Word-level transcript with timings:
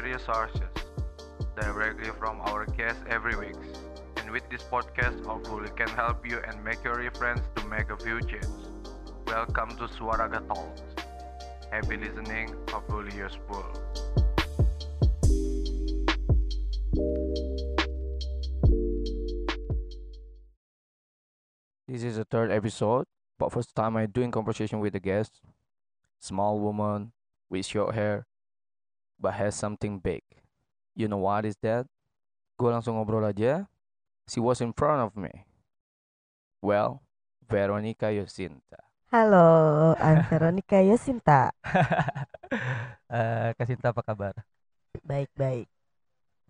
various 0.00 0.24
sources 0.24 0.68
directly 1.58 2.10
from 2.18 2.38
our 2.42 2.66
guests 2.66 3.02
every 3.08 3.34
week. 3.34 3.56
And 4.18 4.30
with 4.30 4.42
this 4.50 4.62
podcast, 4.64 5.24
hopefully 5.24 5.70
can 5.74 5.88
help 5.88 6.28
you 6.28 6.38
and 6.46 6.62
make 6.62 6.84
your 6.84 7.10
friends 7.12 7.40
to 7.54 7.66
make 7.66 7.88
a 7.88 7.96
few 7.96 8.20
changes. 8.20 8.68
Welcome 9.26 9.70
to 9.78 9.84
Suaraga 9.88 10.46
Talks. 10.48 10.82
Happy 11.72 11.96
listening, 11.96 12.54
hopefully 12.68 13.16
useful. 13.16 13.64
This 21.88 22.02
is 22.02 22.16
the 22.16 22.26
third 22.30 22.50
episode, 22.50 23.06
but 23.38 23.50
first 23.50 23.74
time 23.74 23.96
I 23.96 24.04
doing 24.04 24.30
conversation 24.30 24.80
with 24.80 24.94
a 24.94 25.00
guest. 25.00 25.40
Small 26.20 26.60
woman 26.60 27.12
with 27.48 27.64
short 27.64 27.94
hair, 27.94 28.26
but 29.20 29.34
has 29.34 29.54
something 29.56 29.98
big. 29.98 30.22
You 30.96 31.08
know 31.08 31.20
what 31.20 31.44
is 31.44 31.56
that? 31.60 31.86
Gue 32.56 32.72
langsung 32.72 32.96
ngobrol 32.96 33.24
aja. 33.24 33.68
She 34.28 34.40
was 34.40 34.60
in 34.64 34.72
front 34.72 35.04
of 35.04 35.12
me. 35.14 35.46
Well, 36.62 37.04
Veronica 37.46 38.10
Yosinta. 38.10 38.80
Halo, 39.12 39.94
I'm 40.02 40.24
Veronica 40.26 40.82
Yosinta. 40.82 41.52
Eh, 43.06 43.50
Kasinta 43.54 43.94
apa 43.94 44.02
kabar? 44.02 44.34
Baik-baik. 45.06 45.66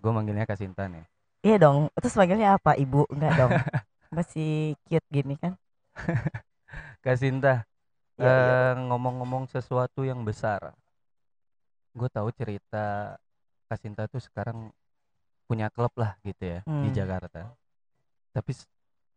Gue 0.01 0.13
manggilnya 0.13 0.49
Kasinta 0.49 0.89
nih. 0.89 1.05
Iya 1.45 1.57
dong, 1.63 1.93
terus 2.01 2.17
panggilnya 2.17 2.57
apa? 2.57 2.75
Ibu? 2.77 3.07
Enggak 3.13 3.33
dong. 3.39 3.53
Masih 4.17 4.75
cute 4.89 5.09
gini 5.13 5.35
kan? 5.37 5.55
Kasinta, 7.05 7.65
Iya, 8.17 8.33
iya, 8.41 8.57
eh, 8.73 8.73
ngomong-ngomong 8.89 9.45
sesuatu 9.53 10.01
yang 10.05 10.25
besar. 10.25 10.73
Gue 11.97 12.09
tahu 12.13 12.29
cerita 12.31 13.17
Kasinta 13.67 14.07
tuh 14.07 14.21
sekarang 14.21 14.71
punya 15.47 15.71
klub 15.73 15.91
lah 15.97 16.15
gitu 16.23 16.45
ya 16.45 16.61
di 16.63 16.89
Hmm. 16.91 16.95
Jakarta. 16.95 17.51
Tapi 18.31 18.53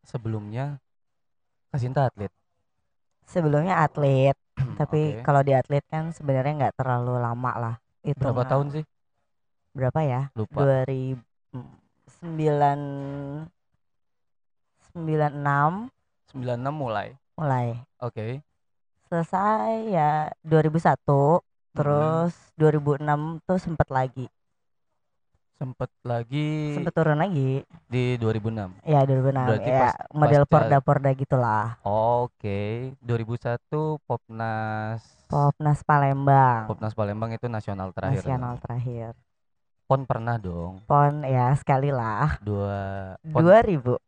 sebelumnya 0.02 0.80
Kasinta 1.70 2.10
atlet. 2.10 2.34
Sebelumnya 3.30 3.86
atlet, 3.86 4.34
tapi 4.74 5.20
Oke. 5.20 5.22
kalau 5.22 5.46
di 5.46 5.54
atlet 5.54 5.86
kan 5.86 6.10
sebenarnya 6.10 6.66
nggak 6.66 6.76
terlalu 6.82 7.22
lama 7.22 7.52
lah. 7.54 7.76
Itu 8.02 8.18
berapa 8.18 8.42
tahun 8.48 8.74
sih? 8.74 8.86
Berapa 9.78 10.02
ya? 10.02 10.22
Lupa. 10.34 10.66
2009 10.66 13.46
96 14.98 15.94
96 16.34 16.74
mulai. 16.74 17.14
mulai. 17.38 17.78
Oke. 18.02 18.42
Selesai 19.10 19.90
ya 19.90 20.30
2001, 20.42 21.42
terus 21.80 22.34
2006 22.56 23.00
tuh 23.42 23.56
sempet 23.58 23.88
lagi. 23.88 24.28
Sempet 25.56 25.92
lagi 26.02 26.72
Sempet 26.72 26.92
turun 26.94 27.16
lagi. 27.16 27.68
di 27.86 28.16
2006. 28.16 28.80
Ya 28.82 29.04
2006 29.04 29.44
Berarti 29.44 29.70
ya 29.70 29.80
pas- 29.82 30.00
model 30.10 30.44
porda-porda 30.46 31.10
gitulah. 31.14 31.66
Oke, 31.82 32.60
2001 33.02 33.60
Popnas 34.02 35.04
Popnas 35.26 35.80
Palembang. 35.84 36.64
Popnas 36.66 36.92
Palembang 36.92 37.32
itu 37.32 37.48
nasional 37.48 37.92
terakhir. 37.92 38.20
dong. 38.20 38.28
nasional 38.30 38.54
terakhir. 38.58 39.12
Pon 39.86 40.04
pernah 40.04 40.36
dong. 40.38 40.80
Pon 40.86 41.24
ya 41.24 41.52
sekali 41.56 41.92
lah. 41.92 42.40
Dua 42.40 43.16
Pon 43.22 43.42
2000 43.42 44.00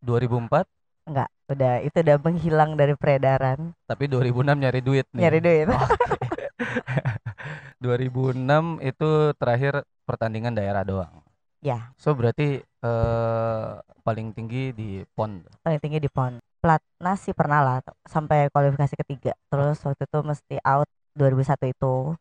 2004 0.00 0.68
enggak, 1.04 1.28
udah 1.46 1.74
itu 1.80 1.96
udah 1.98 2.16
menghilang 2.18 2.70
dari 2.74 2.92
peredaran. 2.92 3.72
tapi 3.84 4.04
2006 4.04 4.52
nyari 4.54 4.80
duit 4.80 5.06
nih. 5.10 5.22
Nyari 5.22 5.38
duit. 5.38 5.66
Oke. 5.70 6.23
2006 7.82 8.80
itu 8.82 9.34
terakhir 9.36 9.84
pertandingan 10.08 10.54
daerah 10.54 10.82
doang. 10.86 11.22
Ya, 11.64 11.96
So 11.96 12.12
berarti 12.12 12.60
eh 12.60 13.72
paling 14.04 14.36
tinggi 14.36 14.70
di 14.76 15.00
PON. 15.16 15.40
paling 15.64 15.80
tinggi 15.80 15.98
di 16.00 16.10
Pon. 16.12 16.36
Platnas 16.60 17.18
sih 17.24 17.36
pernah 17.36 17.60
lah 17.60 17.78
sampai 18.08 18.48
kualifikasi 18.52 18.94
ketiga. 19.04 19.32
Terus 19.52 19.80
waktu 19.84 20.04
itu 20.08 20.18
mesti 20.24 20.56
out 20.64 20.88
2001 21.16 21.68
itu 21.68 22.16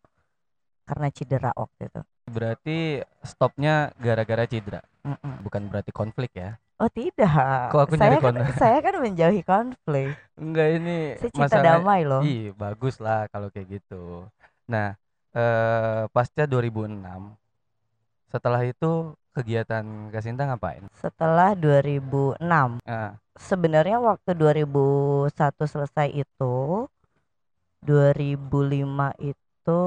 karena 0.87 1.07
cedera 1.11 1.51
waktu 1.55 1.81
itu. 1.91 2.01
Berarti 2.23 3.03
stopnya 3.23 3.91
gara-gara 3.99 4.47
cedera, 4.47 4.81
Mm-mm. 5.03 5.43
bukan 5.43 5.67
berarti 5.67 5.91
konflik 5.91 6.31
ya. 6.35 6.55
Oh 6.83 6.91
tidak. 6.91 7.71
Kok 7.71 7.79
aku 7.87 7.95
saya 7.95 8.19
kan, 8.19 8.35
saya 8.59 8.77
kan 8.83 8.99
menjauhi 8.99 9.39
konflik. 9.47 10.19
Enggak 10.35 10.67
ini 10.75 11.15
Saya 11.15 11.31
cinta 11.31 11.47
masalah 11.47 11.79
damai 11.79 12.01
loh. 12.03 12.19
Ih, 12.19 12.51
bagus 12.51 12.99
lah 12.99 13.31
kalau 13.31 13.47
kayak 13.47 13.79
gitu. 13.79 14.27
Nah, 14.67 14.99
eh 15.31 16.03
pasca 16.11 16.43
2006 16.43 17.39
setelah 18.27 18.67
itu 18.67 19.15
kegiatan 19.31 20.11
Kasinta 20.11 20.43
ngapain? 20.43 20.83
Setelah 20.99 21.55
2006 21.55 22.83
Ah, 22.83 23.15
sebenarnya 23.39 24.03
waktu 24.03 24.35
2001 24.35 25.63
selesai 25.63 26.11
itu 26.11 26.85
2005 27.85 29.15
itu 29.23 29.81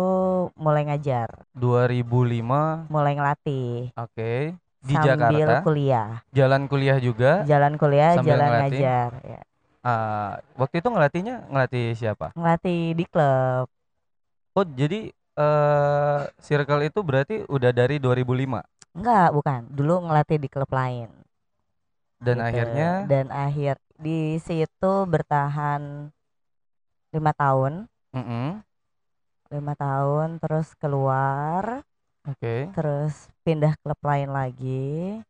mulai 0.57 0.89
ngajar, 0.89 1.45
2005 1.53 2.89
mulai 2.89 3.13
ngelatih 3.19 3.93
Oke, 3.99 4.57
di 4.87 4.95
sambil 4.95 5.07
Jakarta. 5.11 5.55
kuliah. 5.67 6.11
Jalan 6.31 6.63
kuliah 6.71 6.99
juga. 7.03 7.43
Jalan 7.45 7.75
kuliah, 7.77 8.11
Sambil 8.15 8.39
jalan 8.39 8.49
ngelatih? 8.49 8.79
ngajar 8.81 9.11
ya. 9.27 9.41
Ah, 9.87 10.31
waktu 10.59 10.75
itu 10.83 10.89
ngelatihnya 10.91 11.35
ngelatih 11.47 11.85
siapa? 11.95 12.27
Ngelatih 12.35 12.81
di 12.99 13.05
klub. 13.07 13.67
Oh, 14.57 14.65
jadi 14.65 15.01
eh 15.37 16.21
circle 16.41 16.89
itu 16.89 17.01
berarti 17.05 17.45
udah 17.47 17.71
dari 17.71 18.01
2005 18.01 18.65
Enggak, 18.97 19.29
bukan. 19.37 19.61
Dulu 19.69 19.95
ngelatih 20.09 20.39
di 20.41 20.49
klub 20.49 20.71
lain. 20.73 21.11
dan 22.17 22.41
gitu. 22.41 22.47
akhirnya 22.49 22.89
dan 23.05 23.27
akhir 23.29 23.77
di 24.01 24.41
situ 24.41 24.93
bertahan 25.05 26.09
lima 27.13 27.33
tahun, 27.37 27.85
Mm-mm. 28.17 28.65
lima 29.53 29.75
tahun 29.77 30.41
terus 30.41 30.73
keluar, 30.81 31.85
Oke. 32.27 32.69
terus 32.75 33.31
pindah 33.47 33.73
klub 33.83 33.99
lain 34.03 34.31
lagi. 34.31 35.23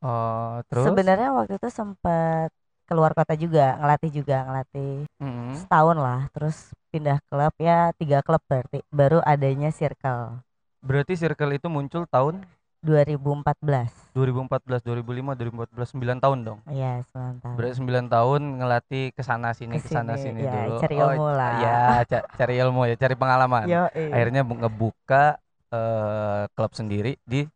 Eh, 0.00 0.56
terus 0.68 0.84
Sebenarnya 0.88 1.28
waktu 1.36 1.52
itu 1.60 1.68
sempat 1.68 2.48
keluar 2.88 3.12
kota 3.14 3.36
juga, 3.36 3.76
ngelatih 3.78 4.10
juga, 4.10 4.36
ngelatih 4.48 5.04
Mm-mm. 5.20 5.54
setahun 5.60 5.96
lah. 6.00 6.20
Terus 6.34 6.72
pindah 6.90 7.18
klub 7.30 7.54
ya 7.60 7.92
tiga 8.00 8.18
klub 8.24 8.42
berarti 8.50 8.82
baru 8.90 9.22
adanya 9.22 9.70
circle 9.70 10.42
Berarti 10.80 11.12
circle 11.14 11.52
itu 11.60 11.68
muncul 11.68 12.08
tahun 12.08 12.40
2014. 12.80 13.92
2014, 14.16 14.80
2005, 14.82 15.36
2014 15.36 15.92
9 15.92 16.18
tahun 16.18 16.38
dong. 16.42 16.58
Iya, 16.66 17.04
sembilan 17.12 17.34
tahun. 17.44 17.54
Berarti 17.54 17.74
9 17.78 18.04
tahun 18.08 18.42
ngelatih 18.58 19.04
ke 19.14 19.22
sana 19.22 19.48
sini 19.52 19.76
ke 19.76 19.86
sana 19.86 20.14
sini 20.16 20.40
ya, 20.42 20.52
dulu. 20.66 20.76
cari 20.80 20.96
Oh, 20.96 21.12
ilmu 21.14 21.26
lah. 21.30 21.52
Ya, 21.60 21.78
ca- 22.08 22.26
cari 22.40 22.54
ilmu 22.58 22.80
ya, 22.88 22.94
cari 22.96 23.14
pengalaman. 23.14 23.64
Yo, 23.72 23.82
Akhirnya 23.92 24.40
bu- 24.42 24.58
ngebuka 24.58 25.36
eh, 25.70 26.42
klub 26.54 26.72
sendiri 26.74 27.16
di 27.26 27.46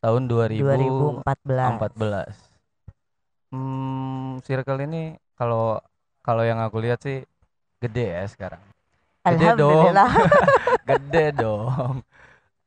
tahun 0.00 0.30
2014. 0.30 1.22
2014. 1.44 2.34
Hmm, 3.54 4.42
circle 4.42 4.82
ini 4.86 5.14
kalau 5.38 5.78
kalau 6.24 6.42
yang 6.42 6.58
aku 6.58 6.82
lihat 6.82 7.02
sih 7.04 7.22
gede 7.78 8.06
ya 8.18 8.24
sekarang. 8.26 8.62
Gede 9.24 9.56
dong. 9.56 9.94
Gede 10.90 11.24
dong. 11.32 12.04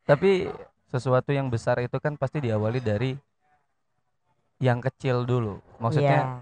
Tapi 0.07 0.49
sesuatu 0.87 1.29
yang 1.35 1.51
besar 1.51 1.77
itu 1.83 1.99
kan 1.99 2.15
pasti 2.15 2.39
diawali 2.41 2.79
dari 2.81 3.11
yang 4.57 4.81
kecil 4.81 5.27
dulu. 5.27 5.61
Maksudnya 5.77 6.41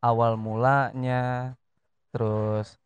awal 0.00 0.40
mulanya 0.40 1.52
terus 2.08 2.80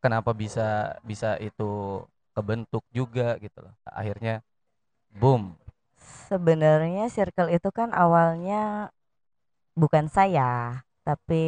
kenapa 0.00 0.32
bisa 0.32 0.96
bisa 1.04 1.36
itu 1.40 2.00
kebentuk 2.32 2.84
juga 2.88 3.36
gitu 3.36 3.60
loh. 3.60 3.74
Akhirnya 3.84 4.40
boom. 5.16 5.54
Sebenarnya 6.28 7.06
circle 7.08 7.52
itu 7.52 7.68
kan 7.70 7.94
awalnya 7.94 8.90
bukan 9.78 10.06
saya, 10.10 10.82
tapi 11.02 11.44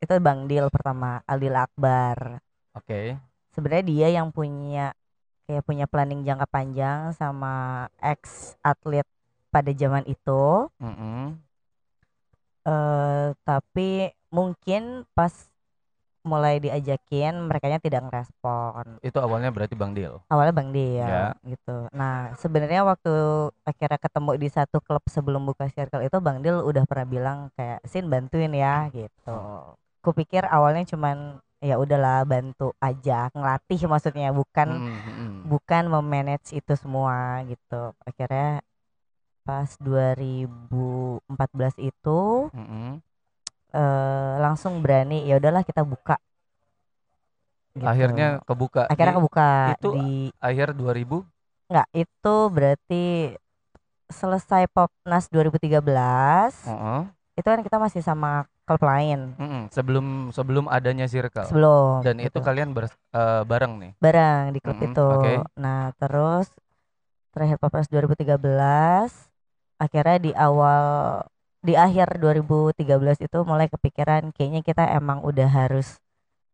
itu 0.00 0.12
Bang 0.20 0.46
Dil 0.46 0.68
pertama, 0.68 1.24
Aldil 1.24 1.56
Akbar. 1.56 2.40
Oke. 2.76 3.16
Sebenarnya 3.52 3.84
dia 3.88 4.08
yang 4.20 4.28
punya 4.28 4.92
kayak 5.46 5.64
punya 5.64 5.86
planning 5.86 6.26
jangka 6.26 6.46
panjang 6.50 7.14
sama 7.14 7.86
ex 8.02 8.54
atlet 8.60 9.06
pada 9.48 9.70
zaman 9.72 10.04
itu. 10.04 10.68
Mm-mm. 10.82 11.38
eh 12.66 13.30
tapi 13.46 14.10
mungkin 14.28 15.06
pas 15.14 15.32
mulai 16.26 16.58
diajakin 16.58 17.46
mereka 17.46 17.70
tidak 17.78 18.02
ngerespon 18.10 18.98
Itu 19.00 19.22
awalnya 19.22 19.54
berarti 19.54 19.78
Bang 19.78 19.94
Dil. 19.94 20.18
awalnya 20.26 20.52
Bang 20.52 20.74
Dia 20.74 21.06
Ya. 21.06 21.24
gitu. 21.46 21.86
Nah 21.94 22.34
sebenarnya 22.34 22.82
waktu 22.82 23.14
akhirnya 23.62 23.98
ketemu 24.02 24.30
di 24.36 24.48
satu 24.50 24.82
klub 24.82 25.02
sebelum 25.06 25.46
buka 25.46 25.70
circle 25.70 26.02
itu 26.02 26.18
Bang 26.18 26.42
Dil 26.42 26.58
udah 26.60 26.82
pernah 26.84 27.06
bilang 27.06 27.38
kayak 27.54 27.86
Sin 27.86 28.10
bantuin 28.10 28.50
ya 28.50 28.90
gitu. 28.90 29.38
Kupikir 30.02 30.44
awalnya 30.46 30.82
cuman 30.84 31.38
ya 31.62 31.78
udahlah 31.78 32.26
bantu 32.26 32.74
aja 32.78 33.30
ngelatih 33.32 33.80
maksudnya 33.86 34.34
bukan 34.34 34.68
Mm, 34.76 34.82
mm, 34.82 35.00
mm. 35.08 35.32
bukan 35.46 35.84
memanage 35.88 36.50
itu 36.52 36.72
semua 36.74 37.40
gitu. 37.46 37.94
Akhirnya 38.02 38.60
pas 39.46 39.78
2014 39.78 41.78
itu 41.78 42.50
Mm, 42.50 42.66
mm. 42.66 42.92
Eh, 43.76 44.32
langsung 44.44 44.74
berani 44.84 45.14
ya 45.28 45.34
udahlah 45.40 45.62
kita 45.68 45.82
buka. 45.92 46.16
Gitu. 47.76 47.84
Akhirnya 47.90 48.26
kebuka. 48.48 48.82
akhirnya 48.90 49.12
di 49.12 49.18
kebuka 49.18 49.46
itu 49.74 49.88
di 49.96 50.06
akhir 50.48 50.68
2000 50.80 51.16
Enggak, 51.68 51.88
itu 51.98 52.34
berarti 52.54 53.04
selesai 54.06 54.70
Popnas 54.70 55.26
2013. 55.32 56.54
Heeh. 56.66 57.02
Itu 57.38 57.46
kan 57.52 57.60
kita 57.66 57.76
masih 57.82 58.02
sama 58.04 58.46
klub 58.66 58.82
lain 58.82 59.34
Mm, 59.36 59.44
mm. 59.44 59.62
sebelum 59.68 60.06
sebelum 60.32 60.64
adanya 60.72 61.04
circle. 61.04 61.44
sebelum 61.48 62.00
Dan 62.04 62.16
itu 62.24 62.38
gitu. 62.38 62.40
kalian 62.40 62.72
bers- 62.72 62.96
eh, 63.12 63.42
bareng 63.44 63.72
nih. 63.82 63.92
bareng 64.02 64.42
di 64.54 64.58
klub 64.64 64.78
Mm-mm, 64.78 64.92
itu. 64.92 65.00
oke. 65.12 65.32
Nah, 65.62 65.80
terus 66.00 66.46
terakhir 67.34 67.56
Popnas 67.62 67.88
2013 67.92 69.12
akhirnya 69.76 70.16
di 70.26 70.32
awal 70.36 70.84
di 71.66 71.74
akhir 71.74 72.16
2013 72.16 72.86
itu 73.20 73.38
mulai 73.42 73.66
kepikiran 73.66 74.30
kayaknya 74.30 74.62
kita 74.62 74.86
emang 74.88 75.18
udah 75.20 75.50
harus 75.50 75.98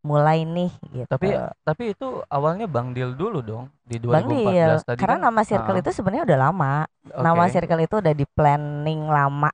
mulai 0.01 0.43
nih 0.43 0.73
gitu. 0.91 1.07
Tapi 1.07 1.31
tapi 1.63 1.83
itu 1.93 2.07
awalnya 2.27 2.65
Bang 2.65 2.91
Dil 2.91 3.13
dulu 3.13 3.39
dong 3.39 3.69
di 3.85 4.01
Bang 4.01 4.25
2014 4.27 4.27
Dil, 4.27 4.73
tadi 4.83 4.99
karena 4.99 5.15
kan. 5.15 5.25
nama 5.29 5.41
circle 5.45 5.75
Ah, 5.75 5.79
itu 5.79 5.89
sebenarnya 5.93 6.23
udah 6.27 6.39
lama. 6.41 6.73
oke. 7.05 7.21
nama 7.21 7.43
circle 7.47 7.81
itu 7.81 7.95
udah 8.01 8.13
di 8.13 8.25
planning 8.27 9.01
lama 9.07 9.49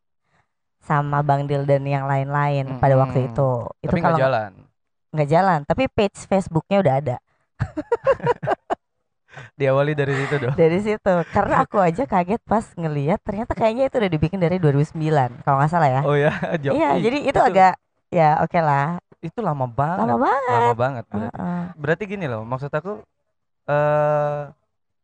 sama 0.79 1.21
Bang 1.21 1.45
Dil 1.45 1.67
dan 1.67 1.83
yang 1.83 2.07
lain-lain 2.07 2.79
pada 2.79 2.95
waktu 2.97 3.29
itu. 3.29 3.51
Itu 3.77 3.91
Tapi 3.91 3.99
nggak 3.99 4.09
kalau 4.09 4.17
jalan. 4.17 4.51
nggak 5.09 5.29
jalan, 5.29 5.59
tapi 5.65 5.83
page 5.85 6.17
Facebooknya 6.23 6.77
udah 6.81 6.93
ada 6.97 7.17
Diawali 9.55 9.91
dari 9.93 10.13
situ 10.15 10.35
dong. 10.37 10.53
dari 10.53 10.79
situ. 10.79 11.13
Karena 11.29 11.55
aku 11.61 11.77
aja 11.77 12.03
kaget 12.03 12.41
pas 12.41 12.65
ngelihat 12.73 13.19
ternyata 13.19 13.51
kayaknya 13.51 13.87
itu 13.87 13.95
udah 13.97 14.11
dibikin 14.11 14.37
dari 14.37 14.57
2009 14.57 14.95
kalau 15.41 15.57
nggak 15.59 15.69
salah 15.69 15.89
ya. 15.89 16.01
Oh 16.03 16.13
ya, 16.13 16.31
jauh. 16.63 16.73
iya, 16.73 16.95
jadi 16.95 17.17
itu, 17.25 17.39
agak 17.39 17.73
ya 18.09 18.39
oke 18.39 18.57
lah, 18.57 18.97
itu 19.19 19.39
lama 19.39 19.65
banget. 19.65 20.05
lama 20.05 20.17
banget. 20.17 20.51
Lama 20.55 20.75
banget 20.75 21.03
berarti. 21.05 21.35
Heeh. 21.35 21.61
Berarti 21.75 22.03
gini 22.05 22.25
loh, 22.25 22.41
maksud 22.41 22.69
aku 22.69 23.03
eh 23.65 24.41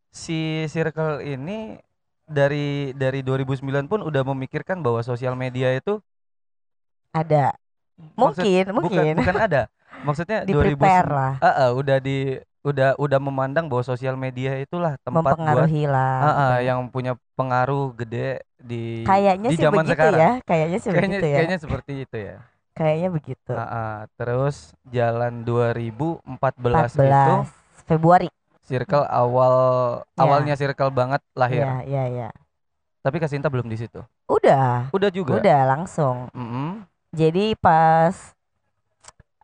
si 0.09 0.39
circle 0.65 1.19
ini 1.21 1.75
dari 2.23 2.89
dari 2.91 3.21
2009 3.21 3.61
pun 3.85 3.99
udah 4.01 4.23
memikirkan 4.25 4.79
bahwa 4.79 5.01
sosial 5.01 5.35
media 5.35 5.69
itu 5.71 6.01
Ada. 7.11 7.53
maksud- 8.13 8.43
Mungkin, 8.43 8.63
bukan 8.65 8.75
mungkin 8.75 9.13
bukan 9.19 9.37
ada. 9.37 9.61
Maksudnya 9.97 10.43
di 10.43 10.51
2009 10.51 10.75
prepare 10.75 11.07
lah, 11.07 11.33
Ah, 11.39 11.47
ah, 11.47 11.69
udah 11.71 11.97
di 11.97 12.35
udah 12.65 12.97
udah 12.97 13.19
memandang 13.21 13.69
bahwa 13.69 13.85
sosial 13.85 14.17
media 14.17 14.57
itulah 14.57 14.97
tempat 15.05 15.37
buat 15.37 15.37
mempengaruhi 15.37 15.85
lah. 15.85 16.17
Ah, 16.17 16.25
ah, 16.25 16.33
betul. 16.57 16.65
yang 16.65 16.79
punya 16.89 17.13
pengaruh 17.37 17.93
gede 17.93 18.41
di 18.57 19.05
Kayaknya 19.05 19.49
di 19.53 19.55
sih 19.55 19.61
zaman 19.61 19.85
begitu 19.85 19.93
sekarang. 19.93 20.19
ya, 20.19 20.31
kayaknya 20.43 20.77
sih 20.81 20.89
Kayaknya 20.89 21.07
begitu 21.13 21.25
ya. 21.25 21.35
kayaknya 21.37 21.57
seperti 21.61 21.91
itu 22.01 22.17
ya. 22.17 22.35
Kayaknya 22.75 23.09
begitu. 23.13 23.51
Ah, 23.53 23.63
ah. 23.63 23.95
terus 24.17 24.55
jalan 24.83 25.45
2014 25.47 26.91
itu 26.91 27.05
14 27.05 27.47
Februari. 27.85 28.27
circle 28.65 29.05
awal 29.07 29.55
Ya. 30.11 30.21
awalnya 30.25 30.53
circle 30.57 30.89
banget 30.89 31.21
lahir. 31.37 31.63
Iya, 31.63 31.77
iya, 31.85 32.03
iya. 32.09 32.29
Tapi 32.99 33.21
Kasinta 33.21 33.47
belum 33.47 33.69
di 33.69 33.77
situ. 33.77 34.01
Udah, 34.25 34.89
Udah 34.89 35.09
juga. 35.13 35.37
udah 35.37 35.59
langsung. 35.69 36.27
Mm-mm. 36.33 36.81
Jadi 37.15 37.55
pas 37.55 38.34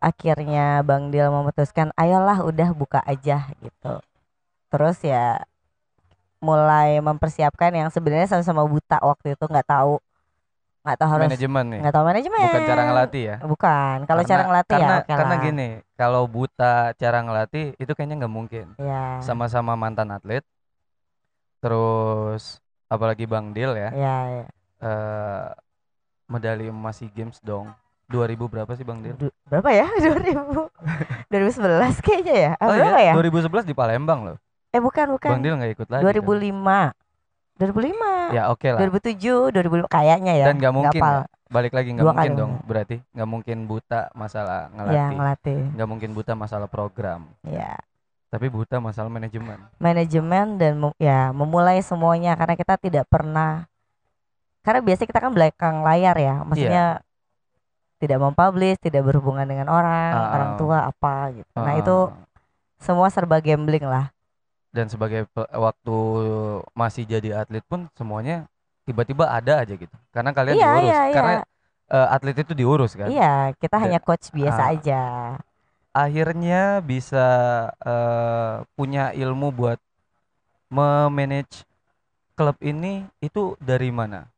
akhirnya 0.01 0.81
Bang 0.83 1.13
Dil 1.13 1.29
memutuskan, 1.29 1.93
ayolah 1.95 2.41
udah 2.43 2.69
buka 2.73 2.99
aja 3.05 3.47
gitu. 3.61 4.01
Terus 4.71 4.97
ya 5.05 5.43
mulai 6.41 6.97
mempersiapkan 6.99 7.69
yang 7.69 7.89
sebenarnya 7.93 8.25
sama-sama 8.25 8.65
buta 8.65 8.97
waktu 8.97 9.37
itu 9.37 9.45
nggak 9.45 9.67
tahu 9.69 10.01
nggak 10.81 10.97
tahu 10.97 11.09
harus 11.13 11.29
Manajemen 11.29 11.65
nih. 11.69 11.79
nggak 11.85 11.93
tahu 11.93 12.03
manajemen 12.09 12.41
Bukan 12.41 12.61
cara 12.65 12.81
ngelatih 12.89 13.23
ya. 13.29 13.35
bukan 13.45 13.97
kalau 14.09 14.21
cara 14.25 14.41
ngelatih 14.49 14.73
karena, 14.81 14.95
ya 14.97 15.05
karena 15.05 15.35
gini, 15.45 15.69
kalau 15.93 16.23
buta 16.25 16.73
cara 16.97 17.17
ngelatih 17.21 17.65
itu 17.77 17.91
kayaknya 17.93 18.25
nggak 18.25 18.33
mungkin. 18.33 18.65
ya 18.81 19.21
Sama-sama 19.21 19.77
mantan 19.77 20.09
atlet. 20.09 20.41
Terus 21.61 22.57
apalagi 22.89 23.29
Bang 23.29 23.53
Dil 23.53 23.77
ya. 23.77 23.89
ya, 23.93 24.17
ya. 24.41 24.45
eh 24.81 25.47
medali 26.25 26.73
emas 26.73 26.97
SEA 26.97 27.13
Games 27.13 27.37
dong. 27.45 27.69
2000 28.11 28.35
berapa 28.45 28.71
sih 28.71 28.83
Bang 28.83 28.99
Dil? 28.99 29.15
Du- 29.15 29.33
berapa 29.47 29.69
ya 29.71 29.87
2000 30.03 30.67
2011 31.27 32.03
kayaknya 32.03 32.35
ya 32.35 32.51
Oh 32.59 32.67
berapa 32.69 32.99
iya, 32.99 33.11
ya 33.11 33.13
2011 33.15 33.63
di 33.63 33.73
Palembang 33.73 34.19
loh. 34.23 34.37
eh 34.69 34.79
bukan 34.79 35.07
bukan 35.09 35.29
Bang 35.29 35.41
Dil 35.41 35.55
nggak 35.55 35.71
ikut 35.73 35.87
lagi. 35.87 36.03
2005 36.03 36.51
kan? 36.53 36.91
2005 37.57 38.33
Ya 38.33 38.43
oke 38.49 38.67
lah. 38.67 38.79
2007 38.81 39.51
2005 39.51 39.87
kayaknya 39.87 40.33
ya 40.35 40.45
Dan 40.45 40.55
nggak 40.57 40.73
mungkin 40.73 41.01
ya. 41.01 41.23
Balik 41.47 41.73
lagi 41.73 41.89
nggak 41.91 42.01
Dua 42.01 42.13
mungkin 42.15 42.31
kali 42.31 42.39
dong. 42.39 42.51
Berarti 42.63 42.95
nggak 43.11 43.29
mungkin 43.29 43.57
buta 43.65 44.07
masalah 44.11 44.59
ya 44.65 44.71
ngelatih. 44.73 45.15
ngelatih 45.15 45.59
Nggak 45.75 45.89
mungkin 45.89 46.09
buta 46.11 46.33
masalah 46.33 46.67
program. 46.67 47.27
ya 47.43 47.75
Tapi 48.27 48.47
buta 48.47 48.79
masalah 48.79 49.11
manajemen. 49.11 49.59
manajemen 49.77 50.55
dan 50.55 50.79
mem- 50.79 50.95
ya 50.97 51.31
memulai 51.31 51.79
semuanya 51.81 52.31
karena 52.33 52.55
kita 52.55 52.75
tidak 52.77 53.03
pernah 53.05 53.67
karena 54.61 54.79
biasanya 54.79 55.09
kita 55.09 55.19
kan 55.19 55.33
belakang 55.33 55.75
layar 55.81 56.15
ya 56.15 56.35
maksudnya 56.41 56.85
tidak 58.01 58.17
mempublish 58.23 58.77
tidak 58.81 59.01
berhubungan 59.07 59.45
dengan 59.47 59.67
orang 59.69 60.11
Ah, 60.11 60.33
orang 60.33 60.51
ah. 60.53 60.57
tua 60.59 60.77
apa 60.89 61.15
gitu 61.37 61.51
nah 61.61 61.75
Heeh. 61.77 61.81
itu 61.81 61.95
semua 62.81 63.07
serba 63.13 63.37
gambling 63.39 63.85
lah 63.85 64.11
dan 64.71 64.87
sebagai 64.87 65.27
waktu 65.35 65.95
masih 66.71 67.03
jadi 67.03 67.43
atlet 67.43 67.63
pun 67.67 67.91
semuanya 67.95 68.47
tiba-tiba 68.87 69.27
ada 69.29 69.61
aja 69.61 69.73
gitu. 69.77 69.93
Karena 70.15 70.31
kalian 70.31 70.55
iya 70.57 70.71
diurus. 70.79 70.83
iya 70.87 70.99
Karena 71.11 71.33
iya 71.35 71.43
eh, 71.91 72.07
atlet 72.15 72.37
itu 72.43 72.53
diurus 72.55 72.91
kan. 72.95 73.09
iya 73.11 73.51
kita 73.59 73.75
Dan- 73.77 73.83
hanya 73.83 73.99
coach 73.99 74.31
biasa 74.31 74.61
ah. 74.63 74.71
aja 74.73 75.01
akhirnya 75.91 76.79
bisa 76.83 77.25
eh, 77.83 78.55
punya 78.75 79.11
ilmu 79.11 79.51
buat 79.51 79.79
memanage 80.71 81.67
klub 82.39 82.57
ini 82.63 83.05
itu 83.21 83.59
dari 83.59 83.91
mana? 83.91 84.30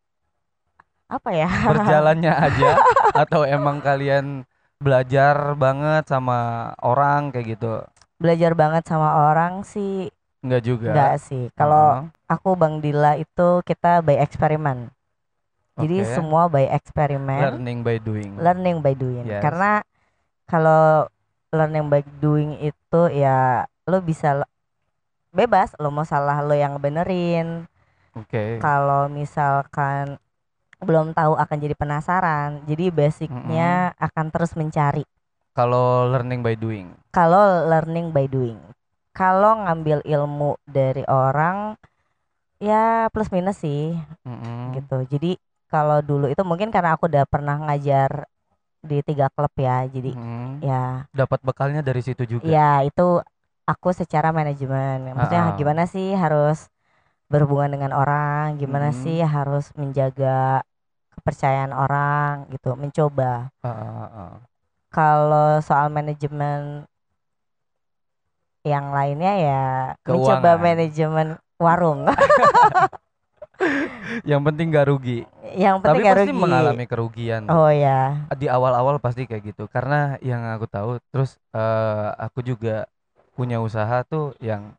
Apa 1.10 1.30
ya 1.32 1.50
Berjalannya 1.72 2.34
aja 2.34 2.72
atau 3.14 3.44
emang 3.46 3.80
kalian 3.80 4.48
belajar 4.80 5.56
banget 5.56 6.10
sama 6.12 6.72
orang 6.84 7.32
kayak 7.32 7.56
gitu? 7.56 7.74
belajar 8.20 8.56
banget 8.56 8.88
sama 8.88 9.32
orang 9.32 9.68
sih 9.68 10.08
Enggak 10.40 10.64
juga. 10.64 10.90
enggak 10.96 11.14
sih 11.20 11.44
kalau 11.60 12.00
Heeh. 12.00 12.32
aku 12.32 12.50
Bang 12.56 12.80
Dila 12.80 13.20
itu 13.20 13.60
kita 13.64 14.00
by 14.00 14.16
eksperimen 14.16 14.88
jadi 15.76 16.08
Oke. 16.08 16.12
semua 16.14 16.48
by 16.48 16.64
eksperimen 16.72 17.60
learning 17.60 17.80
by 17.84 17.98
doing. 18.00 18.32
learning 18.40 18.78
by 18.80 18.96
doing 18.96 19.28
Yes. 19.28 19.44
karena 19.44 19.84
kalau 20.48 21.12
learning 21.52 21.92
by 21.92 22.00
doing 22.20 22.56
itu 22.60 23.02
ya 23.12 23.68
lo 23.84 24.00
bisa 24.00 24.48
bebas 25.32 25.76
lo 25.82 25.92
mau 25.92 26.08
salah 26.08 26.40
lo 26.40 26.56
yang 26.56 26.80
benerin 26.80 27.68
Oke. 28.16 28.62
kalau 28.64 29.12
misalkan 29.12 30.16
belum 30.84 31.16
tahu 31.16 31.34
akan 31.36 31.58
jadi 31.60 31.76
penasaran 31.76 32.62
jadi 32.70 32.92
basicnya 32.94 33.96
akan 33.98 34.26
terus 34.34 34.54
mencari 34.56 35.04
Kalau 35.54 36.10
learning 36.10 36.42
by 36.42 36.56
doing. 36.58 36.88
kalau 37.14 37.70
learning 37.70 38.10
by 38.10 38.26
doing 38.26 38.58
kalau 39.14 39.64
ngambil 39.66 40.02
ilmu 40.04 40.58
dari 40.66 41.06
orang 41.06 41.78
ya 42.58 43.08
plus 43.14 43.30
minus 43.30 43.60
sih 43.62 43.94
Mm-mm. 44.26 44.74
gitu 44.78 44.98
jadi 45.10 45.32
kalau 45.70 46.00
dulu 46.02 46.30
itu 46.30 46.42
mungkin 46.46 46.70
karena 46.70 46.96
aku 46.96 47.10
udah 47.10 47.26
pernah 47.28 47.58
ngajar 47.70 48.26
di 48.84 49.00
tiga 49.04 49.28
klub 49.34 49.52
ya 49.58 49.86
jadi 49.88 50.12
Mm-mm. 50.16 50.62
ya 50.64 51.06
Dapat 51.14 51.40
bekalnya 51.46 51.82
dari 51.86 52.02
situ 52.02 52.24
juga. 52.26 52.46
ya 52.50 52.82
itu 52.84 53.22
aku 53.64 53.90
secara 53.96 54.34
manajemen 54.34 55.14
maksudnya 55.16 55.54
Ah. 55.54 55.56
gimana 55.56 55.84
sih 55.88 56.12
harus 56.18 56.68
berhubungan 57.32 57.72
dengan 57.74 57.92
orang 57.96 58.60
gimana 58.62 58.92
Hmm. 58.94 59.00
sih 59.04 59.20
harus 59.24 59.72
menjaga 59.80 60.62
kepercayaan 61.24 61.72
orang 61.72 62.52
gitu 62.52 62.76
mencoba 62.76 63.48
ah, 63.64 63.68
ah, 63.72 64.08
ah. 64.12 64.34
kalau 64.92 65.64
soal 65.64 65.88
manajemen 65.88 66.84
yang 68.64 68.92
lainnya 68.92 69.34
ya 69.40 69.64
mencoba 70.04 70.60
Keuangan. 70.60 70.60
manajemen 70.60 71.28
warung 71.56 72.00
yang 74.30 74.44
penting 74.44 74.68
gak 74.68 74.92
rugi 74.92 75.24
Yang 75.56 75.76
tapi 75.80 76.04
penting 76.04 76.04
gak 76.04 76.16
pasti 76.20 76.32
rugi. 76.32 76.42
mengalami 76.44 76.84
kerugian 76.84 77.42
Oh 77.48 77.72
ya. 77.72 78.28
di 78.36 78.48
awal-awal 78.52 79.00
pasti 79.00 79.24
kayak 79.24 79.56
gitu 79.56 79.64
karena 79.72 80.20
yang 80.20 80.44
aku 80.52 80.68
tahu 80.68 81.00
terus 81.08 81.40
eh, 81.56 82.10
aku 82.20 82.44
juga 82.44 82.84
punya 83.32 83.64
usaha 83.64 84.04
tuh 84.04 84.36
yang 84.44 84.76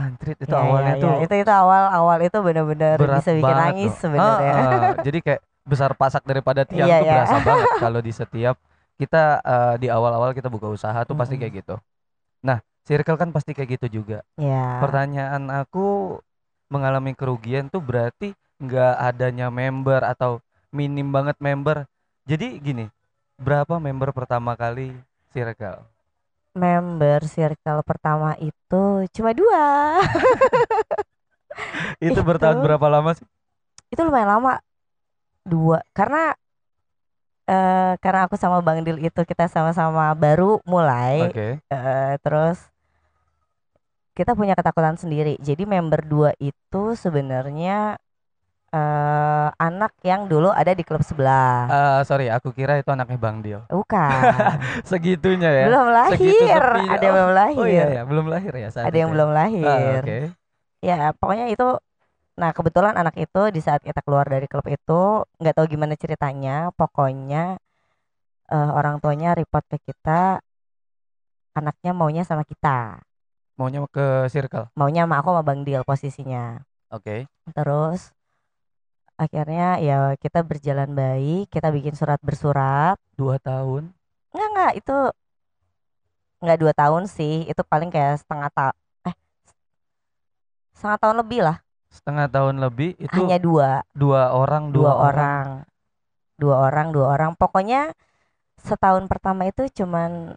antrit 0.00 0.36
itu 0.40 0.50
Ya, 0.52 0.56
ya, 0.56 0.62
awalnya 0.64 0.92
ya. 0.96 1.02
tuh 1.02 1.12
itu 1.24 1.34
itu 1.42 1.52
awal 1.62 1.82
awal 1.98 2.18
itu 2.26 2.38
bener-bener 2.46 2.96
berat 2.98 3.22
bisa 3.22 3.30
bikin 3.38 3.56
nangis 3.60 3.92
sebenarnya. 4.02 4.52
Ah, 4.52 4.60
ah. 4.60 4.92
jadi 5.06 5.18
kayak 5.24 5.40
besar 5.62 5.90
pasak 5.94 6.22
daripada 6.26 6.62
tiang 6.66 6.88
Iya, 6.88 6.96
tuh 6.98 7.06
iya. 7.06 7.14
berasa 7.14 7.36
banget 7.38 7.68
kalau 7.82 8.00
di 8.02 8.12
setiap 8.12 8.56
kita 9.00 9.40
eh, 9.44 9.74
di 9.82 9.86
awal-awal 9.88 10.30
kita 10.36 10.48
buka 10.52 10.68
usaha 10.68 10.98
tuh 11.08 11.16
pasti 11.16 11.34
Mm-mm. 11.36 11.40
kayak 11.40 11.54
gitu 11.64 11.74
nah 12.44 12.58
circle 12.88 13.18
kan 13.20 13.30
pasti 13.34 13.52
kayak 13.56 13.78
gitu 13.80 14.02
juga 14.02 14.18
Ya. 14.36 14.80
pertanyaan 14.80 15.48
aku 15.52 16.18
mengalami 16.72 17.12
kerugian 17.18 17.68
tuh 17.72 17.82
berarti 17.82 18.32
nggak 18.62 18.94
adanya 19.00 19.48
member 19.50 20.00
atau 20.04 20.40
minim 20.70 21.08
banget 21.10 21.36
member 21.42 21.84
jadi 22.28 22.58
gini 22.60 22.86
berapa 23.40 23.80
member 23.80 24.12
pertama 24.14 24.54
kali 24.54 24.92
circle 25.34 25.82
Member 26.54 27.22
circle 27.30 27.80
pertama 27.86 28.34
itu 28.42 29.06
cuma 29.14 29.30
dua. 29.30 30.02
itu 32.08 32.20
bertahan 32.22 32.58
Itu. 32.58 32.64
berapa 32.64 32.86
lama 32.90 33.10
sih? 33.16 33.26
Itu 33.92 34.00
lumayan 34.06 34.30
lama. 34.38 34.52
Dua. 35.46 35.78
Karena 35.96 36.34
eh 37.50 37.92
karena 38.02 38.20
aku 38.26 38.36
sama 38.38 38.58
Bang 38.66 38.80
Dil 38.86 38.98
itu 39.02 39.20
kita 39.26 39.44
sama-sama 39.50 40.14
baru 40.14 40.62
mulai 40.72 41.16
oke. 41.26 41.46
eh, 41.74 42.14
terus 42.22 42.58
kita 44.14 44.32
punya 44.38 44.54
ketakutan 44.58 44.96
sendiri. 45.00 45.38
Jadi 45.40 45.64
member 45.64 46.02
dua 46.04 46.30
itu 46.42 46.94
sebenarnya 46.98 47.96
eh 48.70 49.48
anak 49.58 49.92
yang 50.06 50.30
dulu 50.30 50.54
ada 50.54 50.70
di 50.70 50.86
klub 50.86 51.02
sebelah. 51.02 51.66
Eh, 51.66 52.00
sorry 52.06 52.30
aku 52.30 52.54
kira 52.54 52.78
itu 52.78 52.86
anaknya 52.86 53.18
bang 53.18 53.36
Dio. 53.42 53.60
Bukan. 53.66 54.20
Segitunya 54.90 55.50
ya. 55.50 55.64
Belum 55.66 55.86
Segitu 56.14 56.46
lahir 56.46 56.62
sepinya. 56.62 56.92
ada 56.94 57.02
yang 57.02 57.14
belum 57.18 57.32
lahir 57.34 57.58
oh 57.58 57.66
iya 57.66 57.84
ya 57.90 58.02
belum 58.06 58.26
lahir 58.30 58.52
ya 58.54 58.68
saat 58.70 58.86
ada 58.86 58.96
yang 58.96 59.10
itu 59.10 59.10
ya? 59.10 59.14
belum 59.18 59.30
Ah, 59.30 59.34
lahir 59.34 60.00
oke. 60.02 60.18
Ya 60.80 60.98
pokoknya 61.18 61.46
itu 61.50 61.66
nah 62.40 62.50
kebetulan 62.56 62.94
anak 62.96 63.14
itu 63.20 63.42
di 63.52 63.60
saat 63.60 63.82
kita 63.84 64.00
keluar 64.00 64.24
dari 64.24 64.46
klub 64.48 64.64
itu 64.70 65.00
nggak 65.42 65.54
tahu 65.58 65.66
gimana 65.66 65.94
ceritanya. 65.98 66.70
Pokoknya 66.78 67.58
eh, 68.48 68.70
orang 68.70 69.02
tuanya 69.02 69.34
report 69.34 69.66
ke 69.66 69.78
kita 69.82 70.38
anaknya 71.54 71.90
maunya 71.92 72.22
sama 72.22 72.46
kita. 72.46 73.02
Maunya 73.58 73.84
ke 73.92 74.30
circle? 74.32 74.70
Maunya 74.78 75.04
sama 75.04 75.20
aku 75.20 75.28
sama 75.34 75.42
Bang 75.44 75.60
Dil 75.66 75.82
posisinya. 75.84 76.62
Oke. 76.88 77.28
Terus 77.52 78.14
akhirnya 79.20 79.76
ya 79.84 80.16
kita 80.16 80.40
berjalan 80.40 80.88
baik 80.96 81.52
kita 81.52 81.68
bikin 81.68 81.92
surat 81.92 82.16
bersurat. 82.24 82.96
Dua 83.20 83.36
tahun? 83.36 83.92
Nggak 84.32 84.48
nggak 84.56 84.72
itu 84.80 84.96
nggak 86.40 86.58
dua 86.58 86.72
tahun 86.72 87.04
sih 87.04 87.44
itu 87.44 87.60
paling 87.68 87.92
kayak 87.92 88.24
setengah 88.24 88.48
tahun 88.48 88.74
eh 89.12 89.14
setengah 90.72 90.98
tahun 91.04 91.16
lebih 91.20 91.40
lah. 91.44 91.56
Setengah 91.92 92.26
tahun 92.32 92.64
lebih 92.64 92.96
itu 92.96 93.12
hanya 93.12 93.36
dua. 93.36 93.84
dua 93.92 94.32
orang 94.32 94.72
dua 94.72 94.92
orang? 94.96 95.46
dua 96.40 96.56
orang 96.64 96.86
dua 96.96 97.06
orang. 97.12 97.30
Pokoknya 97.36 97.92
setahun 98.56 99.04
pertama 99.04 99.44
itu 99.44 99.68
cuman 99.68 100.32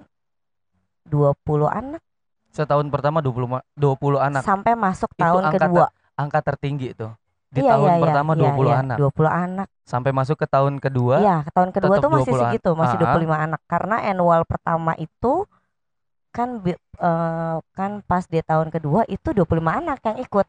20 1.08 1.68
anak. 1.72 2.04
Setahun 2.52 2.88
pertama 2.92 3.24
20 3.24 3.48
ma- 3.48 3.66
20 3.80 4.20
anak? 4.20 4.44
Sampai 4.44 4.76
masuk 4.76 5.12
Itu 5.16 5.24
tahun 5.24 5.42
angka 5.48 5.68
kedua. 5.72 5.88
angka 6.20 6.40
tertinggi 6.46 6.94
itu 6.94 7.08
di 7.54 7.62
Iya, 7.62 7.72
tahun 7.78 7.86
iya, 7.86 7.94
iya, 7.94 8.04
pertama 8.04 8.32
iya, 8.34 8.42
20 8.42 8.66
iya, 8.66 8.76
anak 8.82 8.98
20 8.98 9.30
anak 9.30 9.68
sampai 9.86 10.12
masuk 10.12 10.38
ke 10.42 10.48
tahun 10.50 10.74
kedua 10.82 11.16
iya 11.22 11.38
ke 11.46 11.52
tahun 11.54 11.70
kedua 11.70 11.96
tuh 12.02 12.10
masih 12.10 12.32
20 12.34 12.42
an- 12.42 12.42
segitu 12.50 12.70
masih 12.74 12.96
Ah, 12.98 13.04
ah. 13.06 13.14
25 13.14 13.38
anak. 13.38 13.62
Karena 13.70 13.96
annual 14.02 14.42
pertama 14.44 14.92
itu 14.98 15.34
kan 16.34 16.50
eh, 16.66 17.58
kan 17.78 17.92
pas 18.04 18.26
di 18.26 18.42
tahun 18.42 18.74
kedua 18.74 19.06
itu 19.06 19.30
25 19.30 19.46
anak 19.70 20.02
yang 20.02 20.18
ikut. 20.18 20.46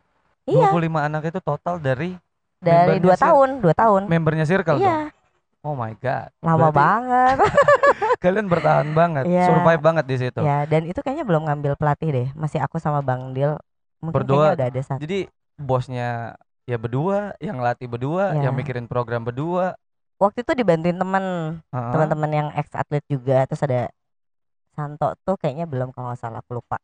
Iya. 0.49 0.73
25 0.73 1.01
anak 1.03 1.23
itu 1.29 1.41
total 1.41 1.77
dari 1.77 2.17
dari 2.57 2.97
dua 2.97 3.17
tahun 3.21 3.61
dua 3.61 3.75
tahun. 3.77 4.09
membernya 4.09 4.49
circle 4.49 4.81
tuh? 4.81 4.89
Iya 4.89 5.13
oh 5.61 5.73
my 5.73 5.93
god. 5.97 6.29
Lama 6.41 6.69
Berarti 6.69 6.77
banget. 6.77 7.37
kalian 8.25 8.47
bertahan 8.49 8.89
banget 8.93 9.25
Iya. 9.29 9.45
survive 9.49 9.83
banget 9.83 10.05
di 10.09 10.17
situ. 10.17 10.41
Ya 10.41 10.65
dan 10.65 10.89
itu 10.89 11.01
kayaknya 11.05 11.25
belum 11.29 11.45
ngambil 11.49 11.77
pelatih 11.77 12.09
deh. 12.13 12.29
Masih 12.33 12.61
aku 12.65 12.81
sama 12.81 13.01
Bang 13.01 13.37
Dil. 13.37 13.57
Mungkin 14.01 14.17
Berdua. 14.25 14.53
udah 14.57 14.69
ada 14.69 14.81
satu. 14.85 15.01
Jadi 15.01 15.29
bosnya 15.57 16.37
ya 16.71 16.77
berdua 16.81 17.37
yang 17.41 17.59
latih 17.61 17.89
berdua 17.93 18.33
Iya. 18.35 18.49
yang 18.49 18.55
mikirin 18.57 18.87
program 18.89 19.23
berdua 19.29 19.77
waktu 20.23 20.39
itu 20.47 20.53
dibantuin 20.61 20.97
temen 21.03 21.25
Heeh. 21.73 21.93
teman-teman 21.93 22.31
yang 22.39 22.49
ex 22.57 22.69
atlet 22.73 23.05
juga 23.11 23.45
terus 23.49 23.63
ada 23.67 23.81
Santo 24.77 25.09
tuh 25.27 25.37
kayaknya 25.41 25.67
belum 25.73 25.89
kalau 25.95 26.11
nggak 26.13 26.21
salah 26.23 26.41
aku 26.43 26.53
lupa 26.59 26.79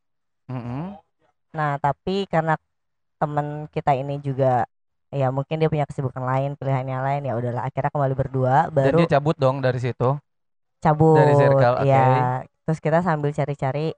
Mm-mm. 0.51 0.99
nah 1.51 1.77
tapi 1.83 2.27
karena 2.31 2.55
temen 3.21 3.67
kita 3.75 3.93
ini 3.99 4.23
juga 4.23 4.67
ya 5.11 5.29
mungkin 5.35 5.59
dia 5.61 5.69
punya 5.73 5.87
kesibukan 5.91 6.23
lain 6.23 6.51
pilihannya 6.59 6.99
lain 7.07 7.23
ya 7.29 7.35
udahlah 7.39 7.63
akhirnya 7.67 7.91
kembali 7.95 8.15
berdua 8.15 8.55
dan 8.81 8.93
baru 8.93 8.99
dia 8.99 9.09
cabut 9.19 9.37
dong 9.39 9.59
dari 9.65 9.79
situ 9.83 10.17
cabut 10.81 11.17
dari 11.17 11.33
circle, 11.37 11.75
ya 11.85 12.07
terus 12.65 12.79
kita 12.81 12.99
sambil 13.05 13.31
cari-cari 13.35 13.93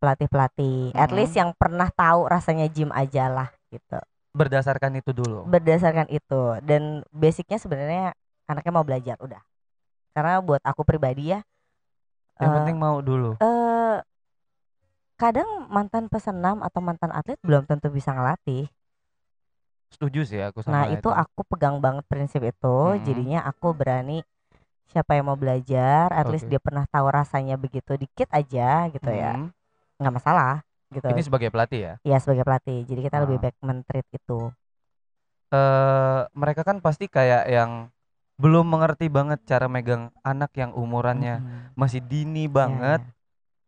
pelatih 0.00 0.28
pelatih 0.28 0.78
at 0.94 1.10
Mm-mm. 1.10 1.16
least 1.16 1.34
yang 1.40 1.50
pernah 1.56 1.88
tahu 1.92 2.28
rasanya 2.28 2.66
gym 2.70 2.90
aja 2.92 3.26
lah 3.32 3.48
gitu 3.72 3.98
berdasarkan 4.36 5.00
itu 5.00 5.16
dulu. 5.16 5.48
Berdasarkan 5.48 6.06
itu. 6.12 6.60
Dan 6.60 7.00
basicnya 7.08 7.56
sebenarnya 7.56 8.12
anaknya 8.44 8.72
mau 8.72 8.84
belajar 8.84 9.16
udah. 9.24 9.40
Karena 10.12 10.40
buat 10.44 10.60
aku 10.60 10.84
pribadi 10.84 11.32
ya 11.32 11.40
yang 12.36 12.52
eh, 12.52 12.56
penting 12.60 12.76
mau 12.76 13.00
dulu. 13.00 13.32
eh 13.40 13.96
kadang 15.16 15.48
mantan 15.72 16.12
pesenam 16.12 16.60
atau 16.60 16.84
mantan 16.84 17.08
atlet 17.08 17.40
belum 17.40 17.64
tentu 17.64 17.88
bisa 17.88 18.12
ngelatih. 18.12 18.68
Setuju 19.88 20.28
sih 20.28 20.40
aku 20.44 20.60
nah 20.68 20.84
sama 20.84 20.92
itu. 20.92 21.08
aku 21.08 21.40
pegang 21.48 21.80
banget 21.80 22.04
prinsip 22.04 22.44
itu. 22.44 22.76
Mm-mm. 22.76 23.00
jadinya 23.00 23.40
aku 23.48 23.72
berani 23.72 24.20
siapa 24.92 25.16
yang 25.16 25.32
mau 25.32 25.38
belajar 25.40 26.12
at 26.12 26.28
least 26.28 26.44
Oke. 26.46 26.52
dia 26.56 26.60
pernah 26.60 26.84
tahu 26.88 27.06
rasanya 27.08 27.56
begitu 27.56 27.96
dikit 27.96 28.28
aja 28.28 28.92
gitu 28.92 29.08
ya. 29.08 29.40
Mm. 29.40 29.48
nggak 29.96 30.14
masalah 30.20 30.65
gitu. 30.94 31.06
Ini 31.06 31.22
sebagai 31.22 31.48
pelatih 31.50 31.80
ya? 31.80 31.94
Ya 32.06 32.16
sebagai 32.22 32.44
pelatih. 32.46 32.86
Jadi 32.86 33.00
kita 33.06 33.16
lebih 33.24 33.36
Ah. 33.38 33.42
baik 33.48 33.56
mentreat 33.62 34.06
itu 34.12 34.38
eh 35.54 36.20
mereka 36.34 36.66
kan 36.66 36.82
pasti 36.82 37.06
kayak 37.06 37.46
yang 37.46 37.86
belum 38.36 38.66
mengerti 38.68 39.06
banget 39.08 39.40
cara 39.46 39.66
megang 39.70 40.10
anak 40.26 40.52
yang 40.58 40.74
umurannya. 40.74 41.40
Mhm. 41.40 41.78
masih 41.78 42.00
dini 42.04 42.44
Ya, 42.46 42.52
banget. 42.52 43.00
ya. 43.06 43.12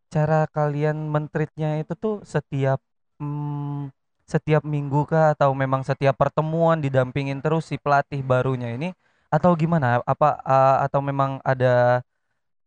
cara 0.09 0.39
kalian 0.49 0.97
mentreatnya 1.13 1.77
itu 1.81 1.93
tuh 1.93 2.15
setiap 2.25 2.81
mm, 3.21 3.93
setiap 4.25 4.63
minggu 4.65 5.05
kah? 5.09 5.33
Atau 5.37 5.53
memang 5.57 5.81
setiap 5.85 6.15
pertemuan 6.17 6.81
didampingin 6.81 7.39
terus 7.41 7.69
si 7.69 7.77
pelatih 7.81 8.21
barunya 8.25 8.73
ini? 8.73 8.93
Atau 9.29 9.53
gimana? 9.57 10.01
Apa 10.05 10.41
uh, 10.43 10.77
atau 10.85 10.99
memang 11.05 11.39
ada 11.45 12.01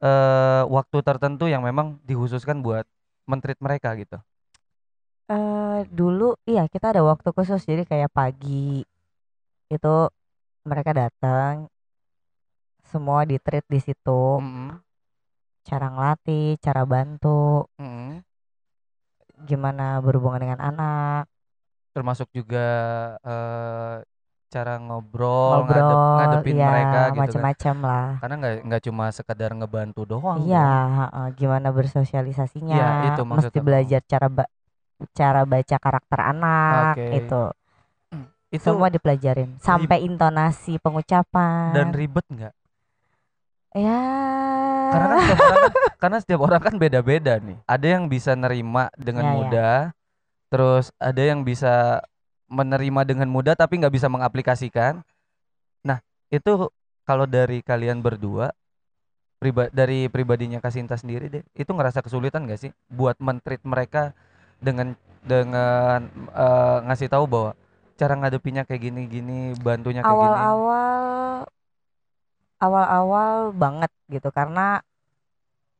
eh 0.02 0.62
waktu 0.66 0.99
tertentu 1.06 1.47
yang 1.47 1.62
memang 1.62 1.99
dikhususkan 2.02 2.59
buat 2.66 2.85
mentreat 3.30 3.59
mereka 3.62 3.94
gitu 3.99 4.18
Eh, 5.32 5.78
dulu 5.98 6.36
iya 6.50 6.62
kita 6.72 6.86
ada 6.92 7.02
waktu 7.10 7.28
khusus 7.36 7.60
jadi 7.64 7.82
kayak 7.90 8.10
pagi 8.18 8.84
itu 9.74 9.94
mereka 10.68 10.90
datang 10.94 11.54
semua 12.90 13.24
di 13.24 13.36
treat 13.40 13.64
di 13.64 13.80
situ. 13.80 14.20
Mm-mm, 14.42 14.68
cara 15.68 15.86
ngelatih 15.92 16.60
cara 16.64 16.82
bantu. 16.84 17.66
Mm-mm. 17.80 18.20
gimana 19.42 19.98
berhubungan 20.04 20.40
dengan 20.44 20.60
anak. 20.62 21.22
Termasuk 21.92 22.28
juga 22.32 22.66
eh 23.26 23.94
cara 24.52 24.76
ngobrol, 24.76 25.64
ngadep- 25.64 25.80
ngobrol 25.80 26.16
ngadepin 26.20 26.56
ya 26.60 26.68
mereka 26.68 26.98
gitu 27.00 27.10
kan. 27.10 27.20
macam-macam 27.24 27.76
lah. 27.88 28.06
Karena 28.20 28.34
nggak 28.40 28.54
nggak 28.68 28.82
cuma 28.86 29.04
sekedar 29.10 29.50
ngebantu 29.56 30.00
doang 30.04 30.38
iya 30.46 30.68
heeh, 30.98 31.26
gimana 31.40 31.68
bersosialisasinya. 31.72 32.76
Iya, 32.76 32.88
itu 33.08 33.20
maksud 33.24 33.48
mesti 33.50 33.58
aku. 33.58 33.66
belajar 33.66 34.00
cara 34.06 34.26
ba- 34.28 34.52
cara 35.11 35.42
baca 35.42 35.76
karakter 35.78 36.21
anak 36.21 36.94
Oke. 36.94 37.06
itu 37.18 37.42
itu 38.52 38.68
semua 38.68 38.92
dipelajarin 38.92 39.56
sampai 39.64 40.04
intonasi 40.04 40.76
pengucapan. 40.76 41.73
Dan 41.73 41.88
ribet 41.97 42.26
nggak? 42.28 42.54
Ya. 43.73 44.00
Karena 44.92 45.09
kan 45.09 45.25
setiap 45.25 45.40
orang 45.40 45.56
kan 45.64 45.73
karena 46.02 46.16
setiap 46.21 46.40
orang 46.44 46.61
kan 46.61 46.75
beda-beda 46.76 47.32
nih. 47.40 47.56
Ada 47.64 47.87
yang 47.97 48.04
bisa 48.12 48.37
nerima 48.37 48.92
dengan 49.00 49.25
Ya, 49.25 49.30
ya. 49.32 49.37
mudah 49.40 49.76
terus 50.52 50.92
ada 51.00 51.23
yang 51.25 51.49
bisa 51.49 52.04
menerima 52.52 53.09
dengan 53.09 53.28
mudah 53.32 53.56
tapi 53.56 53.80
nggak 53.80 53.94
bisa 53.97 54.12
mengaplikasikan. 54.12 55.00
Nah 55.80 56.04
itu 56.28 56.68
kalau 57.09 57.25
dari 57.25 57.64
kalian 57.64 58.04
berdua 58.04 58.52
priba 59.40 59.73
dari 59.73 60.12
pribadinya 60.12 60.61
Kasinta 60.61 60.94
sendiri 61.00 61.32
deh 61.32 61.42
itu 61.56 61.66
ngerasa 61.73 61.99
kesulitan 61.99 62.47
gak 62.47 62.62
sih 62.62 62.71
buat 62.87 63.18
mentreat 63.18 63.59
mereka 63.66 64.14
dengan 64.62 64.88
dengan 65.23 66.00
eh, 66.35 66.78
ngasih 66.87 67.09
tahu 67.12 67.25
bahwa 67.31 67.50
cara 68.00 68.14
ngadepinnya 68.19 68.62
kayak 68.66 68.83
gini-gini, 68.90 69.54
bantunya 69.61 70.02
kayak 70.02 70.19
gini? 70.19 70.31
awal-awal 70.33 71.47
awal-awal 72.62 73.50
banget 73.62 73.90
gitu 74.07 74.28
karena 74.31 74.83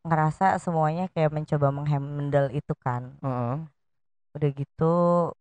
ngerasa 0.03 0.59
semuanya 0.59 1.07
kayak 1.15 1.31
mencoba 1.31 1.71
menghandle 1.71 2.51
itu 2.51 2.75
kan 2.83 3.15
Heeh. 3.23 3.57
udah 4.35 4.51
gitu 4.51 4.95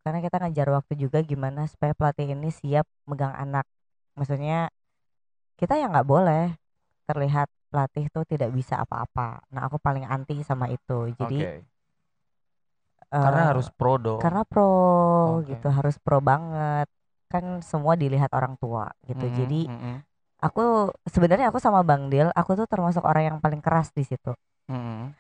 karena 0.06 0.20
kita 0.22 0.36
ngejar 0.38 0.68
waktu 0.78 0.94
juga 1.00 1.20
gimana 1.26 1.66
supaya 1.66 1.98
pelatih 1.98 2.38
ini 2.38 2.54
siap 2.54 2.86
megang 3.10 3.34
anak 3.34 3.66
maksudnya 4.14 4.70
kita 5.58 5.82
ya 5.82 5.90
nggak 5.90 6.06
boleh 6.06 6.54
terlihat 7.10 7.50
pelatih 7.74 8.06
tuh 8.14 8.24
tidak 8.30 8.54
bisa 8.54 8.78
apa-apa 8.78 9.42
nah 9.50 9.66
aku 9.66 9.82
paling 9.82 10.06
anti 10.06 10.46
sama 10.46 10.70
itu 10.70 11.10
jadi 11.18 11.50
Oke. 11.50 11.71
Karena 13.12 13.42
eh, 13.44 13.48
harus 13.52 13.68
pro 13.78 13.94
dong. 14.06 14.20
karena 14.22 14.42
pro 14.50 14.62
Oke. 15.38 15.50
gitu 15.50 15.68
harus 15.78 15.96
pro 16.04 16.18
banget 16.30 16.88
kan 17.32 17.46
semua 17.72 17.94
dilihat 18.02 18.32
orang 18.38 18.54
tua 18.62 18.84
gitu 19.10 19.26
Mm-mm, 19.26 19.40
jadi 19.40 19.56
mm-mm, 19.68 19.96
aku 20.46 20.62
sebenarnya 21.14 21.48
aku 21.52 21.60
sama 21.66 21.82
Bang 21.90 22.04
Dil 22.12 22.28
aku 22.40 22.52
tuh 22.60 22.68
termasuk 22.74 23.04
orang 23.10 23.24
yang 23.36 23.38
paling 23.44 23.62
keras 23.66 23.90
di 23.98 24.04
situ 24.10 24.32
mm-mm. 24.70 25.14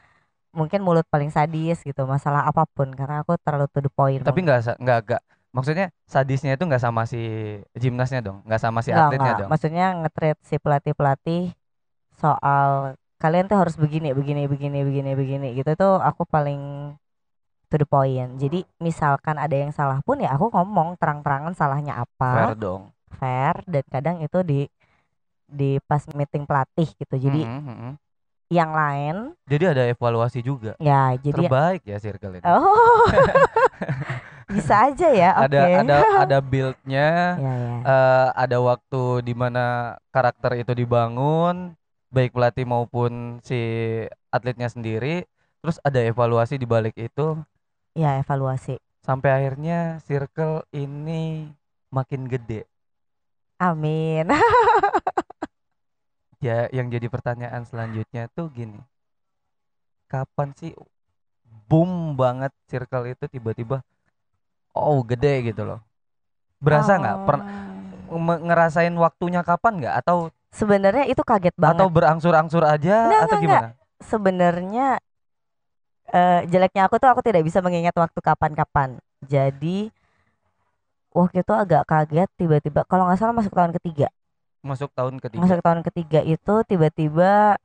mungkin 0.51 0.79
mulut 0.83 1.07
paling 1.13 1.31
sadis 1.31 1.79
gitu 1.88 2.01
masalah 2.03 2.41
apa 2.50 2.63
pun 2.75 2.91
karena 3.00 3.24
aku 3.24 3.33
terlalu 3.39 3.67
to 3.71 3.79
the 3.86 3.91
point 3.91 4.19
Tapi 4.27 4.39
nggak 4.45 4.60
nggak 4.83 4.98
nggak 5.07 5.21
maksudnya 5.55 5.86
sadisnya 6.07 6.51
itu 6.55 6.63
nggak 6.69 6.83
sama 6.86 7.01
si 7.12 7.17
gimnasnya 7.75 8.19
dong, 8.24 8.38
nggak 8.48 8.62
sama 8.63 8.79
si 8.86 8.91
Nggak, 8.91 9.07
atletnya 9.07 9.19
nggak. 9.24 9.39
dong. 9.39 9.50
maksudnya 9.51 9.83
nge-treat 10.00 10.38
si 10.50 10.55
pelatih 10.63 10.93
pelatih 11.00 11.41
soal 12.21 12.95
kalian 13.24 13.45
tuh 13.51 13.57
harus 13.62 13.75
begini 13.83 14.07
begini 14.19 14.41
begini 14.51 14.77
begini 14.88 15.10
begini 15.19 15.48
gitu 15.60 15.71
tuh 15.81 15.93
aku 16.10 16.24
paling 16.33 16.60
to 17.72 17.80
the 17.80 17.88
point 17.88 18.36
jadi 18.36 18.68
misalkan 18.78 19.40
ada 19.40 19.56
yang 19.56 19.72
salah 19.72 20.04
pun 20.04 20.20
ya 20.20 20.36
aku 20.36 20.51
ngomong 20.51 21.00
terang-terangan 21.00 21.56
salahnya 21.56 21.96
Fair 22.28 22.51
apa 22.51 22.60
dong. 22.60 22.82
fair 23.10 23.56
dan 23.66 23.84
kadang 23.88 24.18
itu 24.20 24.40
di 24.44 24.60
di 25.48 25.80
pas 25.84 26.04
meeting 26.12 26.44
pelatih 26.44 26.88
gitu 26.96 27.16
jadi 27.16 27.42
Mm-mm, 27.44 27.63
mm-mm. 27.63 27.92
yang 28.51 28.72
lain 28.72 29.16
Jadi 29.48 29.63
ada 29.68 29.84
evaluasi 29.88 30.40
juga. 30.44 30.75
ya 30.78 31.16
jadi 31.16 31.48
Terbaik 31.48 31.82
ya 31.84 31.98
circle 32.00 32.36
ini. 32.36 32.44
oh 32.44 33.08
bisa 34.51 34.92
aja 34.92 35.08
ya 35.12 35.30
oke 35.40 35.48
Ada 35.48 35.60
ada 35.80 35.98
ada 36.28 36.38
build-nya, 36.44 37.08
ya 37.44 37.54
ya 37.56 37.74
eh, 37.84 38.28
ada 38.36 38.58
waktu 38.60 39.01
di 39.24 39.32
mana 39.32 39.96
karakter 40.12 40.60
itu 40.60 40.75
dibangun, 40.75 41.72
baik 42.12 42.36
pelatih 42.36 42.68
maupun 42.68 43.40
si 43.44 43.56
atletnya 44.30 44.68
sendiri. 44.68 45.24
Terus 45.62 45.78
ada 45.86 46.00
evaluasi 46.01 46.58
di 46.58 46.68
balik 46.68 46.98
itu 46.98 47.40
ya 47.95 48.19
evaluasi 48.21 48.75
sampai 49.05 49.29
akhirnya 49.38 50.00
circle 50.07 50.63
ini 50.74 51.50
makin 51.91 52.21
gede. 52.31 52.65
amin 53.60 54.27
Ya, 56.48 56.65
yang 56.77 56.88
jadi 56.93 57.07
pertanyaan 57.13 57.63
selanjutnya 57.69 58.24
tuh 58.36 58.48
gini. 58.57 58.79
Kapan 60.12 60.50
sih 60.60 60.71
boom 61.69 62.17
banget 62.19 62.51
circle 62.67 63.05
itu 63.13 63.25
tiba-tiba 63.31 63.77
oh 64.75 65.00
gede 65.05 65.51
gitu 65.51 65.63
loh. 65.67 65.79
Berasa 66.62 66.98
nggak? 67.00 67.17
Pernah 67.27 67.48
Oh. 68.12 68.19
me- 68.19 68.41
ngerasain 68.43 68.95
waktunya 69.00 69.41
kapan 69.45 69.74
nggak 69.81 69.95
atau 70.03 70.17
sebenarnya 70.51 71.07
itu 71.07 71.24
kaget 71.24 71.55
banget 71.55 71.79
atau 71.79 71.88
berangsur-angsur 71.88 72.63
aja 72.67 72.95
Enggak, 73.07 73.21
atau 73.24 73.38
enggak, 73.39 73.41
gimana? 73.43 73.69
sebenarnya 74.03 74.88
eh, 76.12 76.41
jeleknya 76.51 76.88
aku 76.88 76.96
tuh 77.01 77.10
aku 77.12 77.22
tidak 77.25 77.44
bisa 77.48 77.60
mengingat 77.65 77.96
waktu 77.96 78.20
kapan-kapan. 78.20 79.00
Jadi 79.25 79.91
waktu 81.12 81.38
itu 81.44 81.53
agak 81.56 81.84
kaget 81.88 82.30
tiba-tiba 82.39 82.82
kalau 82.88 83.03
nggak 83.08 83.20
salah 83.20 83.36
masuk 83.36 83.53
tahun 83.56 83.72
ketiga. 83.80 84.08
Masuk 84.62 84.94
tahun 84.94 85.18
ketiga. 85.18 85.41
Masuk 85.41 85.60
tahun 85.65 85.82
ketiga 85.88 86.20
itu 86.22 86.53
tiba-tiba 86.70 87.58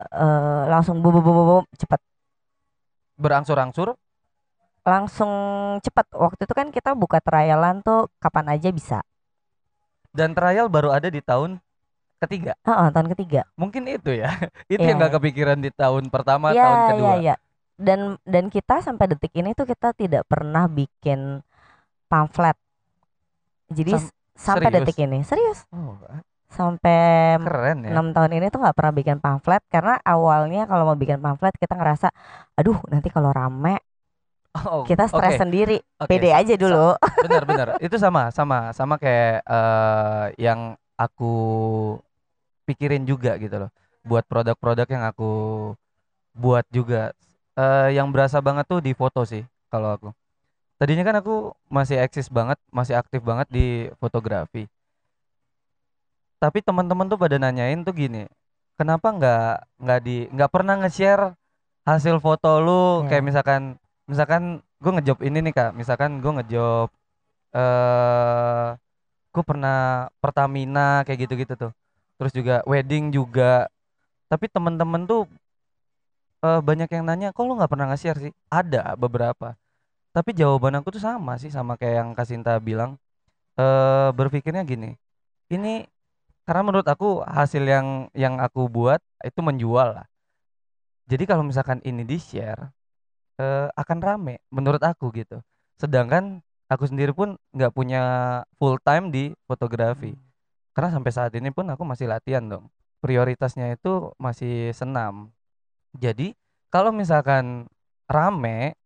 eh, 0.00 0.62
langsung 0.72 0.96
bum 1.02 1.12
bum 1.14 1.22
bum 1.24 1.34
bum, 1.36 1.46
bum, 1.48 1.64
cepet 1.76 2.00
Berangsur-angsur 3.20 3.94
langsung 4.80 5.32
cepet 5.84 6.06
waktu 6.16 6.40
itu 6.48 6.54
kan 6.56 6.68
kita 6.72 6.90
buka 6.96 7.18
trialan 7.20 7.76
tuh 7.86 8.08
kapan 8.22 8.46
aja 8.56 8.68
bisa. 8.72 8.98
dan 10.10 10.34
trial 10.34 10.66
baru 10.66 10.90
ada 10.90 11.08
di 11.10 11.22
tahun 11.22 11.62
ketiga. 12.22 12.52
Heeh, 12.66 12.88
tahun 12.94 13.08
ketiga. 13.12 13.40
Mungkin 13.60 13.82
itu 13.94 14.10
ya. 14.22 14.28
itu 14.72 14.80
Iya. 14.80 14.88
yang 14.88 14.96
nggak 15.00 15.14
kepikiran 15.20 15.58
di 15.64 15.70
tahun 15.80 16.04
pertama, 16.14 16.48
Iya, 16.52 16.62
tahun 16.62 16.80
kedua. 16.88 17.14
iya, 17.14 17.20
iya. 17.22 17.34
Dan 17.86 18.00
dan 18.28 18.44
kita 18.54 18.74
sampai 18.86 19.06
detik 19.10 19.32
ini 19.40 19.50
tuh 19.58 19.66
kita 19.72 19.88
tidak 20.00 20.22
pernah 20.30 20.64
bikin 20.68 21.20
pamflet. 22.10 22.56
Jadi 23.70 23.92
Sam- 23.92 24.12
sampai 24.46 24.68
serius? 24.72 24.72
detik 24.74 24.96
ini 25.04 25.18
serius 25.26 25.58
Oh, 25.72 25.98
sampai 26.50 26.98
keren 27.44 27.78
ya. 27.84 27.90
enam 27.90 28.06
tahun 28.14 28.32
ini 28.38 28.46
tuh 28.52 28.60
nggak 28.62 28.76
pernah 28.78 28.94
bikin 28.94 29.18
pamflet 29.24 29.62
karena 29.74 29.98
awalnya 30.02 30.60
kalau 30.70 30.84
mau 30.88 30.98
bikin 30.98 31.18
pamflet 31.24 31.54
kita 31.62 31.74
ngerasa 31.78 32.08
aduh 32.58 32.78
nanti 32.92 33.08
kalau 33.14 33.30
rame 33.34 33.78
Oh, 34.54 34.82
kita 34.86 35.04
stres 35.06 35.34
oke, 35.34 35.36
sendiri 35.38 35.78
oke, 36.02 36.08
pede 36.08 36.30
sa- 36.30 36.42
aja 36.42 36.54
sa- 36.58 36.58
dulu 36.58 36.96
benar 37.22 37.42
benar 37.50 37.68
itu 37.84 37.96
sama 38.04 38.20
sama 38.34 38.56
sama 38.78 38.94
kayak 39.02 39.44
eh, 39.46 40.24
yang 40.44 40.60
aku 40.98 41.24
pikirin 42.70 43.02
juga 43.02 43.34
gitu 43.42 43.66
loh. 43.66 43.70
Buat 44.06 44.24
produk-produk 44.30 44.86
yang 44.86 45.04
aku 45.10 45.30
buat 46.38 46.62
juga. 46.70 47.10
Eh, 47.58 47.98
yang 47.98 48.14
berasa 48.14 48.38
banget 48.38 48.64
tuh 48.70 48.78
di 48.78 48.94
foto 48.94 49.26
sih 49.26 49.42
kalau 49.68 49.90
aku. 49.90 50.08
Tadinya 50.78 51.04
kan 51.04 51.16
aku 51.20 51.52
masih 51.68 52.00
eksis 52.00 52.30
banget 52.32 52.56
masih 52.72 52.96
aktif 52.96 53.20
banget 53.20 53.50
di 53.50 53.90
fotografi. 54.00 54.64
Tapi 56.40 56.64
teman-teman 56.64 57.04
tuh 57.10 57.20
pada 57.20 57.36
nanyain 57.36 57.84
tuh 57.84 57.92
gini 57.92 58.24
kenapa 58.80 59.12
nggak 59.12 59.52
nggak 59.76 60.00
di 60.00 60.16
nggak 60.32 60.48
pernah 60.48 60.80
nge-share 60.80 61.36
hasil 61.84 62.16
foto 62.24 62.64
lu? 62.64 63.04
Ya. 63.04 63.12
kayak 63.12 63.24
misalkan 63.28 63.62
misalkan 64.08 64.42
gue 64.80 64.92
ngejob 64.96 65.18
ini 65.20 65.38
nih 65.44 65.52
kak. 65.52 65.70
Misalkan 65.76 66.24
gue 66.24 66.32
ngejob 66.40 66.88
eh 67.50 68.68
gue 69.30 69.44
pernah 69.44 70.08
Pertamina 70.22 71.04
kayak 71.04 71.28
gitu-gitu 71.28 71.54
tuh 71.54 71.72
terus 72.20 72.32
juga 72.36 72.60
wedding 72.68 73.08
juga. 73.08 73.72
Tapi 74.28 74.46
temen-temen 74.52 75.08
tuh 75.08 75.24
eh, 76.44 76.60
banyak 76.60 76.88
yang 76.92 77.04
nanya 77.08 77.32
kok 77.32 77.44
lu 77.48 77.56
nggak 77.56 77.72
pernah 77.72 77.88
nge-share 77.88 78.20
sih? 78.28 78.32
Ada 78.52 78.92
beberapa. 79.00 79.56
Tapi 80.12 80.30
jawaban 80.36 80.76
aku 80.76 80.92
tuh 80.92 81.02
sama 81.02 81.40
sih 81.40 81.48
sama 81.48 81.80
kayak 81.80 81.94
yang 82.04 82.10
Kasinta 82.12 82.60
bilang. 82.60 83.00
Eh 83.58 84.10
berpikirnya 84.14 84.62
gini 84.68 84.96
ini 85.50 85.84
karena 86.46 86.62
menurut 86.66 86.86
aku 86.86 87.22
hasil 87.26 87.62
yang 87.66 88.08
yang 88.14 88.38
aku 88.38 88.66
buat 88.70 89.02
itu 89.22 89.40
menjual 89.42 89.98
lah. 90.02 90.06
Jadi 91.10 91.26
kalau 91.26 91.42
misalkan 91.42 91.82
ini 91.82 92.06
di 92.06 92.18
share 92.22 92.70
eh, 93.40 93.68
akan 93.74 93.98
rame 94.00 94.38
menurut 94.54 94.82
aku 94.82 95.10
gitu. 95.14 95.42
Sedangkan 95.80 96.42
aku 96.70 96.86
sendiri 96.86 97.10
pun 97.16 97.34
nggak 97.56 97.72
punya 97.74 98.02
full 98.60 98.78
time 98.82 99.10
di 99.10 99.34
fotografi 99.50 100.14
karena 100.70 100.90
sampai 100.90 101.10
saat 101.10 101.32
ini 101.34 101.50
pun 101.50 101.66
aku 101.66 101.82
masih 101.82 102.06
latihan 102.06 102.42
dong 102.42 102.70
prioritasnya 103.00 103.74
itu 103.74 104.12
masih 104.20 104.76
senam. 104.76 105.32
Jadi 105.96 106.36
kalau 106.68 106.92
misalkan 106.92 107.66
rame 108.06 108.76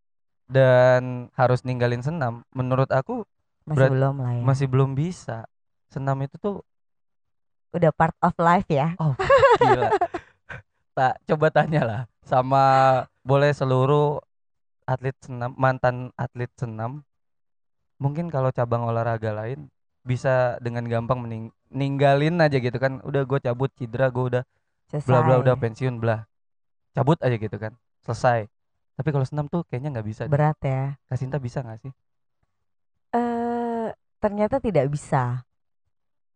dan 0.46 1.28
harus 1.34 1.66
ninggalin 1.66 2.00
senam 2.00 2.46
menurut 2.54 2.88
aku 2.94 3.26
masih 3.66 3.90
Berat- 3.90 3.92
belum 3.92 4.14
lah 4.22 4.32
ya. 4.38 4.42
masih 4.46 4.66
belum 4.70 4.90
bisa. 4.94 5.44
Senam 5.90 6.22
itu 6.22 6.38
tuh 6.38 6.62
udah 7.74 7.90
part 7.90 8.14
of 8.22 8.32
life 8.38 8.70
ya. 8.70 8.94
Gila. 9.58 9.90
Tak 10.94 11.18
coba 11.26 11.46
tanya 11.50 11.82
lah 11.82 12.00
sama 12.22 12.64
boleh 13.26 13.50
seluruh 13.50 14.22
atlet 14.86 15.18
senam 15.18 15.58
mantan 15.58 16.14
atlet 16.14 16.54
senam. 16.54 17.02
Mungkin 17.98 18.30
kalau 18.30 18.54
cabang 18.54 18.86
olahraga 18.86 19.34
lain 19.34 19.66
bisa 20.06 20.60
dengan 20.62 20.86
gampang 20.86 21.18
mening- 21.18 21.54
ninggalin 21.74 22.38
aja 22.38 22.56
gitu 22.56 22.78
kan. 22.78 23.02
Udah 23.02 23.26
gue 23.26 23.38
cabut 23.38 23.68
cedera 23.74 24.08
gue 24.08 24.24
udah 24.30 24.42
selesai 24.88 25.08
bla 25.10 25.18
bla 25.20 25.36
udah 25.42 25.54
pensiun 25.54 25.98
bla. 25.98 26.22
Cabut 26.94 27.18
aja 27.20 27.34
gitu 27.34 27.58
kan 27.58 27.74
selesai. 28.00 28.46
Tapi 28.94 29.08
kalau 29.10 29.26
senam 29.26 29.50
tuh 29.50 29.66
kayaknya 29.66 29.98
nggak 29.98 30.06
bisa 30.06 30.22
deh. 30.24 30.30
berat 30.30 30.54
ya. 30.62 30.94
Kasinta 31.04 31.36
bisa 31.36 31.60
nggak 31.60 31.82
sih? 31.82 31.92
Eh 33.12 33.88
ternyata 34.18 34.58
tidak 34.58 34.86
bisa. 34.88 35.42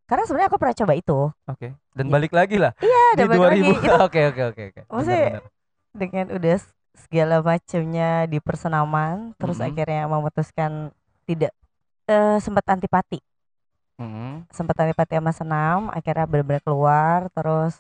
Karena 0.09 0.24
sebenarnya 0.24 0.48
aku 0.48 0.59
pernah 0.59 0.77
coba 0.77 0.92
itu. 0.92 1.18
Oke 1.46 1.68
dan 1.92 2.07
Ya. 2.09 2.12
balik 2.12 2.33
lagi 2.33 2.57
lah. 2.57 2.72
Iya 2.79 3.05
di 3.14 3.22
balik 3.24 3.40
lagi. 3.40 3.61
2000 3.62 3.79
itu 3.79 3.90
oke 4.07 4.20
oke 4.27 4.42
oke 4.51 4.62
oke. 4.72 4.81
Maksudnya 4.88 5.18
Benar, 5.20 5.31
benar. 5.31 5.44
dengan 5.94 6.27
udah 6.35 6.57
segala 6.98 7.37
macamnya 7.40 8.11
di 8.27 8.38
persenaman 8.38 9.14
terus 9.38 9.59
Mhm. 9.59 9.66
akhirnya 9.70 10.03
memutuskan 10.09 10.90
tidak 11.24 11.55
eh 12.09 12.38
sempat 12.40 12.64
antipati 12.66 13.22
Mm-mm. 13.98 14.46
sempat 14.48 14.78
antipati 14.78 15.18
sama 15.18 15.32
senam 15.34 15.78
akhirnya 15.90 16.24
benar-benar 16.24 16.62
keluar 16.62 17.26
terus 17.30 17.74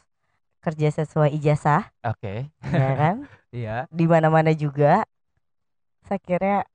kerja 0.58 0.90
sesuai 0.92 1.30
ijazah. 1.32 1.86
Oke. 2.02 2.50
Ya 2.66 2.90
kan? 2.94 3.16
Iya. 3.48 3.88
Di 3.88 4.04
mana-mana 4.04 4.52
juga. 4.52 5.08
Saya 6.04 6.20
kira 6.20 6.68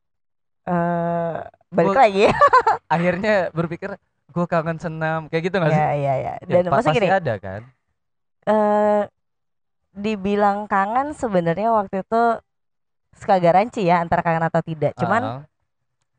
eh 0.66 1.36
balik 1.70 1.94
Gua- 1.94 2.02
lagi. 2.02 2.26
akhirnya 2.94 3.34
berpikir 3.52 3.94
gue 4.34 4.46
kangen 4.48 4.80
senam. 4.80 5.28
Kayak 5.30 5.44
gitu 5.52 5.56
nggak 5.60 5.70
sih? 5.70 5.78
ya 5.78 5.90
ya 5.94 6.14
ya 6.16 6.34
Ya, 6.42 6.48
dan 6.50 6.64
pa- 6.66 6.72
masa 6.74 6.90
pasti 6.90 6.98
gini 6.98 7.08
ada 7.12 7.34
kan? 7.38 7.62
eh 8.44 9.02
dibilang 9.94 10.66
kangen 10.66 11.14
sebenarnya 11.14 11.70
waktu 11.70 12.02
itu 12.02 12.24
suka 13.14 13.38
garansi 13.38 13.86
ya 13.86 14.02
antara 14.02 14.26
kangen 14.26 14.50
atau 14.50 14.66
tidak. 14.66 14.98
Cuman 14.98 15.22
Ah, 15.22 15.40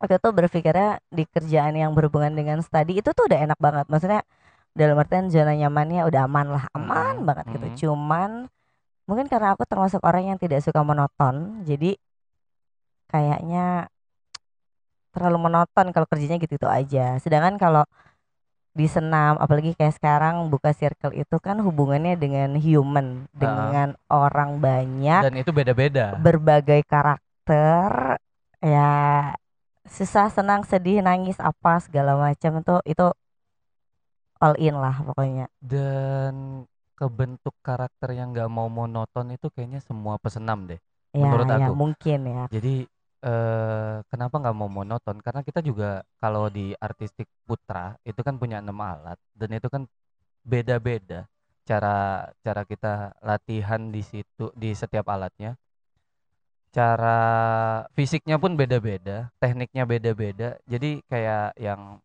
waktu 0.05 0.21
itu 0.21 0.29
berpikirnya 0.37 1.01
di 1.09 1.25
kerjaan 1.25 1.73
yang 1.73 1.97
berhubungan 1.97 2.37
dengan 2.37 2.61
studi 2.61 3.01
itu 3.01 3.09
tuh 3.17 3.25
udah 3.25 3.41
enak 3.49 3.59
banget. 3.59 3.89
Maksudnya 3.89 4.21
dalam 4.77 5.01
artian 5.01 5.33
zona 5.33 5.57
nyamannya 5.57 6.05
udah 6.05 6.21
aman 6.29 6.47
lah. 6.61 6.65
Aman 6.77 7.25
Mm, 7.25 7.27
banget 7.27 7.45
gitu. 7.57 7.89
Cuman 7.89 8.53
mungkin 9.09 9.27
karena 9.33 9.57
aku 9.57 9.65
termasuk 9.65 10.05
orang 10.05 10.37
yang 10.37 10.39
tidak 10.41 10.61
suka 10.61 10.85
monoton 10.85 11.65
jadi 11.65 11.97
kayaknya 13.09 13.89
terlalu 15.15 15.49
monoton 15.49 15.89
kalau 15.95 16.05
kerjanya 16.05 16.37
gitu-gitu 16.37 16.69
aja. 16.69 17.17
Sedangkan 17.23 17.57
kalau 17.57 17.89
di 18.75 18.91
senam 18.91 19.39
apalagi 19.39 19.73
kayak 19.79 19.95
sekarang 19.95 20.51
buka 20.51 20.75
circle 20.75 21.15
itu 21.15 21.39
kan 21.39 21.63
hubungannya 21.63 22.19
dengan 22.19 22.59
human 22.59 23.31
dengan 23.31 23.95
orang 24.11 24.59
banyak 24.59 25.23
dan 25.31 25.35
itu 25.39 25.55
beda-beda. 25.55 26.19
berbagai 26.19 26.83
karakter 26.83 28.19
ya 28.59 29.31
susah 29.89 30.27
senang 30.33 30.63
sedih 30.71 30.99
nangis 31.05 31.37
apa 31.41 31.81
segala 31.85 32.13
macam 32.25 32.53
itu 32.61 32.75
itu 32.93 33.05
all 34.43 34.55
in 34.63 34.75
lah 34.79 34.95
pokoknya. 35.07 35.47
Dan 35.65 36.35
kebentuk 36.95 37.55
karakter 37.65 38.15
yang 38.15 38.31
nggak 38.37 38.51
mau 38.53 38.69
monoton 38.71 39.35
itu 39.35 39.49
kayaknya 39.51 39.81
semua 39.83 40.15
pesenam 40.21 40.69
deh 40.71 40.79
ya 41.23 41.27
Menurut 41.27 41.49
ya 41.59 41.67
aku. 41.67 41.75
mungkin 41.81 42.19
ya. 42.35 42.45
Jadi 42.55 42.87
eh 43.27 43.95
kenapa 44.11 44.37
nggak 44.43 44.57
mau 44.59 44.71
monoton? 44.71 45.17
Karena 45.25 45.43
kita 45.49 45.61
juga 45.65 46.05
kalau 46.23 46.49
di 46.53 46.75
artistik 46.79 47.29
putra 47.49 47.97
itu 48.09 48.21
kan 48.27 48.37
punya 48.43 48.59
enam 48.65 48.79
alat 48.83 49.19
dan 49.37 49.51
itu 49.59 49.69
kan 49.75 49.83
beda-beda 50.45 51.27
cara 51.69 51.89
cara 52.45 52.63
kita 52.69 53.17
latihan 53.25 53.83
di 53.95 54.03
situ 54.05 54.53
di 54.57 54.71
setiap 54.77 55.07
alatnya 55.15 55.57
cara 56.75 57.19
fisiknya 57.95 58.35
pun 58.43 58.59
beda-beda 58.59 59.31
tekniknya 59.39 59.87
beda-beda. 59.87 60.59
Jadi 60.67 61.07
kayak 61.07 61.55
yang 61.55 62.03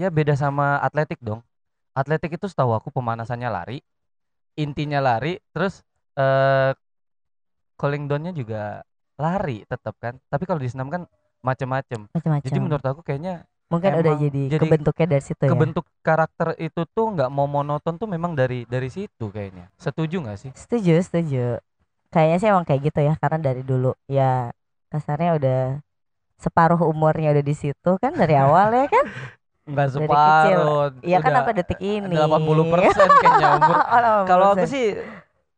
ya 0.00 0.08
beda 0.08 0.32
sama 0.40 0.80
atletik 0.80 1.20
dong. 1.20 1.44
Atletik 1.92 2.40
itu 2.40 2.48
setahu 2.48 2.72
aku 2.72 2.88
pemanasannya 2.88 3.52
lari 3.52 3.78
intinya 4.56 4.98
lari 5.04 5.36
terus 5.52 5.84
eh 6.16 6.72
calling 7.78 8.08
downnya 8.08 8.32
juga 8.32 8.80
lari 9.20 9.68
tetap 9.68 9.94
kan. 10.00 10.16
Tapi 10.32 10.48
kalau 10.48 10.64
di 10.64 10.72
senam 10.72 10.88
kan 10.88 11.04
macam-macam 11.44 12.10
jadi 12.42 12.58
menurut 12.58 12.82
aku 12.82 13.06
kayaknya 13.06 13.46
mungkin 13.70 13.94
udah 13.94 14.14
jadi, 14.18 14.42
jadi 14.50 14.58
kebentuknya 14.58 15.06
dari 15.06 15.22
situ 15.22 15.42
ya. 15.44 15.50
kebentuk 15.54 15.84
karakter 16.02 16.56
itu 16.58 16.82
tuh 16.88 17.06
nggak 17.14 17.30
mau 17.30 17.46
monoton 17.46 17.94
tuh 17.94 18.08
memang 18.08 18.32
dari 18.32 18.64
dari 18.64 18.88
situ 18.88 19.28
kayaknya. 19.28 19.68
Setuju 19.76 20.24
nggak 20.24 20.38
sih? 20.40 20.50
Setuju 20.56 20.98
setuju 21.04 21.60
kayaknya 22.08 22.36
sih 22.40 22.48
emang 22.48 22.64
kayak 22.64 22.80
gitu 22.88 23.00
ya 23.04 23.14
karena 23.20 23.38
dari 23.40 23.62
dulu 23.62 23.92
ya 24.08 24.52
kasarnya 24.88 25.36
udah 25.36 25.60
separuh 26.38 26.80
umurnya 26.86 27.34
udah 27.34 27.44
di 27.44 27.54
situ 27.54 27.90
kan 27.98 28.14
dari 28.14 28.38
awal 28.38 28.72
ya 28.72 28.86
kan? 28.88 29.06
Nggak 29.68 29.88
Dari 29.92 29.96
separuh 30.00 30.84
ya 31.04 31.18
kan 31.20 31.32
sampai 31.36 31.54
detik 31.60 31.80
ini. 31.84 32.14
80 32.16 32.72
persen 32.72 33.08
kayaknya 33.20 33.48
umur. 33.60 33.76
Oh, 33.76 34.20
80%. 34.24 34.24
kalau 34.24 34.46
aku 34.56 34.64
sih 34.64 34.86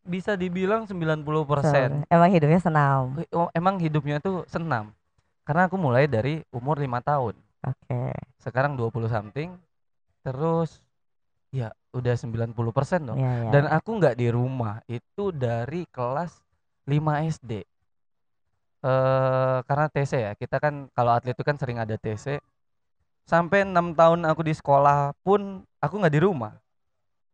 bisa 0.03 0.35
dibilang 0.35 0.83
90 0.91 1.23
persen. 1.47 1.89
Emang 2.11 2.31
hidupnya 2.35 2.59
senam. 2.59 3.15
Emang 3.55 3.79
hidupnya 3.79 4.19
tuh 4.19 4.43
senam. 4.51 4.91
Karena 5.47 5.71
aku 5.71 5.79
mulai 5.79 6.11
dari 6.11 6.43
umur 6.51 6.83
lima 6.83 6.99
tahun. 6.99 7.39
Oke. 7.63 8.11
Sekarang 8.43 8.75
20 8.75 9.07
something 9.07 9.55
terus 10.27 10.83
ya 11.55 11.73
udah 11.90 12.14
90 12.14 12.55
persen 12.70 13.00
dong. 13.03 13.18
Ya, 13.18 13.48
ya. 13.48 13.50
dan 13.50 13.64
aku 13.70 13.98
nggak 13.98 14.14
di 14.14 14.29
rumah 14.31 14.83
itu 14.87 15.35
dari 15.35 15.87
kelas 15.90 16.38
5 16.87 17.31
SD 17.38 17.66
eh 18.81 19.59
karena 19.68 19.87
TC 19.92 20.12
ya 20.16 20.33
kita 20.33 20.57
kan 20.57 20.88
kalau 20.96 21.12
atlet 21.12 21.37
itu 21.37 21.44
kan 21.44 21.61
sering 21.61 21.76
ada 21.76 22.00
TC 22.00 22.40
sampai 23.29 23.68
enam 23.68 23.92
tahun 23.92 24.24
aku 24.24 24.40
di 24.40 24.57
sekolah 24.57 25.12
pun 25.22 25.62
aku 25.79 25.94
nggak 26.03 26.14
di 26.18 26.22
rumah. 26.26 26.57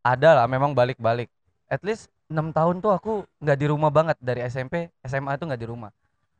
Ada 0.05 0.43
lah 0.43 0.47
memang 0.47 0.77
balik-balik. 0.77 1.33
At 1.67 1.83
least 1.83 2.13
enam 2.29 2.53
tahun 2.53 2.85
tuh 2.85 2.93
aku 2.95 3.13
nggak 3.41 3.59
di 3.59 3.67
rumah 3.73 3.89
banget. 3.89 4.21
Dari 4.21 4.45
SMP 4.45 4.93
SMA 5.03 5.41
itu 5.41 5.49
nggak 5.49 5.63
di 5.63 5.69
rumah. 5.71 5.91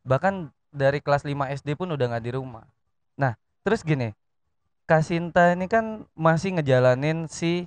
Bahkan 0.05 0.53
dari 0.71 1.01
kelas 1.01 1.25
5 1.25 1.33
SD 1.57 1.73
pun 1.79 1.89
udah 1.89 2.07
nggak 2.15 2.25
di 2.27 2.33
rumah. 2.37 2.69
Nah 3.17 3.35
terus 3.65 3.81
gini. 3.81 4.13
Kasinta 4.87 5.51
ini 5.51 5.67
kan 5.67 6.07
masih 6.15 6.55
ngejalanin 6.55 7.27
si 7.27 7.67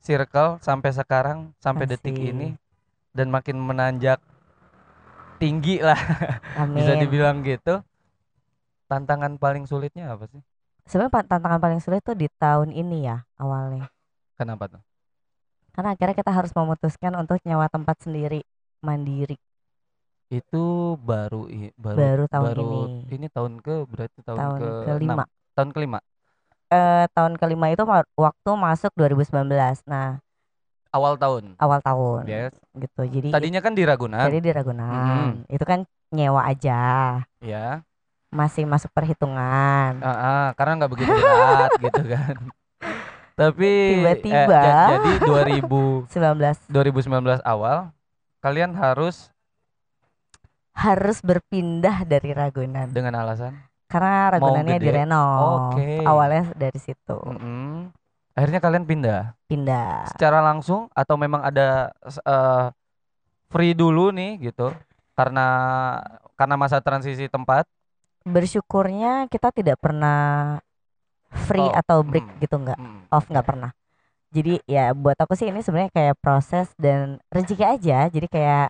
circle 0.00 0.56
sampai 0.64 0.90
sekarang 0.90 1.52
sampai 1.60 1.84
detik 1.86 2.16
Masih. 2.16 2.32
ini 2.32 2.48
dan 3.12 3.28
makin 3.28 3.56
menanjak 3.60 4.18
tinggi 5.36 5.80
lah. 5.80 5.96
Amin. 6.60 6.80
bisa 6.80 6.96
dibilang 6.96 7.40
gitu. 7.44 7.80
Tantangan 8.90 9.38
paling 9.38 9.64
sulitnya 9.64 10.10
apa 10.10 10.26
sih? 10.26 10.42
Sebenarnya 10.90 11.22
tantangan 11.22 11.60
paling 11.62 11.78
sulit 11.78 12.02
tuh 12.02 12.18
di 12.18 12.26
tahun 12.26 12.74
ini 12.74 13.06
ya 13.06 13.22
awalnya. 13.38 13.86
Kenapa 14.34 14.66
tuh? 14.66 14.82
Karena 15.70 15.94
akhirnya 15.94 16.16
kita 16.18 16.32
harus 16.34 16.50
memutuskan 16.50 17.14
untuk 17.14 17.38
nyewa 17.46 17.70
tempat 17.70 18.02
sendiri 18.02 18.42
mandiri. 18.82 19.38
Itu 20.30 20.94
baru 20.98 21.46
baru 21.78 21.96
Baru 21.98 22.24
tahun 22.26 22.44
baru 22.50 22.70
ini. 23.06 23.28
tahun 23.30 23.52
ke 23.62 23.74
berarti 23.86 24.18
tahun, 24.26 24.38
tahun 24.38 24.58
ke 24.58 24.68
kelima. 24.98 25.24
tahun 25.54 25.70
kelima 25.70 25.98
eh, 26.70 27.04
tahun 27.12 27.34
kelima 27.36 27.68
itu 27.74 27.82
ma- 27.82 28.06
waktu 28.14 28.50
masuk 28.54 28.90
2019 28.94 29.82
nah 29.84 30.22
awal 30.90 31.14
tahun? 31.14 31.54
awal 31.58 31.78
tahun. 31.82 32.24
Yes. 32.26 32.54
Gitu. 32.74 33.02
Jadi 33.06 33.28
tadinya 33.30 33.60
kan 33.62 33.74
di 33.74 33.82
Ragunan. 33.86 34.26
Jadi 34.26 34.38
di 34.42 34.50
Ragunan. 34.50 35.46
Itu 35.46 35.62
kan 35.62 35.86
nyewa 36.10 36.42
aja. 36.46 36.80
Ya 37.38 37.82
masih 38.30 38.62
masuk 38.62 38.94
perhitungan. 38.94 39.98
Ah, 39.98 40.10
ah, 40.10 40.46
karena 40.54 40.78
nggak 40.82 40.92
begitu 40.94 41.10
berat 41.10 41.70
gitu 41.84 42.02
kan. 42.06 42.34
Tapi 43.34 43.70
eh, 43.70 43.94
Tiba-tiba. 43.98 44.62
ja- 44.62 44.88
jadi 44.94 45.12
2000 45.26 46.06
19 46.06 46.70
2019 46.70 47.42
awal 47.42 47.90
kalian 48.38 48.72
harus 48.78 49.34
harus 50.74 51.18
berpindah 51.20 52.06
dari 52.06 52.30
Ragunan. 52.30 52.94
Dengan 52.94 53.18
alasan 53.18 53.58
karena 53.90 54.10
Ragunannya 54.38 54.76
gede. 54.78 54.84
direnov 54.86 55.74
Oke. 55.74 55.82
awalnya 56.08 56.42
dari 56.54 56.78
situ. 56.78 57.18
Mm-mm. 57.26 57.90
akhirnya 58.36 58.60
kalian 58.64 58.84
pindah? 58.88 59.20
Pindah. 59.48 60.06
Secara 60.08 60.38
langsung 60.40 60.88
atau 60.96 61.14
memang 61.20 61.42
ada 61.44 61.92
eh, 62.24 62.66
free 63.52 63.74
dulu 63.76 64.10
nih 64.14 64.30
gitu? 64.52 64.72
Karena 65.18 65.46
karena 66.38 66.54
masa 66.56 66.78
transisi 66.80 67.26
tempat? 67.28 67.64
Bersyukurnya 68.24 69.28
kita 69.32 69.48
tidak 69.52 69.80
pernah 69.80 70.60
free 71.30 71.68
Oh, 71.68 71.72
atau 71.72 72.02
break 72.04 72.26
hmm. 72.26 72.40
gitu 72.42 72.56
nggak. 72.60 72.78
Mm. 72.78 73.00
off 73.12 73.26
nggak 73.30 73.46
pernah. 73.46 73.70
Jadi 74.34 74.62
ya 74.66 74.94
buat 74.94 75.18
aku 75.18 75.34
sih 75.38 75.50
ini 75.50 75.60
sebenarnya 75.64 75.92
kayak 75.94 76.16
proses 76.22 76.70
dan 76.78 77.18
rezeki 77.34 77.64
aja. 77.66 77.98
Jadi 78.10 78.26
kayak 78.30 78.68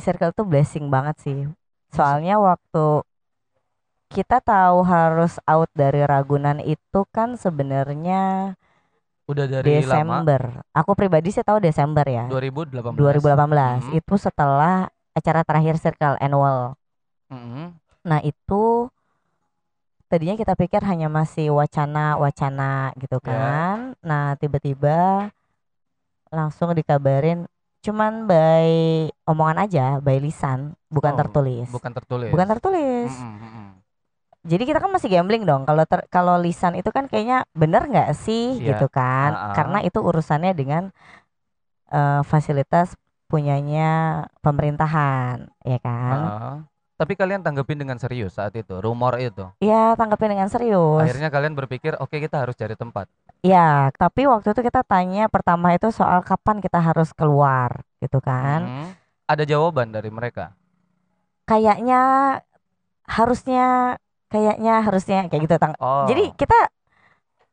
circle 0.00 0.32
tuh 0.36 0.46
blessing 0.48 0.88
banget 0.92 1.16
sih. 1.24 1.38
Soalnya 1.92 2.40
waktu 2.40 3.04
kita 4.12 4.38
tahu 4.38 4.84
harus 4.84 5.40
out 5.42 5.72
dari 5.72 6.04
Ragunan 6.04 6.60
itu 6.60 7.00
kan 7.08 7.34
sebenarnya 7.34 8.54
udah 9.24 9.46
dari 9.48 9.80
lama 9.80 10.20
Desember 10.20 10.42
aku 10.70 10.92
pribadi 10.92 11.32
sih 11.32 11.40
tahu 11.40 11.58
Desember 11.58 12.04
ya 12.04 12.28
2018 12.28 12.92
2018 12.92 13.88
Mhm. 13.88 13.96
itu 13.96 14.14
setelah 14.16 14.86
acara 15.12 15.40
terakhir 15.42 15.76
circle 15.76 16.16
annual 16.18 16.76
Mm-mm. 17.26 17.72
Nah 18.02 18.20
itu 18.20 18.92
tadinya 20.04 20.36
kita 20.36 20.52
pikir 20.52 20.84
hanya 20.84 21.08
masih 21.08 21.48
wacana-wacana 21.48 22.92
gitu 22.98 23.16
Ya. 23.22 23.30
kan. 23.32 23.76
Nah 24.04 24.36
tiba-tiba 24.36 25.30
langsung 26.28 26.76
dikabarin 26.76 27.48
cuman 27.80 28.26
by 28.26 28.68
omongan 29.24 29.64
aja, 29.64 29.86
by 29.98 30.18
lisan, 30.18 30.76
bukan 30.86 31.14
Oh, 31.14 31.18
tertulis. 31.24 31.66
bukan 31.68 31.92
tertulis 31.92 32.30
Bukan 32.30 32.46
tertulis. 32.48 33.10
Mm-mm, 33.10 33.34
mm-mm. 33.38 33.61
Jadi 34.42 34.66
kita 34.66 34.82
kan 34.82 34.90
masih 34.90 35.06
gambling 35.06 35.46
dong. 35.46 35.62
Kalau 35.62 35.86
ter- 35.86 36.06
kalau 36.10 36.34
lisan 36.36 36.74
itu 36.74 36.90
kan 36.90 37.06
kayaknya 37.06 37.46
bener 37.54 37.86
nggak 37.86 38.10
sih 38.14 38.58
Iya. 38.58 38.74
gitu 38.74 38.90
kan? 38.90 39.30
Ah-ah. 39.30 39.54
Karena 39.54 39.78
itu 39.80 40.02
urusannya 40.02 40.50
dengan 40.52 40.90
eh, 41.88 42.22
fasilitas 42.24 42.96
punyanya 43.28 43.90
pemerintahan, 44.40 45.48
ya 45.64 45.78
kan? 45.80 46.18
Ah. 46.20 46.56
tapi 46.92 47.18
kalian 47.18 47.42
tanggepin 47.42 47.82
dengan 47.82 47.98
serius 47.98 48.38
saat 48.38 48.54
itu 48.54 48.78
rumor 48.78 49.18
itu 49.18 49.42
Iya 49.58 49.98
tanggapin 49.98 50.38
dengan 50.38 50.46
serius. 50.46 51.02
akhirnya 51.02 51.34
kalian 51.34 51.58
berpikir 51.58 51.98
oke 51.98 52.14
kita 52.14 52.46
harus 52.46 52.54
cari 52.54 52.78
tempat 52.78 53.10
Ya, 53.42 53.90
tapi 53.98 54.30
waktu 54.30 54.54
itu 54.54 54.62
kita 54.62 54.86
tanya 54.86 55.26
pertama 55.26 55.74
itu 55.74 55.90
soal 55.90 56.22
kapan 56.22 56.62
kita 56.62 56.78
harus 56.78 57.10
keluar, 57.10 57.82
gitu 57.98 58.22
kan? 58.22 58.62
Mm. 58.62 58.88
ada 59.26 59.42
jawaban 59.42 59.90
dari 59.90 60.14
mereka 60.14 60.54
Kayaknya 61.42 62.02
harusnya 63.02 63.98
kayaknya 64.32 64.80
harusnya 64.80 65.28
kayak 65.28 65.42
gitu 65.42 65.56
tang 65.56 65.76
Oh. 65.76 66.04
jadi 66.04 66.32
kita 66.32 66.56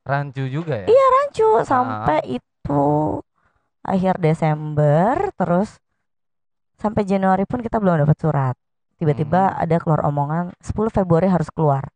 rancu 0.02 0.48
juga 0.48 0.74
ya. 0.76 0.88
Iya, 0.88 1.06
rancu 1.12 1.48
sampai 1.62 2.20
itu 2.32 2.84
akhir 3.82 4.18
Desember 4.18 5.30
terus 5.36 5.78
sampai 6.76 7.04
Januari 7.04 7.44
pun 7.44 7.60
kita 7.60 7.78
belum 7.78 8.00
dapat 8.00 8.18
surat 8.18 8.56
tiba-tiba 8.96 9.50
Hmm. 9.50 9.60
ada 9.60 9.76
keluar 9.78 10.02
omongan 10.04 10.56
10 10.58 10.90
Februari 10.90 11.28
harus 11.28 11.48
keluar 11.50 11.88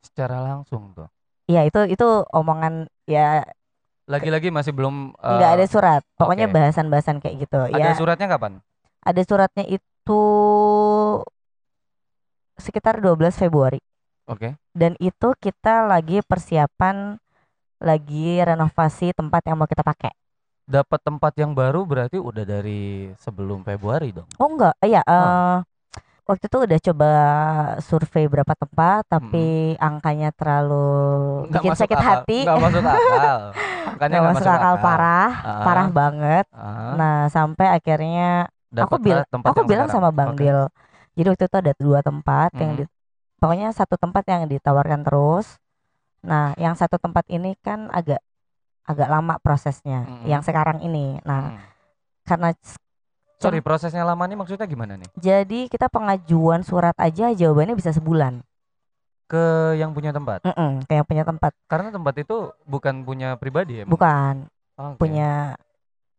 Secara 0.00 0.36
langsung 0.38 0.92
tuh. 0.92 1.08
Iya 1.44 1.64
itu 1.64 1.80
itu 1.86 2.04
omongan 2.30 2.86
ya 3.02 3.40
Lagi-lagi 4.04 4.48
masih 4.48 4.70
belum 4.70 5.12
nggak 5.14 5.52
ada 5.54 5.64
surat 5.64 6.02
pokoknya 6.14 6.44
oke. 6.44 6.54
bahasan-bahasan 6.54 7.18
kayak 7.18 7.36
gitu 7.42 7.56
ada 7.64 7.80
ya 7.82 7.92
suratnya 7.94 8.28
kapan? 8.28 8.60
ada 9.00 9.20
suratnya 9.20 9.64
itu 9.66 10.20
sekitar 12.54 13.00
12 13.00 13.32
Februari 13.34 13.80
Oke. 14.24 14.56
dan 14.72 14.96
itu 14.98 15.28
kita 15.36 15.84
lagi 15.84 16.20
persiapan 16.20 17.20
lagi 17.76 18.40
renovasi 18.40 19.12
tempat 19.12 19.44
yang 19.44 19.56
mau 19.56 19.66
kita 19.66 19.82
pakai 19.82 20.12
Dapat 20.64 20.96
tempat 20.98 21.36
yang 21.36 21.52
baru 21.52 21.84
berarti 21.84 22.16
udah 22.16 22.40
dari 22.42 23.12
sebelum 23.18 23.60
Februari 23.60 24.10
dong. 24.10 24.24
oh 24.34 24.48
enggak 24.48 24.72
iya 24.80 25.04
Oh. 25.04 25.12
eh, 25.12 25.56
waktu 26.24 26.44
itu 26.46 26.56
udah 26.58 26.78
coba 26.82 27.10
survei 27.78 28.24
berapa 28.24 28.48
tempat 28.54 29.04
tapi 29.06 29.44
angkanya 29.76 30.32
terlalu 30.32 31.44
Nggak 31.44 31.60
bikin 31.60 31.70
masuk 31.70 31.82
sakit 31.84 31.98
akal. 31.98 32.08
hati 32.08 32.38
Nggak 32.42 32.58
masuk 32.58 32.82
akal. 32.82 33.38
Makanya 33.94 34.16
nggak 34.16 34.32
masuk 34.32 34.50
akal 34.50 34.74
parah 34.80 35.30
Ah. 35.36 35.60
parah 35.60 35.88
banget 35.92 36.44
Ah, 36.50 36.92
nah 36.96 37.16
sampai 37.28 37.66
akhirnya 37.68 38.48
aku 38.72 38.72
dapatlah 38.96 39.04
bilang 39.04 39.26
tempat 39.28 39.48
aku 39.52 39.58
yang 39.60 39.68
bilang 39.68 39.88
sama 39.92 40.08
Bang 40.10 40.32
Oke. 40.32 40.40
Dil 40.40 40.60
jadi 41.12 41.26
waktu 41.28 41.44
itu 41.44 41.56
ada 41.60 41.72
dua 41.76 41.98
tempat 42.00 42.50
yang 42.56 42.72
Mhm. 42.72 42.78
di, 42.80 42.84
pokoknya 43.44 43.76
satu 43.76 44.00
tempat 44.00 44.24
yang 44.24 44.48
ditawarkan 44.48 45.04
terus 45.04 45.60
nah 46.24 46.56
yang 46.56 46.72
satu 46.72 46.96
tempat 46.96 47.28
ini 47.28 47.52
kan 47.60 47.92
agak 47.92 48.24
agak 48.88 49.08
lama 49.12 49.36
prosesnya 49.36 50.08
Mhm. 50.08 50.24
yang 50.24 50.40
sekarang 50.40 50.80
ini 50.80 51.20
nah 51.28 51.52
Hmm. 51.52 51.60
karena 52.24 52.48
Sorry, 53.36 53.60
prosesnya 53.60 54.08
lama 54.08 54.24
nih 54.24 54.40
maksudnya 54.40 54.64
gimana 54.64 54.96
nih? 54.96 55.04
jadi 55.20 55.68
kita 55.68 55.92
pengajuan 55.92 56.64
surat 56.64 56.96
aja 56.96 57.28
jawabannya 57.36 57.76
bisa 57.76 57.92
sebulan 57.92 58.40
Ke 59.24 59.72
yang 59.76 59.92
punya 59.96 60.12
tempat. 60.12 60.44
Mm-mm, 60.44 60.84
kayak 60.88 61.04
punya 61.04 61.24
tempat 61.28 61.52
Karena 61.68 61.88
tempat 61.92 62.12
itu 62.16 62.52
bukan 62.64 63.04
punya 63.04 63.36
pribadi 63.36 63.80
ya? 63.80 63.84
bukan 63.84 64.48
Oke. 64.80 64.96
punya 64.96 65.60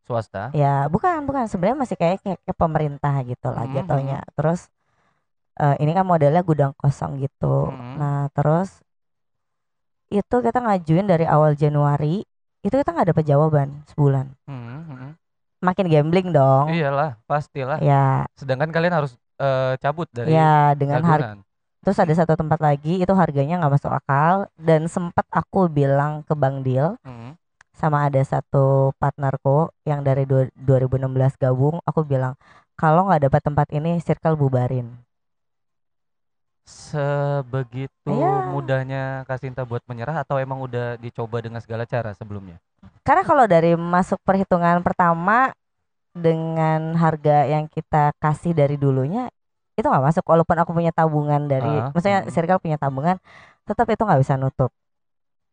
swasta. 0.05 0.53
ya 0.53 0.85
bukan 0.85 1.25
bukan 1.25 1.49
sebenarnya 1.49 1.81
masih 1.81 1.97
kayak 1.97 2.21
kayak, 2.21 2.37
kayak 2.45 2.57
pemerintah 2.57 3.15
gitu 3.25 3.49
lah 3.49 3.65
Mhm. 3.65 3.73
jatuhnya 3.81 4.19
terus 4.37 4.69
eh, 5.55 5.75
ini 5.79 5.91
kan 5.91 6.03
modelnya 6.03 6.41
gudang 6.41 6.71
kosong 6.75 7.19
gitu 7.19 7.69
Mhm. 7.69 7.93
nah 7.95 8.27
terus 8.31 8.81
itu 10.09 10.35
kita 10.39 10.59
ngajuin 10.61 11.07
dari 11.09 11.25
awal 11.25 11.57
Januari 11.57 12.21
itu 12.61 12.73
kita 12.73 12.93
nggak 12.93 13.09
dapat 13.13 13.25
jawaban 13.25 13.67
sebulan 13.89 14.31
Hmm, 14.45 14.85
hmm. 14.85 15.11
makin 15.61 15.85
gambling 15.89 16.29
dong 16.29 16.69
Iyalah, 16.69 17.17
pastilah. 17.25 17.81
ya 17.81 18.25
Sedangkan 18.37 18.69
kalian 18.69 18.93
harus 18.93 19.17
eh, 19.35 19.75
cabut 19.79 20.07
dari 20.09 20.31
ya 20.31 20.71
dengan 20.73 21.01
harga 21.03 21.35
terus 21.85 22.01
ada 22.01 22.13
satu 22.15 22.33
tempat 22.33 22.57
lagi 22.57 22.97
itu 22.97 23.13
harganya 23.13 23.61
nggak 23.61 23.73
masuk 23.77 23.93
akal 23.93 24.49
dan 24.57 24.89
sempat 24.89 25.21
aku 25.29 25.69
bilang 25.69 26.25
ke 26.25 26.33
Bang 26.33 26.65
Dil 26.65 26.97
Hmm. 27.05 27.37
sama 27.75 28.07
ada 28.07 28.21
satu 28.23 28.95
partnerku 28.97 29.69
yang 29.83 29.99
dari 30.01 30.23
dua- 30.23 30.49
2016 30.55 31.35
gabung 31.35 31.77
aku 31.83 32.01
bilang 32.01 32.33
kalau 32.73 33.05
nggak 33.05 33.27
dapat 33.29 33.41
tempat 33.43 33.67
ini 33.69 33.99
circle 33.99 34.33
bubarin 34.33 34.95
Sebegitu 36.65 38.09
Iya. 38.09 38.49
mudahnya 38.49 39.03
Kasinta 39.23 39.61
buat 39.63 39.85
menyerah 39.85 40.25
atau 40.25 40.41
emang 40.41 40.57
udah 40.59 40.97
dicoba 40.97 41.37
dengan 41.37 41.61
segala 41.61 41.85
cara 41.85 42.09
sebelumnya? 42.17 42.57
Karena 43.05 43.21
kalau 43.21 43.45
dari 43.45 43.77
masuk 43.77 44.17
perhitungan 44.25 44.81
pertama 44.81 45.53
dengan 46.09 46.97
harga 46.97 47.45
yang 47.45 47.69
kita 47.69 48.17
kasih 48.17 48.57
dari 48.57 48.75
dulunya 48.75 49.29
itu 49.75 49.83
nggak 49.83 50.05
masuk 50.07 50.23
walaupun 50.23 50.55
aku 50.55 50.71
punya 50.71 50.89
tabungan 50.89 51.45
dari 51.45 51.67
Ah, 51.67 51.91
maksudnya 51.91 52.23
mm. 52.23 52.31
circle 52.31 52.63
punya 52.63 52.79
tabungan 52.79 53.19
tetap 53.67 53.85
itu 53.91 53.99
nggak 53.99 54.21
bisa 54.23 54.39
nutup 54.39 54.71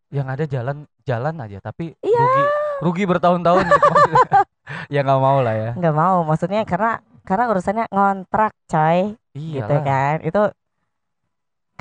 Yang 0.08 0.26
ada 0.30 0.44
jalan 0.46 0.76
jalan 1.02 1.34
aja 1.42 1.58
tapi 1.58 1.98
Iya. 1.98 2.14
rugi 2.14 2.44
rugi 2.78 3.04
bertahun-tahun 3.10 3.64
gitu 3.66 3.88
maksudnya. 3.90 4.30
ya 4.94 5.00
nggak 5.02 5.18
mau 5.20 5.42
lah 5.42 5.54
ya. 5.58 5.70
nggak 5.74 5.94
mau 5.98 6.22
maksudnya 6.22 6.62
karena 6.62 7.02
karena 7.26 7.44
urusannya 7.50 7.84
ngontrak 7.90 8.54
coy 8.70 9.18
Iya 9.34 9.66
gitu 9.66 9.74
kan 9.82 10.16
itu 10.22 10.42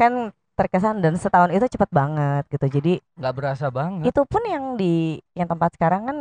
kan 0.01 0.13
terkesan 0.57 1.05
dan 1.05 1.13
setahun 1.13 1.53
itu 1.53 1.77
cepet 1.77 1.89
banget 1.93 2.43
gitu 2.49 2.65
jadi 2.81 2.93
nggak 3.21 3.33
berasa 3.37 3.69
banget. 3.69 4.09
itu 4.09 4.21
pun 4.25 4.41
yang 4.49 4.65
di 4.73 5.21
yang 5.37 5.45
tempat 5.45 5.77
sekarang 5.77 6.01
kan 6.09 6.17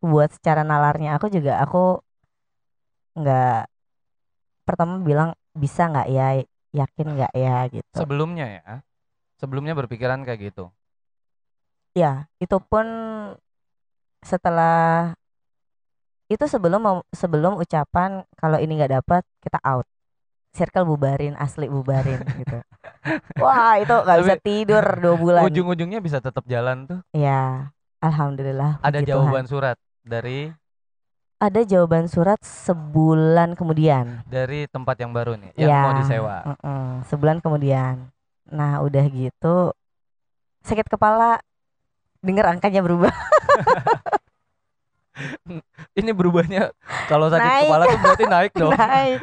buat 0.00 0.32
secara 0.32 0.64
nalarnya 0.64 1.20
aku 1.20 1.28
juga 1.28 1.60
aku 1.60 2.00
nggak 3.20 3.68
pertama 4.64 5.00
bilang 5.04 5.30
bisa 5.52 5.88
nggak 5.88 6.08
ya 6.08 6.28
yakin 6.72 7.06
nggak 7.16 7.32
ya 7.36 7.56
gitu 7.68 7.96
Sebelumnya 7.96 8.46
ya. 8.60 8.72
Sebelumnya 9.38 9.72
berpikiran 9.76 10.24
kayak 10.26 10.52
gitu. 10.52 10.68
ya 11.96 12.30
itu 12.38 12.56
pun 12.62 12.86
setelah 14.22 15.14
itu 16.28 16.44
sebelum 16.44 17.02
sebelum 17.10 17.58
ucapan 17.58 18.22
kalau 18.36 18.60
ini 18.60 18.78
nggak 18.78 19.00
dapat 19.02 19.22
kita 19.40 19.58
out 19.64 19.88
circle 20.52 20.84
bubarin 20.86 21.34
asli 21.40 21.66
bubarin 21.66 22.20
gitu 22.38 22.58
wah 23.36 23.74
itu 23.76 23.94
nggak 23.94 24.18
bisa 24.20 24.36
tidur 24.38 24.84
dua 24.98 25.14
bulan 25.14 25.42
Ujung-ujungnya 25.44 25.98
bisa 25.98 26.18
tetap 26.18 26.44
jalan 26.44 26.84
tuh. 26.84 27.00
ya 27.10 27.70
alhamdulillah 27.98 28.78
Ada 28.80 28.98
puji 28.98 29.04
Tuhan. 29.04 29.10
jawaban 29.10 29.44
surat 29.44 29.76
dari 30.00 30.50
ada 31.38 31.60
jawaban 31.62 32.06
surat 32.06 32.40
sebulan 32.40 33.54
kemudian 33.54 34.26
dari 34.26 34.66
tempat 34.66 34.98
yang 34.98 35.12
baru 35.12 35.34
nih 35.34 35.54
yang 35.54 35.70
Ya, 35.70 35.80
mau 35.80 35.94
disewa. 35.94 36.36
mm-mm, 36.44 37.06
sebulan 37.06 37.38
kemudian 37.38 38.10
nah 38.44 38.80
udah 38.80 39.04
gitu 39.06 39.70
sakit 40.62 40.88
kepala 40.88 41.38
denger 42.18 42.44
angkanya 42.48 42.82
berubah 42.82 43.14
Ini 45.92 46.10
berubahnya 46.10 46.70
kalau 47.06 47.26
sakit 47.26 47.42
Naik. 47.42 47.62
kepala 47.64 47.84
tuh 47.84 47.98
berarti 47.98 48.24
naik 48.24 48.52
dong. 48.60 48.72
naik 48.72 49.18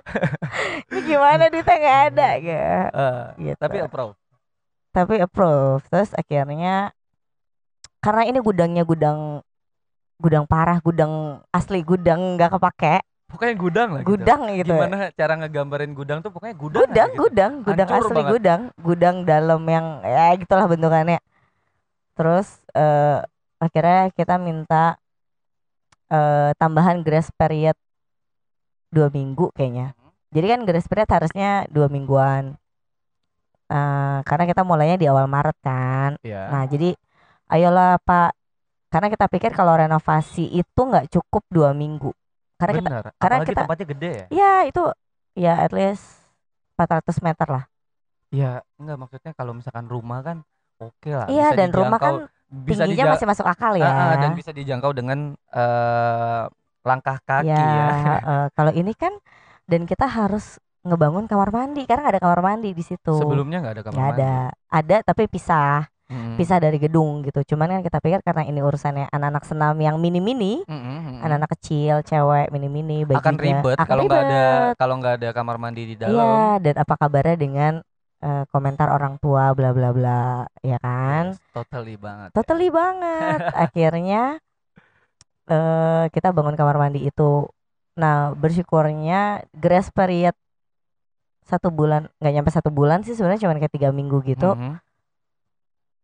ini 0.88 1.00
gimana 1.04 1.44
duitnya 1.48 1.76
nggak 1.76 2.00
ada 2.06 2.30
gak 2.38 2.86
Eh, 2.92 3.24
gitu. 3.42 3.58
tapi 3.58 3.78
approve. 3.80 4.14
tapi 4.90 5.16
approve 5.18 5.84
terus 5.86 6.12
akhirnya 6.12 6.92
karena 8.00 8.24
ini 8.24 8.40
gudangnya 8.40 8.84
gudang 8.84 9.40
gudang 10.16 10.46
parah 10.46 10.80
gudang 10.80 11.14
asli 11.50 11.82
gudang 11.82 12.36
nggak 12.36 12.54
kepake 12.54 13.04
Pokoknya 13.26 13.56
gudang 13.58 13.90
lah 13.90 14.00
gitu. 14.00 14.10
gudang 14.14 14.42
gitu 14.54 14.70
Gimana 14.72 15.10
cara 15.12 15.34
ngegambarin 15.36 15.92
gudang 15.92 16.20
tuh 16.22 16.30
pokoknya 16.30 16.56
gudang. 16.56 16.80
gudang 16.82 17.10
gitu. 17.10 17.20
gudang 17.20 17.52
gudang 17.62 17.88
Hancur 17.88 18.06
asli 18.06 18.16
banget. 18.16 18.32
gudang 18.32 18.62
gudang 18.78 19.16
dalam 19.24 19.62
yang 19.66 19.86
ya 20.02 20.32
gitulah 20.36 20.66
bentukannya 20.66 21.20
terus 22.14 22.48
eh, 22.72 23.20
akhirnya 23.58 24.14
kita 24.14 24.36
minta 24.38 24.96
eh, 26.08 26.52
tambahan 26.56 27.02
grace 27.02 27.32
period 27.32 27.76
dua 28.90 29.10
minggu 29.10 29.52
kayaknya. 29.52 29.94
Jadi 30.32 30.46
kan 30.48 30.62
grace 30.64 30.88
period 30.88 31.10
harusnya 31.10 31.64
dua 31.68 31.88
mingguan. 31.88 32.56
Eh, 33.66 34.20
karena 34.22 34.46
kita 34.46 34.62
mulainya 34.62 34.96
di 34.96 35.10
awal 35.10 35.26
Maret 35.26 35.58
kan. 35.60 36.12
Iya. 36.22 36.50
nah 36.50 36.64
jadi 36.66 36.94
ayolah 37.48 37.98
Pak. 38.00 38.32
Karena 38.86 39.08
kita 39.12 39.26
pikir 39.28 39.52
kalau 39.52 39.76
renovasi 39.76 40.48
itu 40.48 40.80
nggak 40.80 41.12
cukup 41.12 41.44
dua 41.50 41.74
minggu. 41.74 42.14
Karena 42.56 42.74
kita 42.80 42.88
Benar. 42.88 43.04
karena 43.20 43.36
Apalagi 43.36 43.50
kita- 43.52 43.62
tempatnya 43.68 43.88
gede 43.92 44.12
ya. 44.12 44.26
ya 44.32 44.54
itu 44.64 44.84
ya 45.36 45.54
at 45.60 45.72
least 45.76 46.06
400 46.80 47.20
meter 47.20 47.48
lah. 47.50 47.66
Ya, 48.32 48.64
enggak 48.76 48.96
maksudnya 48.96 49.32
kalau 49.36 49.52
misalkan 49.52 49.88
rumah 49.88 50.20
kan 50.20 50.38
oke 50.80 51.10
lah. 51.12 51.28
Iya 51.32 51.48
dan 51.56 51.70
rumah 51.72 52.00
kan 52.00 52.16
bisa 52.50 52.86
tingginya 52.86 53.18
masih 53.18 53.28
masuk 53.28 53.46
akal 53.48 53.74
ya. 53.76 53.88
Ah, 53.90 54.14
dan 54.22 54.32
bisa 54.38 54.52
dijangkau 54.54 54.92
dengan 54.96 55.34
eh, 55.36 56.44
langkah 56.86 57.18
kaki 57.26 57.50
ya, 57.50 57.66
ya. 57.66 58.16
eh, 58.32 58.48
kalau 58.54 58.72
ini 58.72 58.94
kan 58.94 59.12
dan 59.66 59.90
kita 59.90 60.06
harus 60.06 60.62
ngebangun 60.86 61.26
kamar 61.26 61.50
mandi 61.50 61.82
karena 61.90 62.06
nggak 62.06 62.14
ada 62.16 62.24
kamar 62.24 62.42
mandi 62.46 62.70
di 62.72 62.84
situ. 62.86 63.18
Sebelumnya 63.18 63.58
nggak 63.66 63.74
ada 63.74 63.84
kamar 63.84 63.96
Nggak 63.98 64.10
mandi. 64.14 64.22
ada, 64.22 64.34
ada 64.70 64.96
tapi 65.02 65.26
pisah, 65.26 65.90
Mm-mm. 66.06 66.38
pisah 66.38 66.62
dari 66.62 66.78
gedung 66.78 67.26
gitu. 67.26 67.42
Cuman 67.42 67.74
kan 67.74 67.82
kita 67.82 67.98
pikir 67.98 68.22
karena 68.22 68.46
ini 68.46 68.62
urusannya 68.62 69.10
anak-anak 69.10 69.44
senam 69.50 69.74
yang 69.82 69.98
mini-mini, 69.98 70.62
mm-mm. 70.70 71.26
anak-anak 71.26 71.50
kecil, 71.58 72.06
cewek 72.06 72.54
mini-mini, 72.54 73.02
bajunya 73.02 73.26
akan 73.26 73.36
ribet 73.42 73.78
kalau 73.82 74.04
nggak 74.06 74.22
ada 74.30 74.46
kalau 74.78 74.96
nggak 75.02 75.14
ada 75.18 75.30
kamar 75.34 75.58
mandi 75.58 75.84
di 75.90 75.96
dalam. 75.98 76.14
Iya, 76.22 76.62
dan 76.62 76.76
apa 76.86 76.94
kabarnya 76.94 77.36
dengan 77.42 77.74
eh, 78.26 78.44
komentar 78.50 78.90
orang 78.90 79.22
tua 79.22 79.54
bla 79.54 79.70
bla 79.70 79.94
bla, 79.94 80.24
ya 80.60 80.82
kan? 80.82 81.32
Yes, 81.32 81.40
totally 81.54 81.94
banget. 81.96 82.30
ya. 82.30 82.36
Totally 82.36 82.68
banget. 82.70 83.40
Akhirnya 83.70 84.24
eh 85.46 86.06
kita 86.10 86.34
bangun 86.34 86.58
kamar 86.58 86.76
mandi 86.76 87.06
itu. 87.06 87.46
Nah, 87.96 88.34
bersyukurnya 88.34 89.46
grace 89.54 89.88
period 89.90 90.34
satu 91.46 91.70
bulan 91.70 92.10
nggak 92.18 92.34
nyampe 92.34 92.50
satu 92.50 92.74
bulan 92.74 93.06
sih 93.06 93.14
sebenarnya 93.14 93.46
cuma 93.46 93.54
kayak 93.54 93.70
tiga 93.70 93.94
minggu 93.94 94.18
gitu 94.26 94.58
Mhm. 94.58 94.82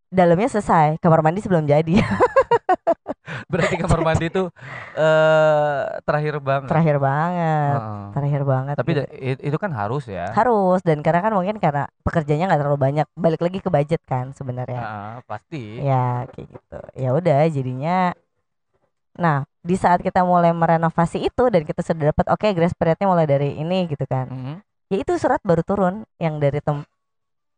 dalamnya 0.06 0.46
selesai 0.46 1.02
kamar 1.02 1.18
mandi 1.18 1.42
sebelum 1.42 1.66
jadi 1.66 1.98
Berarti 3.46 3.74
kamar 3.76 4.00
mandi 4.02 4.26
itu 4.26 4.42
eh 4.94 5.80
terakhir 6.02 6.36
banget. 6.38 6.68
terakhir 6.68 6.96
banget 6.98 7.80
Heeh. 7.80 8.04
terakhir 8.12 8.42
banget 8.44 8.74
Tapi 8.74 8.90
gitu. 8.92 9.02
itu 9.42 9.56
kan 9.56 9.70
harus 9.70 10.04
ya. 10.06 10.30
harus 10.32 10.78
dan 10.80 11.00
karena 11.00 11.20
kan 11.20 11.32
mungkin 11.32 11.56
karena 11.56 11.86
pekerjaannya 12.02 12.46
nggak 12.46 12.60
terlalu 12.60 12.78
banyak 12.80 13.06
balik 13.14 13.40
lagi 13.40 13.58
ke 13.58 13.68
budget 13.68 14.02
kan 14.02 14.30
sebenarnya 14.30 14.78
Heeh, 14.78 15.14
pasti. 15.24 15.62
ya 15.78 16.26
kayak 16.28 16.46
gitu 16.48 16.78
ya 16.94 17.10
udah 17.10 17.40
jadinya 17.46 17.98
nah 19.12 19.36
di 19.60 19.74
saat 19.74 20.00
kita 20.00 20.22
mulai 20.22 20.50
merenovasi 20.50 21.20
itu 21.20 21.44
dan 21.46 21.62
kita 21.62 21.80
sudah 21.80 22.10
dapat 22.10 22.26
oke 22.26 22.46
grace 22.50 22.72
periodnya 22.72 23.06
mulai 23.06 23.26
dari 23.26 23.54
ini 23.54 23.84
gitu 23.86 24.02
kan 24.04 24.26
Mhm. 24.26 24.54
ya 24.88 24.96
itu 24.98 25.12
surat 25.14 25.40
baru 25.42 25.60
turun 25.62 25.94
yang 26.16 26.36
dari 26.36 26.58
tem 26.58 26.80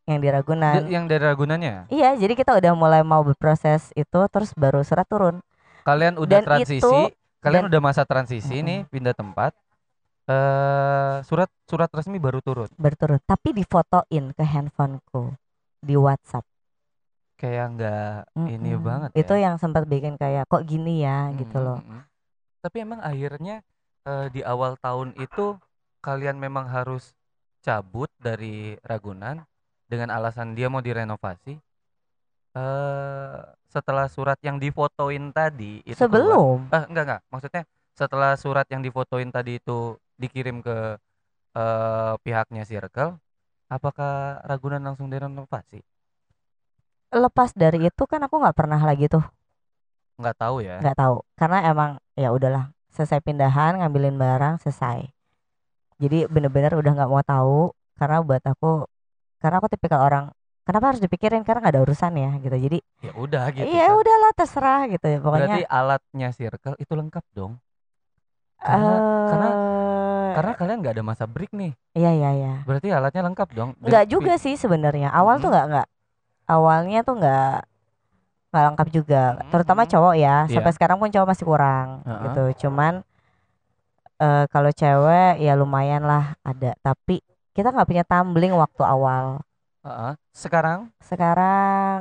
yang 0.04 0.18
di 0.18 0.28
Ragunan 0.28 0.74
D- 0.80 0.90
yang 0.90 1.06
dari 1.06 1.22
Ragunannya. 1.22 1.88
iya 1.88 2.12
jadi 2.12 2.34
kita 2.34 2.52
udah 2.54 2.72
mulai 2.74 3.00
mau 3.00 3.22
berproses 3.22 3.88
itu 3.94 4.20
terus 4.28 4.52
baru 4.52 4.82
surat 4.82 5.06
turun 5.06 5.40
Kalian 5.84 6.16
udah 6.16 6.40
Dan 6.40 6.46
transisi, 6.48 6.80
itu- 6.80 7.12
kalian 7.38 7.64
dan- 7.64 7.70
udah 7.70 7.80
masa 7.82 8.02
transisi 8.02 8.56
nih 8.58 8.88
pindah 8.88 9.12
tempat. 9.12 9.52
Eh 10.24 11.16
surat 11.22 11.52
surat 11.68 11.92
resmi 11.92 12.16
baru 12.16 12.40
turun. 12.40 12.70
baru 12.74 12.96
turun 12.96 13.20
tapi 13.22 13.52
difotoin 13.52 14.32
ke 14.32 14.40
handphoneku 14.40 15.36
di 15.78 16.00
WhatsApp 16.00 16.48
Kayak 17.36 17.76
nggak 17.76 18.16
ini 18.48 18.72
Mm-mm. 18.72 18.80
banget 18.80 19.10
itu 19.12 19.34
ya. 19.36 19.44
yang 19.44 19.60
sempat 19.60 19.84
bikin 19.84 20.16
kayak 20.16 20.48
kok 20.48 20.64
gini 20.64 21.04
ya 21.04 21.28
gitu 21.36 21.60
Mhm, 21.60 21.60
loh. 21.60 21.76
Tapi 22.58 22.76
emang 22.80 23.04
akhirnya 23.04 23.60
eh, 24.02 24.26
di 24.28 24.40
awal 24.40 24.76
tahun 24.76 25.12
itu 25.14 25.60
kalian 26.00 26.40
memang 26.40 26.68
harus 26.68 27.12
cabut 27.60 28.08
dari 28.16 28.80
Ragunan 28.80 29.44
dengan 29.84 30.08
alasan 30.08 30.52
dia 30.52 30.72
mau 30.72 30.80
direnovasi. 30.80 31.60
Eh 32.54 33.40
setelah 33.74 34.06
surat 34.16 34.38
yang 34.46 34.56
difotoin 34.64 35.24
tadi 35.38 35.82
itu 35.90 36.04
keluar- 36.10 36.40
sebelum? 36.40 36.58
Eh, 36.74 36.84
enggak 36.90 37.04
enggak, 37.06 37.22
maksudnya 37.32 37.62
setelah 38.00 38.32
surat 38.44 38.66
yang 38.72 38.82
difotoin 38.86 39.30
tadi 39.36 39.50
itu 39.60 39.98
dikirim 40.22 40.56
ke 40.66 40.76
eh, 41.58 42.14
pihaknya 42.24 42.62
Circle, 42.70 43.12
apakah 43.76 44.42
Ragunan 44.48 44.82
langsung 44.86 45.08
direnovasi? 45.14 45.80
lepas 47.22 47.50
dari 47.62 47.78
itu 47.88 48.02
kan 48.10 48.20
aku 48.26 48.34
nggak 48.42 48.56
pernah 48.58 48.80
lagi 48.88 49.06
tuh. 49.14 49.24
Nggak 50.20 50.36
tahu 50.38 50.56
ya. 50.62 50.78
nggak 50.80 50.96
tahu. 51.00 51.16
Karena 51.38 51.58
emang 51.70 51.90
ya 52.22 52.28
udahlah 52.36 52.64
selesai 52.94 53.18
pindahan 53.26 53.72
ngambilin 53.82 54.16
barang 54.22 54.54
selesai. 54.62 54.98
Jadi 56.02 56.26
bener-bener 56.26 56.72
udah 56.74 56.90
nggak 56.96 57.10
mau 57.10 57.22
tahu 57.22 57.58
karena 57.98 58.16
buat 58.26 58.42
aku 58.42 58.86
karena 59.42 59.56
aku 59.60 59.68
tipikal 59.72 60.00
orang 60.08 60.24
kenapa 60.64 60.84
harus 60.90 61.00
dipikirin 61.00 61.40
karena 61.42 61.60
nggak 61.60 61.74
ada 61.74 61.82
urusan 61.82 62.12
ya 62.14 62.30
gitu 62.38 62.56
jadi 62.58 62.78
Ya 63.00 63.12
udah 63.14 63.44
gitu. 63.50 63.64
iya 63.64 63.86
kan. 63.86 64.00
udahlah 64.00 64.32
terserah 64.32 64.80
gitu 64.88 65.06
ya 65.06 65.18
pokoknya 65.18 65.44
Berarti 65.46 65.62
alatnya 65.66 66.28
Circle 66.30 66.76
itu 66.78 66.92
lengkap 66.92 67.24
dong. 67.30 67.52
karena 68.56 68.94
karena- 69.28 69.52
eh, 69.52 70.32
Karena 70.34 70.52
kalian 70.56 70.78
nggak 70.80 70.94
ada 70.94 71.04
masa 71.04 71.24
break 71.24 71.52
nih. 71.52 71.72
iya 71.92 72.10
iya 72.10 72.30
iya 72.32 72.52
Berarti 72.64 72.88
alatnya 72.88 73.22
lengkap 73.22 73.48
dong. 73.52 73.70
Nggak 73.78 74.04
juga 74.08 74.34
sih 74.34 74.56
sebenarnya 74.56 75.12
awal 75.12 75.36
tuh 75.36 75.46
Mhm. 75.46 75.54
nggak 75.54 75.66
nggak 75.70 75.88
awalnya 76.46 77.00
tuh 77.00 77.14
nggak 77.14 77.54
nggak 78.50 78.64
lengkap 78.64 78.88
juga 78.90 79.22
Mhm, 79.36 79.50
terutama 79.50 79.82
cowok 79.84 80.14
ya 80.14 80.36
Iya. 80.42 80.54
sampai 80.54 80.72
sekarang 80.72 80.96
pun 80.96 81.08
cowok 81.08 81.28
masih 81.28 81.44
kurang 81.44 81.88
Heeh. 82.02 82.20
gitu 82.24 82.44
cuman 82.66 83.02
eh 84.16 84.44
kalau 84.48 84.70
cewek 84.70 85.38
ya 85.38 85.52
lumayan 85.54 86.02
lah 86.02 86.38
ada 86.40 86.78
tapi 86.80 87.18
kita 87.50 87.68
nggak 87.68 87.84
punya 87.84 88.04
tumbling 88.04 88.54
waktu 88.54 88.80
awal 88.80 89.42
Heeh. 89.84 90.12
Sekarang 90.32 90.80
sekarang 91.00 92.00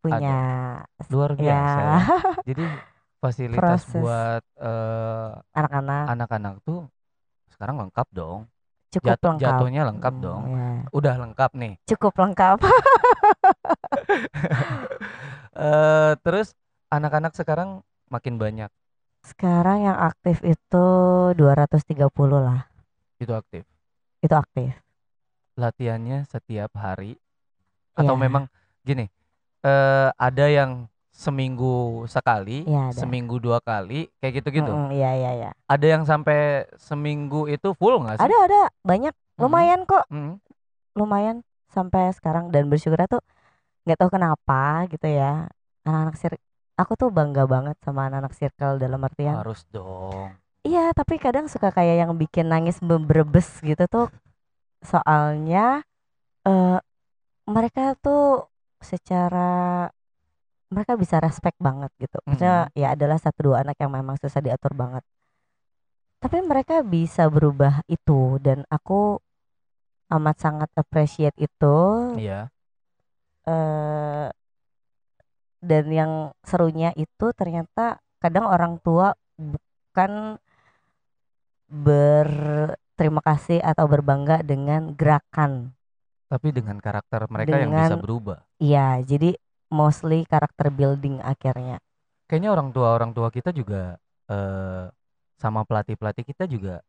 punya 0.00 0.36
luar 1.12 1.30
biasa. 1.36 1.80
ya 1.80 1.84
ya. 1.84 1.98
Jadi 2.48 2.64
fasilitas 3.20 3.84
Proses. 3.88 4.00
buat 4.00 4.42
eh, 4.60 5.30
anak-anak 5.56 6.04
anak-anak 6.12 6.54
tuh 6.64 6.80
sekarang 7.52 7.76
lengkap 7.80 8.08
dong. 8.12 8.40
cukup 8.94 9.18
Jat- 9.18 9.24
lengkap 9.26 9.42
Jatuhnya 9.58 9.82
lengkap 9.90 10.14
Hmm, 10.14 10.22
dong. 10.24 10.42
ya. 10.54 10.68
Udah 10.94 11.14
lengkap 11.18 11.50
nih. 11.58 11.74
cukup 11.84 12.14
lengkap 12.14 12.58
eh 15.54 16.12
terus 16.22 16.54
anak-anak 16.90 17.32
sekarang 17.34 17.82
makin 18.08 18.36
banyak 18.38 18.70
sekarang 19.24 19.88
yang 19.88 19.96
aktif 19.98 20.44
itu 20.44 20.84
230 21.34 22.38
lah 22.38 22.68
itu 23.18 23.32
aktif. 23.32 23.64
itu 24.20 24.34
aktif 24.34 24.83
Latihannya 25.54 26.26
setiap 26.26 26.74
hari 26.74 27.14
atau 27.94 28.14
Iya. 28.14 28.22
memang 28.22 28.44
gini 28.82 29.06
eh 29.62 30.10
ada 30.12 30.44
yang 30.44 30.84
seminggu 31.08 32.04
sekali, 32.04 32.66
ada. 32.66 32.90
seminggu 32.90 33.38
dua 33.38 33.62
kali, 33.62 34.10
kayak 34.18 34.42
gitu-gitu. 34.42 34.66
Mm-mm, 34.66 34.90
iya 34.90 35.14
iya 35.14 35.30
iya 35.32 35.50
Ada 35.64 35.86
yang 35.94 36.02
sampai 36.02 36.66
seminggu 36.74 37.46
itu 37.46 37.70
full 37.72 38.02
nggak 38.02 38.18
sih? 38.18 38.24
ada 38.26 38.36
ada 38.44 38.60
banyak 38.82 39.14
lumayan 39.38 39.86
kok 39.86 40.04
Mm. 40.10 40.36
lumayan 40.94 41.36
sampai 41.70 42.10
sekarang 42.12 42.50
dan 42.50 42.66
bersyukur 42.66 42.98
tuh 43.06 43.22
nggak 43.82 43.98
tahu 43.98 44.10
kenapa 44.10 44.86
gitu 44.90 45.06
ya 45.06 45.46
anak-anak 45.82 46.14
sir 46.14 46.32
aku 46.74 46.94
tuh 46.94 47.10
bangga 47.10 47.46
banget 47.46 47.78
sama 47.82 48.10
anak-anak 48.10 48.34
circle 48.34 48.78
dalam 48.78 48.98
artian 49.02 49.38
Harus 49.38 49.62
dong. 49.70 50.34
iya 50.62 50.90
tapi 50.94 51.18
kadang 51.18 51.46
suka 51.46 51.70
kayak 51.70 52.06
yang 52.06 52.12
bikin 52.14 52.46
nangis 52.46 52.78
berbes 52.82 53.58
gitu 53.60 53.86
tuh 53.86 54.06
soalnya 54.84 55.82
eh 56.46 56.78
mereka 57.48 57.96
tuh 58.00 58.48
secara 58.80 59.88
mereka 60.72 60.94
bisa 60.98 61.16
respect 61.22 61.56
banget 61.62 61.90
gitu. 62.02 62.18
Maksudnya 62.26 62.68
ya 62.74 62.92
adalah 62.96 63.18
satu 63.20 63.52
dua 63.52 63.62
anak 63.62 63.76
yang 63.78 63.92
memang 63.94 64.16
susah 64.18 64.40
diatur 64.42 64.74
banget. 64.74 65.04
Tapi 66.18 66.40
mereka 66.40 66.80
bisa 66.80 67.28
berubah 67.28 67.84
itu 67.86 68.40
dan 68.40 68.64
aku 68.72 69.20
amat 70.12 70.36
sangat 70.40 70.70
appreciate 70.76 71.36
itu. 71.38 71.76
Iya. 72.18 72.48
eh 73.44 74.28
dan 75.64 75.84
yang 75.88 76.12
serunya 76.44 76.92
itu 76.96 77.32
ternyata 77.32 78.00
kadang 78.20 78.48
orang 78.48 78.76
tua 78.84 79.16
bukan 79.40 80.36
berterima 82.94 83.26
kasih 83.26 83.58
atau 83.58 83.90
berbangga 83.90 84.46
dengan 84.46 84.94
gerakan. 84.94 85.74
Tapi 86.30 86.54
dengan 86.54 86.78
karakter 86.78 87.26
mereka 87.26 87.58
yang 87.58 87.74
bisa 87.74 87.98
Dengan- 87.98 88.02
berubah. 88.06 88.38
Iya, 88.62 89.02
jadi 89.02 89.34
mostly 89.66 90.22
karakter 90.30 90.70
building 90.70 91.18
akhirnya. 91.18 91.82
Kayaknya 92.30 92.50
orang 92.54 92.70
tua 92.70 92.94
orang 92.94 93.10
tua 93.10 93.34
kita 93.34 93.50
juga 93.50 93.98
eh 94.30 94.86
sama 95.42 95.66
pelatih 95.66 95.98
pelatih 95.98 96.22
kita 96.22 96.46
juga 96.46 96.86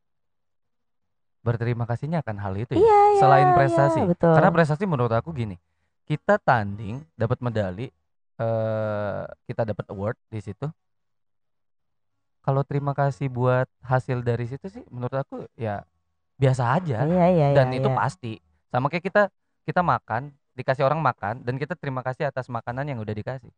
berterima 1.42 1.90
kasihnya 1.90 2.22
akan 2.22 2.38
hal 2.38 2.54
itu 2.54 2.78
ya. 2.78 2.86
Iya, 2.86 2.86
iya, 2.86 3.18
Selain 3.18 3.50
iya, 3.50 3.58
prestasi. 3.58 4.00
betul. 4.06 4.34
Karena 4.38 4.54
prestasi 4.54 4.84
menurut 4.86 5.10
aku 5.10 5.34
gini, 5.34 5.58
kita 6.06 6.38
tanding 6.38 7.02
dapat 7.18 7.42
medali, 7.42 7.90
eh 8.38 9.24
kita 9.50 9.66
dapat 9.66 9.90
award 9.90 10.22
di 10.30 10.38
situ. 10.38 10.70
Kalau 12.46 12.62
terima 12.62 12.94
kasih 12.94 13.26
buat 13.26 13.66
hasil 13.82 14.22
dari 14.22 14.46
situ 14.46 14.70
sih, 14.70 14.86
menurut 14.94 15.18
aku 15.18 15.50
ya 15.58 15.82
biasa 16.36 16.64
aja. 16.78 17.06
Iya, 17.08 17.26
iya, 17.32 17.48
Dan 17.56 17.72
iya, 17.72 17.78
itu 17.80 17.90
iya. 17.90 17.98
pasti. 17.98 18.34
Sama 18.72 18.88
kayak 18.92 19.06
kita 19.08 19.24
kita 19.66 19.82
makan, 19.82 20.32
dikasih 20.56 20.84
orang 20.88 21.02
makan, 21.02 21.42
dan 21.44 21.56
kita 21.58 21.74
terima 21.80 22.02
kasih 22.06 22.28
atas 22.30 22.48
makanan 22.52 22.86
yang 22.92 23.00
udah 23.02 23.16
dikasih. 23.16 23.52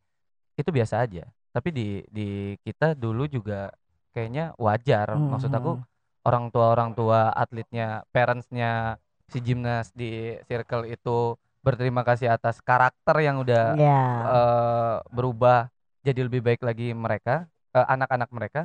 Itu 0.58 0.70
biasa 0.74 1.04
aja. 1.06 1.26
Tapi 1.54 1.68
di 1.74 1.88
di 2.10 2.28
kita 2.62 2.94
dulu 2.94 3.26
juga 3.30 3.70
kayaknya 4.14 4.54
wajar. 4.58 5.14
Maksud 5.14 5.50
aku 5.52 5.78
Mhm. 5.78 5.84
orang 6.28 6.44
tua 6.52 6.66
orang 6.74 6.90
tua 6.98 7.20
atletnya, 7.34 8.04
parentsnya 8.14 8.98
si 9.28 9.38
gimnas 9.44 9.92
di 9.92 10.36
circle 10.48 10.88
itu 10.88 11.36
berterima 11.60 12.00
kasih 12.06 12.32
atas 12.32 12.62
karakter 12.64 13.16
yang 13.20 13.42
udah 13.44 13.76
Iya. 13.76 14.00
eh, 14.24 14.96
berubah 15.12 15.68
jadi 16.06 16.24
lebih 16.26 16.40
baik 16.46 16.62
lagi 16.64 16.94
mereka 16.96 17.44
eh, 17.76 17.86
anak-anak 17.86 18.30
mereka 18.32 18.60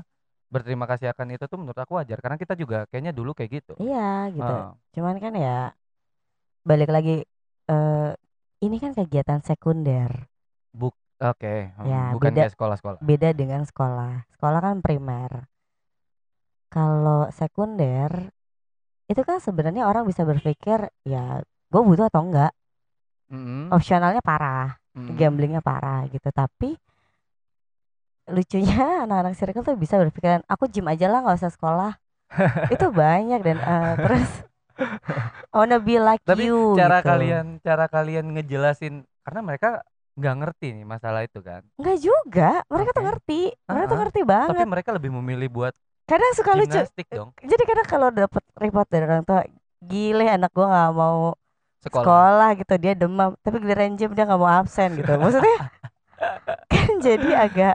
berterima 0.53 0.85
kasih 0.85 1.07
akan 1.13 1.27
itu 1.33 1.45
tuh 1.49 1.57
menurut 1.57 1.79
aku 1.81 1.93
wajar 1.99 2.17
karena 2.23 2.37
kita 2.37 2.53
juga 2.53 2.77
kayaknya 2.89 3.13
dulu 3.17 3.31
kayak 3.33 3.51
gitu. 3.57 3.73
Iya, 3.81 4.29
gitu. 4.29 4.53
Heeh. 4.53 4.69
Cuman 4.93 5.15
kan 5.23 5.33
ya 5.33 5.57
balik 6.63 6.89
lagi 6.95 7.25
eh 7.73 8.09
ini 8.63 8.77
kan 8.83 8.91
kegiatan 8.95 9.41
sekunder. 9.43 10.29
Buk 10.71 10.95
oke, 11.19 11.53
hmm, 11.75 11.87
Ya, 11.89 12.13
bukan 12.15 12.31
beda- 12.31 12.41
kayak 12.45 12.53
sekolah-sekolah. 12.55 12.99
beda 13.01 13.29
dengan 13.35 13.61
sekolah. 13.65 14.13
Sekolah 14.37 14.59
kan 14.61 14.75
primer. 14.85 15.31
Kalau 16.73 17.29
sekunder 17.29 18.33
itu 19.05 19.21
kan 19.21 19.37
sebenarnya 19.43 19.83
orang 19.85 20.07
bisa 20.09 20.23
berpikir 20.25 20.89
ya 21.05 21.43
gue 21.43 21.81
butuh 21.83 22.07
atau 22.09 22.21
enggak. 22.25 22.51
Mm-mm, 23.33 23.73
Opsionalnya 23.73 24.21
parah, 24.21 24.77
mm-mm. 24.93 25.17
gamblingnya 25.17 25.61
parah 25.65 26.05
gitu. 26.09 26.29
Tapi 26.29 26.77
lucunya 28.27 29.03
anak-anak 29.03 29.33
circle 29.35 29.63
tuh 29.63 29.75
bisa 29.75 29.99
berpikiran 29.99 30.41
aku 30.47 30.71
gym 30.71 30.87
aja 30.87 31.07
lah 31.11 31.23
nggak 31.23 31.37
usah 31.39 31.51
sekolah. 31.51 31.91
itu 32.67 32.87
banyak 33.01 33.39
dan 33.41 33.57
eh, 33.59 33.93
terus 33.99 34.29
I 35.53 35.55
wanna 35.55 35.77
be 35.77 36.01
like 36.01 36.23
Tapi 36.25 36.49
you 36.49 36.73
cara 36.73 36.99
gitu. 36.99 37.05
kalian 37.05 37.45
cara 37.61 37.85
kalian 37.85 38.25
ngejelasin 38.33 39.05
karena 39.21 39.41
mereka 39.43 39.69
nggak 40.13 40.35
ngerti 40.39 40.67
nih 40.73 40.85
masalah 40.85 41.21
itu 41.21 41.39
kan. 41.41 41.61
Enggak 41.77 41.97
juga, 41.99 42.49
mereka 42.69 42.89
tuh 42.91 43.01
Oke. 43.01 43.09
ngerti. 43.09 43.39
Mereka 43.65 43.85
tuh 43.85 43.97
Ah-ah. 43.97 44.01
ngerti 44.05 44.19
Tapi 44.21 44.29
banget. 44.29 44.65
mereka 44.65 44.89
lebih 44.93 45.11
memilih 45.13 45.49
buat 45.49 45.73
Kadang 46.03 46.33
suka 46.35 46.51
lucu. 46.53 46.79
dong 47.09 47.29
Jadi 47.41 47.63
kadang 47.63 47.87
kalau 47.87 48.09
dapet 48.11 48.43
report 48.59 48.87
dari 48.91 49.03
orang 49.07 49.23
tua, 49.23 49.41
gile 49.81 50.25
anak 50.27 50.51
gua 50.51 50.65
nggak 50.69 50.91
mau 50.93 51.19
sekolah. 51.81 52.05
sekolah. 52.05 52.49
gitu 52.59 52.73
dia 52.77 52.93
demam, 52.93 53.29
tapi 53.41 53.55
giliran 53.61 53.93
jam 53.95 54.09
dia 54.11 54.23
nggak 54.25 54.41
mau 54.41 54.51
absen 54.51 54.89
gitu. 54.95 55.11
Maksudnya 55.15 55.55
kan 56.71 56.91
jadi 56.99 57.29
agak 57.47 57.73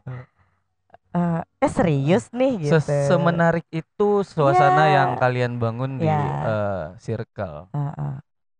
eh 1.09 1.41
eh 1.59 1.71
serius 1.71 2.29
nih 2.31 2.53
gitu. 2.63 2.79
Se- 2.79 3.07
Semenarik 3.07 3.65
itu 3.71 4.21
suasana 4.23 4.85
Iya. 4.85 4.95
yang 4.95 5.11
kalian 5.17 5.53
bangun 5.57 5.97
di 5.97 6.05
Iya. 6.05 6.21
eh, 6.45 6.85
circle. 6.99 7.73
Heeh. 7.73 8.13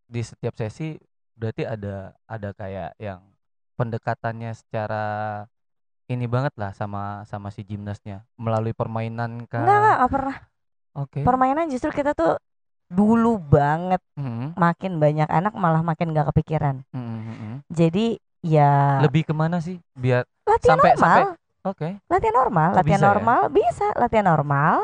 Di 0.05 0.21
setiap 0.23 0.55
sesi 0.55 0.97
berarti 1.35 1.63
ada 1.63 2.17
ada 2.25 2.51
kayak 2.53 2.97
yang 2.97 3.21
pendekatannya 3.75 4.51
secara 4.53 5.05
ini 6.07 6.25
banget 6.25 6.57
lah 6.57 6.73
sama 6.73 7.23
sama 7.23 7.49
si 7.49 7.63
gimnasnya 7.63 8.25
melalui 8.35 8.73
permainan 8.73 9.45
kah? 9.45 9.61
Enggak, 9.61 9.77
enggak, 9.77 9.97
nggak 9.97 10.11
pernah. 10.11 10.37
Oke. 10.97 11.21
Permainan 11.23 11.69
justru 11.69 11.93
kita 11.93 12.11
tuh 12.13 12.41
dulu 12.89 13.37
banget 13.39 14.01
Mhm, 14.17 14.57
makin 14.57 14.97
banyak 14.97 15.29
anak 15.29 15.53
malah 15.53 15.85
makin 15.85 16.11
gak 16.11 16.33
kepikiran. 16.33 16.81
mhm, 16.89 17.19
mhm. 17.21 17.53
Jadi 17.69 18.17
ya 18.41 18.99
Lebih 18.99 19.29
ke 19.29 19.35
mana 19.37 19.61
sih? 19.61 19.77
Biar 19.93 20.25
latihan 20.43 20.75
sampai- 20.75 20.97
normal, 20.97 21.05
sampai- 21.29 21.38
oke. 21.73 21.89
latihan 22.09 22.37
normal, 22.37 22.69
Kok 22.73 22.77
latihan 22.81 23.01
bisa 23.01 23.05
ya? 23.05 23.09
normal 23.13 23.41
bisa, 23.53 23.87
latihan 23.97 24.27
normal. 24.29 24.75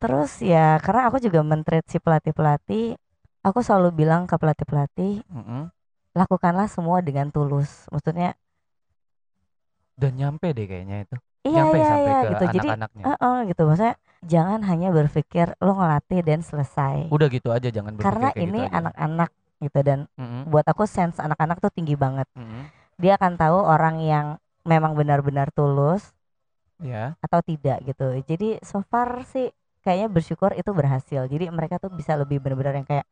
Terus 0.00 0.32
ya 0.44 0.76
karena 0.84 1.08
aku 1.08 1.16
juga 1.20 1.40
mentreat 1.40 1.84
si 1.88 1.96
pelatih-pelatih, 1.96 2.96
aku 3.40 3.58
selalu 3.64 3.92
bilang 4.04 4.28
ke 4.28 4.36
pelatih-pelatih, 4.36 5.24
mhm. 5.28 5.72
lakukanlah 6.16 6.68
semua 6.68 7.00
dengan 7.00 7.32
tulus. 7.32 7.88
Maksudnya 7.92 8.36
Dan 9.96 10.12
nyampe 10.20 10.52
deh 10.52 10.68
kayaknya 10.68 11.08
itu. 11.08 11.16
iya 11.46 11.62
nyampe 11.64 11.76
iya 11.80 11.88
sampai 11.88 12.12
iya 12.12 12.20
ke 12.20 12.26
gitu. 12.28 12.44
Jadi 12.44 12.68
anak-anaknya. 12.68 13.04
Heeh, 13.06 13.36
gitu 13.48 13.62
maksudnya 13.64 13.94
jangan 14.26 14.60
hanya 14.68 14.88
berpikir 14.92 15.46
lo 15.62 15.72
ngelatih 15.72 16.20
dan 16.20 16.40
selesai. 16.44 16.96
Udah 17.08 17.28
gitu 17.32 17.48
aja 17.48 17.68
jangan 17.72 17.92
berpikir 17.96 18.12
Karena 18.12 18.28
kayak 18.34 18.44
ini 18.44 18.60
gitu 18.66 18.76
anak-anak 18.76 19.30
gitu 19.56 19.78
dan 19.80 19.98
Mhm, 20.20 20.52
buat 20.52 20.66
aku 20.68 20.84
sense 20.84 21.16
anak-anak 21.16 21.56
tuh 21.64 21.72
tinggi 21.72 21.96
banget. 21.96 22.28
mhm. 22.36 22.68
Dia 23.00 23.16
akan 23.16 23.32
tahu 23.40 23.58
orang 23.64 23.96
yang 24.04 24.26
memang 24.72 24.92
benar-benar 24.98 25.48
tulus 25.56 26.02
Ya. 26.82 27.16
atau 27.24 27.40
tidak 27.42 27.78
gitu. 27.88 28.06
Jadi 28.28 28.48
so 28.62 28.80
far 28.86 29.24
sih 29.26 29.50
kayaknya 29.84 30.08
bersyukur 30.12 30.50
itu 30.54 30.70
berhasil. 30.74 31.26
Jadi 31.26 31.44
mereka 31.50 31.76
tuh 31.82 31.90
bisa 31.92 32.14
lebih 32.18 32.38
benar-benar 32.42 32.74
yang 32.82 32.88
kayak 32.88 33.06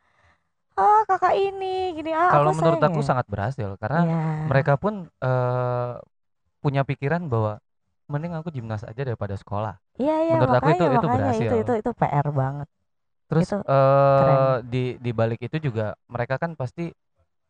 ah 0.78 1.02
kakak 1.08 1.34
ini 1.38 1.94
gini 1.98 2.10
ah 2.14 2.30
Kalau 2.34 2.50
aku 2.50 2.56
menurut 2.58 2.78
sayang 2.80 2.90
aku 2.92 3.00
ya." 3.02 3.08
sangat 3.10 3.26
berhasil 3.30 3.70
karena 3.82 4.00
Iya. 4.06 4.16
mereka 4.50 4.72
pun 4.82 4.94
eh, 5.22 5.92
punya 6.64 6.82
pikiran 6.88 7.22
bahwa 7.32 7.52
mending 8.10 8.34
aku 8.38 8.48
gimnas 8.52 8.82
aja 8.84 9.02
daripada 9.06 9.34
sekolah. 9.36 9.74
Iya 10.00 10.14
iya 10.26 10.34
menurut 10.34 10.54
aku 10.58 10.68
makanya 10.68 10.74
itu- 10.74 10.94
itu 10.98 11.06
makanya 11.08 11.16
berhasil. 11.18 11.50
itu 11.50 11.56
itu 11.64 11.72
itu 11.80 11.90
PR 12.00 12.28
banget. 12.40 12.68
Terus 13.30 13.48
Itu 13.48 13.56
eh 13.64 14.54
di 14.72 14.82
di 15.00 15.10
balik 15.16 15.40
itu 15.46 15.56
juga 15.66 15.96
mereka 16.10 16.34
kan 16.42 16.50
pasti 16.60 16.92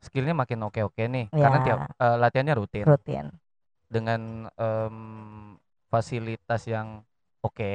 skillnya 0.06 0.34
makin 0.36 0.60
oke-oke 0.68 1.02
nih 1.14 1.26
karena 1.32 1.58
Ya. 1.58 1.64
tiap 1.66 1.78
eh, 2.04 2.16
latihannya 2.22 2.54
rutin 2.60 2.86
Rutin. 2.90 3.26
Dengan 3.94 4.20
em, 4.58 4.96
fasilitas 5.92 6.62
yang 6.74 6.88
oke, 7.46 7.74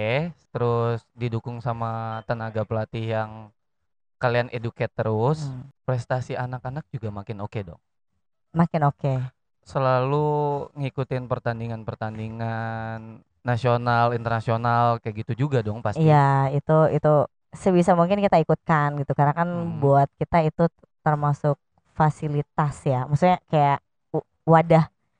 terus 0.54 0.98
didukung 1.16 1.58
sama 1.64 2.22
tenaga 2.28 2.62
pelatih 2.70 3.06
yang 3.16 3.32
kalian 4.24 4.50
educate 4.54 4.94
terus, 5.00 5.40
Hmm, 5.48 5.72
prestasi 5.88 6.34
anak-anak 6.38 6.86
juga 6.94 7.10
makin 7.10 7.40
oke 7.46 7.60
dong. 7.64 7.82
Makin 8.54 8.82
oke. 8.90 9.14
Selalu 9.64 10.28
ngikutin 10.82 11.24
pertandingan-pertandingan 11.30 13.22
nasional, 13.46 14.18
internasional 14.18 14.98
kayak 15.02 15.16
gitu 15.26 15.46
juga 15.48 15.62
dong 15.62 15.80
pasti. 15.86 16.02
Iya, 16.02 16.50
itu 16.58 16.76
itu 16.98 17.10
sebisa 17.54 17.92
mungkin 17.98 18.22
kita 18.22 18.38
ikutkan 18.42 18.98
gitu 19.02 19.12
karena 19.18 19.34
kan 19.34 19.50
Hmm. 19.50 19.82
buat 19.82 20.08
kita 20.22 20.38
itu 20.50 20.64
termasuk 21.06 21.58
fasilitas 21.98 22.76
ya. 22.86 23.06
Maksudnya 23.10 23.38
kayak 23.50 23.78
w- 24.14 24.26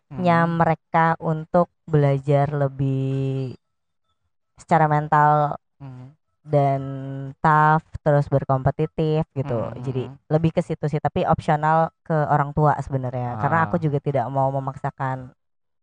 wadahnya 0.10 0.38
Hmm. 0.42 0.58
mereka 0.58 1.14
untuk 1.22 1.70
belajar 1.86 2.50
lebih 2.50 3.54
secara 4.58 4.90
mental 4.90 5.58
Hmm. 5.78 6.12
dan 6.42 6.82
tough 7.40 7.86
terus 8.02 8.26
berkompetitif 8.28 9.24
gitu. 9.32 9.70
Hmm, 9.70 9.80
Jadi 9.80 10.10
hmm. 10.10 10.18
lebih 10.28 10.52
ke 10.52 10.62
situ 10.62 10.90
sih, 10.90 10.98
tapi 10.98 11.24
opsional 11.24 11.94
ke 12.02 12.16
orang 12.26 12.52
tua 12.52 12.74
sebenarnya. 12.82 13.38
Karena 13.38 13.70
aku 13.70 13.78
Ah. 13.78 13.82
juga 13.82 14.02
tidak 14.02 14.26
mau 14.28 14.50
memaksakan 14.50 15.30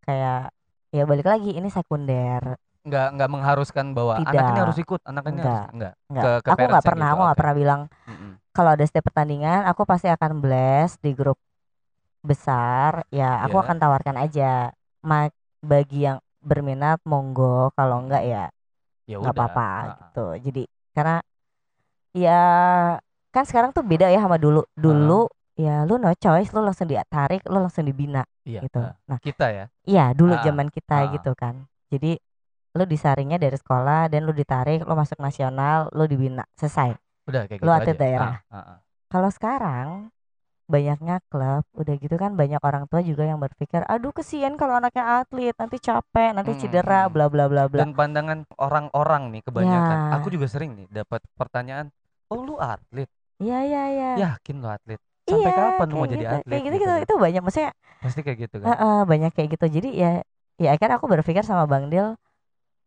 kayak 0.02 0.50
ya 0.90 1.02
balik 1.04 1.26
lagi 1.26 1.54
ini 1.54 1.70
sekunder. 1.70 2.58
nggak 2.86 3.18
nggak 3.18 3.30
mengharuskan 3.34 3.98
bahwa 3.98 4.14
anak 4.14 4.30
ini 4.30 4.38
Tidak. 4.46 4.62
harus 4.62 4.78
ikut, 4.78 5.00
anak 5.02 5.22
ini 5.26 5.30
Enggak. 5.34 5.50
harus 5.50 5.74
enggak. 5.74 5.94
Enggak. 6.06 6.22
Ke- 6.22 6.38
ke 6.38 6.50
aku 6.54 6.62
nggak 6.70 6.84
pernah, 6.86 7.06
gitu, 7.06 7.10
aku 7.10 7.22
nggak 7.22 7.34
oke. 7.34 7.40
pernah 7.42 7.54
bilang 7.58 7.80
Mm-mm. 8.06 8.32
kalau 8.54 8.70
ada 8.70 8.84
setiap 8.86 9.04
pertandingan 9.10 9.60
aku 9.66 9.82
pasti 9.82 10.06
akan 10.06 10.32
blast 10.38 10.94
di 11.02 11.10
grup 11.10 11.34
besar 12.26 13.06
ya 13.08 13.40
aku 13.40 13.56
Iya. 13.56 13.62
akan 13.64 13.76
tawarkan 13.78 14.16
aja 14.18 14.50
Ma 15.00 15.30
bagi 15.62 16.04
yang 16.04 16.18
berminat 16.42 16.98
monggo 17.06 17.70
kalau 17.72 18.02
enggak 18.02 18.26
ya 18.26 18.44
Ya 19.06 19.16
nggak 19.16 19.34
apa-apa 19.34 19.62
Ah, 19.62 19.86
gitu 19.94 20.26
jadi 20.42 20.62
karena 20.90 21.16
ya 22.10 22.40
kan 23.30 23.44
sekarang 23.44 23.70
tuh 23.70 23.84
beda 23.84 24.08
ya 24.08 24.18
sama 24.18 24.34
dulu 24.36 24.66
dulu 24.74 25.28
ya 25.54 25.84
lu 25.84 25.96
no 25.96 26.10
choice 26.16 26.50
lu 26.50 26.60
langsung 26.60 26.88
ditarik 26.88 27.44
lu 27.46 27.60
langsung 27.60 27.84
dibina 27.84 28.24
Iya. 28.42 28.60
gitu 28.62 28.80
ah. 28.80 28.94
nah 29.06 29.18
Kita 29.18 29.46
ya. 29.48 29.64
iya 29.84 30.10
dulu 30.10 30.34
Ah, 30.34 30.42
zaman 30.42 30.68
kita 30.68 30.96
ah. 30.96 31.10
gitu 31.12 31.32
kan 31.32 31.66
jadi 31.86 32.18
lu 32.76 32.84
disaringnya 32.84 33.38
dari 33.38 33.56
sekolah 33.56 34.10
dan 34.10 34.20
lu 34.22 34.32
ditarik 34.32 34.84
lu 34.84 34.92
masuk 34.92 35.16
nasional 35.16 35.88
lu 35.92 36.04
dibina 36.04 36.44
selesai 36.54 36.92
Udah 37.26 37.42
kayak 37.50 37.58
Lu 37.58 37.66
gitu 37.66 37.74
atlet 37.74 37.94
aja. 37.94 38.02
daerah. 38.06 38.34
Ah, 38.46 38.54
ah, 38.54 38.66
ah. 38.74 38.78
kalau 39.06 39.30
sekarang 39.30 39.86
banyaknya 40.66 41.22
klub 41.30 41.62
udah 41.80 41.94
gitu 42.02 42.16
kan 42.18 42.32
banyak 42.40 42.58
orang 42.68 42.84
tua 42.90 43.00
juga 43.02 43.22
yang 43.30 43.38
berpikir 43.38 43.82
aduh 43.86 44.10
kesian 44.10 44.54
kalau 44.60 44.74
anaknya 44.80 45.04
atlet 45.22 45.54
nanti 45.60 45.76
capek 45.78 46.30
nanti 46.36 46.52
Hmm, 46.52 46.60
cedera 46.60 47.06
hmm. 47.06 47.14
bla 47.14 47.26
bla 47.32 47.44
bla 47.52 47.64
bla 47.70 47.84
Dan 47.84 47.88
pandangan 47.98 48.38
orang-orang 48.56 49.22
nih 49.34 49.42
kebanyakan. 49.46 49.98
Ya. 49.98 50.14
Aku 50.16 50.26
juga 50.34 50.46
sering 50.48 50.70
nih 50.78 50.86
dapat 50.88 51.20
pertanyaan, 51.36 51.86
"Oh, 52.32 52.40
lu 52.46 52.54
atlet? 52.56 53.08
iya 53.42 53.56
iya 53.68 53.82
iya 53.94 54.06
Yakin 54.22 54.56
lu 54.62 54.68
atlet? 54.70 55.00
Sampai 55.26 55.50
Iya, 55.50 55.58
kapan 55.58 55.88
lu 55.90 55.96
mau 56.00 56.08
kayak 56.08 56.14
jadi 56.14 56.24
gitu. 56.24 56.34
atlet?" 56.40 56.46
kayak 56.50 56.62
gitu, 56.66 56.76
gitu 56.76 56.84
gitu 56.86 56.94
kan. 56.96 57.04
itu 57.04 57.14
banyak 57.24 57.42
maksudnya 57.44 57.72
Pasti 58.02 58.20
kayak 58.24 58.38
gitu 58.48 58.56
kan. 58.62 58.68
Heeh, 58.68 58.96
banyak 59.10 59.30
kayak 59.36 59.48
gitu 59.54 59.66
jadi 59.76 59.88
ya 60.02 60.10
ya 60.62 60.68
akhirnya 60.74 60.96
aku 61.00 61.08
berpikir 61.14 61.42
sama 61.44 61.64
Bang 61.72 61.86
Dil 61.92 62.16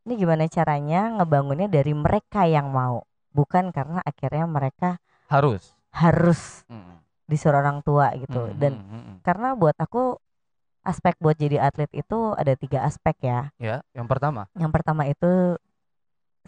ini 0.07 0.13
gimana 0.21 0.45
caranya 0.49 0.99
ngebangunnya 1.19 1.67
dari 1.71 1.93
mereka 1.93 2.41
yang 2.49 2.67
mau 2.73 3.05
bukan 3.37 3.65
karena 3.75 3.99
akhirnya 4.05 4.45
mereka 4.49 4.89
Harus. 5.29 5.75
harus 5.93 6.65
Mm, 6.69 7.01
disuruh 7.29 7.61
orang 7.61 7.85
tua 7.85 8.09
gitu 8.17 8.49
mm, 8.49 8.57
dan 8.57 8.73
mm, 8.81 8.89
mm, 8.89 9.01
mm. 9.05 9.15
karena 9.21 9.53
buat 9.53 9.77
aku 9.77 10.17
aspek 10.81 11.13
buat 11.21 11.37
jadi 11.37 11.61
atlet 11.61 11.91
itu 11.93 12.33
ada 12.33 12.53
tiga 12.57 12.81
aspek 12.87 13.15
ya 13.21 13.39
ya, 13.61 13.85
yang 13.93 14.09
pertama. 14.09 14.49
yang 14.57 14.71
pertama 14.73 15.05
itu 15.05 15.55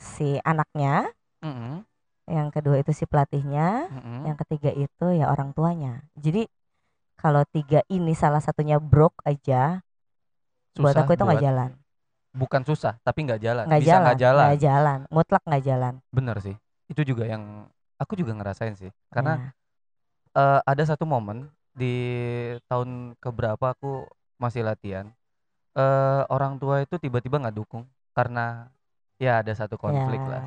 si 0.01 0.41
anaknya 0.41 1.05
Mm-mm, 1.45 1.86
yang 2.25 2.49
kedua 2.49 2.82
itu 2.82 2.89
si 2.95 3.05
pelatihnya 3.05 3.91
mm-mm. 3.91 4.29
yang 4.29 4.38
ketiga 4.39 4.71
itu 4.73 5.05
ya 5.13 5.29
orang 5.29 5.53
tuanya 5.53 6.01
jadi 6.17 6.47
kalau 7.21 7.45
tiga 7.53 7.86
ini 7.91 8.17
salah 8.17 8.41
satunya 8.41 8.82
broke 8.82 9.21
aja 9.29 9.86
buat 10.79 10.95
Susah 10.95 11.05
aku 11.05 11.11
itu 11.13 11.23
nggak 11.23 11.38
buat- 11.38 11.47
jalan 11.47 11.71
Bukan 12.32 12.63
susah, 12.63 12.95
tapi 13.03 13.27
nggak 13.27 13.43
jalan. 13.43 13.67
nggak 13.67 13.84
jalan 13.84 14.07
nggak 14.07 14.19
jalan. 14.23 14.47
jalan 14.55 14.99
mutlak 15.11 15.43
nggak 15.43 15.63
jalan 15.67 15.93
Bener 16.15 16.39
sih. 16.39 16.55
Itu 16.88 17.03
juga 17.03 17.27
yang 17.27 17.67
aku 17.99 18.15
juga 18.15 18.32
ngerasain 18.32 18.71
sih. 18.79 18.88
Karena 19.11 19.36
Ya. 19.36 19.51
Eh, 20.36 20.59
ada 20.63 20.84
satu 20.86 21.03
momen 21.07 21.47
di 21.71 21.95
tahun 22.67 23.15
keberapa 23.19 23.73
aku 23.75 24.07
masih 24.38 24.65
latihan. 24.65 25.07
eh 25.71 26.23
orang 26.27 26.59
tua 26.59 26.84
itu 26.84 26.99
tiba-tiba 26.99 27.39
nggak 27.39 27.55
dukung 27.55 27.88
karena 28.11 28.67
ya 29.15 29.39
ada 29.39 29.55
satu 29.55 29.79
konflik 29.79 30.19
Ya. 30.19 30.27
lah. 30.27 30.43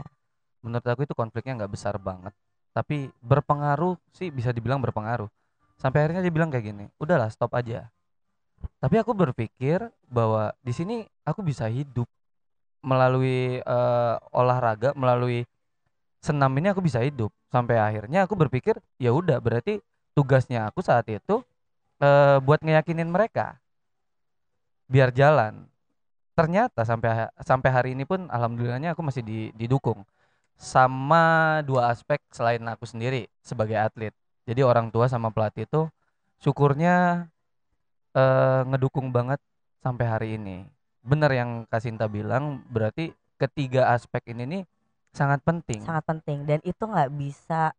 Menurut 0.64 0.84
aku 0.84 1.08
itu 1.08 1.14
konfliknya 1.16 1.64
nggak 1.64 1.72
besar 1.72 1.96
banget, 1.96 2.32
tapi 2.76 3.08
berpengaruh 3.24 3.96
sih 4.12 4.28
bisa 4.28 4.52
dibilang 4.52 4.80
berpengaruh. 4.84 5.28
Sampai 5.80 6.04
akhirnya 6.04 6.20
dia 6.24 6.32
bilang 6.34 6.52
kayak 6.52 6.64
gini, 6.68 6.84
udahlah 7.00 7.32
stop 7.32 7.56
aja. 7.56 7.88
Tapi 8.80 8.96
aku 9.00 9.12
berpikir 9.16 9.80
bahwa 10.08 10.52
di 10.60 10.72
sini 10.76 10.96
aku 11.24 11.40
bisa 11.40 11.68
hidup 11.72 12.08
melalui 12.84 13.60
eh, 13.64 14.14
olahraga, 14.32 14.92
melalui 14.96 15.48
senam 16.26 16.52
ini 16.58 16.68
aku 16.72 16.80
bisa 16.88 17.00
hidup. 17.04 17.30
Sampai 17.54 17.76
akhirnya 17.86 18.18
aku 18.26 18.34
berpikir 18.42 18.74
ya 19.04 19.10
udah 19.20 19.38
berarti 19.44 19.72
tugasnya 20.16 20.60
aku 20.70 20.80
saat 20.88 21.06
itu 21.12 21.36
eh, 22.02 22.38
buat 22.46 22.60
ngeyakinin 22.64 23.10
mereka 23.16 23.46
biar 24.92 25.10
jalan. 25.14 25.66
Ternyata 26.38 26.82
sampai 26.86 27.30
sampai 27.42 27.70
hari 27.76 27.90
ini 27.96 28.04
pun 28.08 28.26
alhamdulillahnya 28.30 28.94
aku 28.96 29.02
masih 29.06 29.22
di- 29.26 29.54
didukung. 29.56 30.02
sama 30.56 31.60
dua 31.68 31.92
aspek 31.92 32.22
selain 32.32 32.64
aku 32.64 32.88
sendiri 32.88 33.28
sebagai 33.44 33.76
atlet. 33.76 34.14
Jadi 34.48 34.62
orang 34.64 34.88
tua 34.94 35.06
sama 35.12 35.28
pelatih 35.34 35.68
itu 35.68 35.82
syukurnya 36.42 37.26
eh, 38.16 38.60
ngedukung 38.70 39.08
banget 39.16 39.40
sampai 39.84 40.06
hari 40.08 40.28
ini. 40.38 40.66
Bener 41.04 41.30
yang 41.34 41.50
Kasinta 41.68 42.06
bilang, 42.08 42.64
berarti 42.72 43.12
ketiga 43.36 43.92
aspek 43.94 44.22
ini 44.32 44.42
nih 44.48 44.62
sangat 45.14 45.40
penting. 45.46 45.80
sangat 45.80 46.04
penting 46.04 46.42
dan 46.42 46.58
itu 46.66 46.82
nggak 46.82 47.10
bisa 47.14 47.70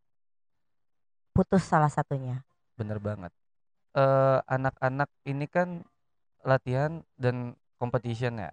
putus 1.36 1.68
salah 1.68 1.92
satunya 1.92 2.42
Bener 2.76 3.00
banget. 3.00 3.32
Eh, 3.96 4.40
anak-anak 4.52 5.08
ini 5.24 5.48
kan 5.48 5.88
latihan 6.44 7.00
dan 7.16 7.56
competition 7.80 8.36
ya. 8.40 8.52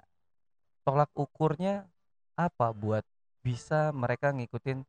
Tolak 0.87 1.11
ukurnya 1.19 1.87
apa 2.39 2.71
buat 2.71 3.03
bisa 3.43 3.91
mereka 3.91 4.31
ngikutin 4.31 4.87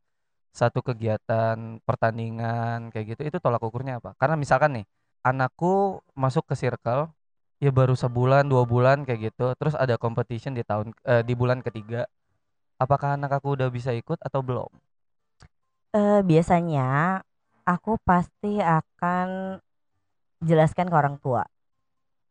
satu 0.54 0.86
kegiatan 0.86 1.82
pertandingan 1.82 2.94
kayak 2.94 3.18
gitu 3.18 3.22
itu 3.26 3.38
tolak 3.42 3.62
ukurnya 3.62 3.98
apa? 3.98 4.14
Karena 4.14 4.38
misalkan 4.38 4.78
nih 4.78 4.86
anakku 5.26 5.98
masuk 6.14 6.46
ke 6.46 6.54
circle 6.54 7.10
ya 7.58 7.70
baru 7.74 7.98
sebulan 7.98 8.46
dua 8.46 8.62
bulan 8.62 9.02
kayak 9.02 9.32
gitu 9.34 9.56
terus 9.58 9.74
ada 9.74 9.98
competition 9.98 10.54
di 10.54 10.62
tahun 10.62 10.94
eh, 11.06 11.24
di 11.26 11.34
bulan 11.34 11.64
ketiga 11.64 12.06
apakah 12.84 13.16
anak 13.16 13.30
aku 13.38 13.48
udah 13.56 13.68
bisa 13.76 13.90
ikut 14.00 14.18
atau 14.22 14.40
belum? 14.48 14.70
eh 15.94 16.20
biasanya 16.30 17.22
aku 17.72 17.90
pasti 18.08 18.52
akan 18.60 19.28
jelaskan 20.48 20.86
ke 20.90 20.96
orang 20.96 21.16
tua 21.22 21.42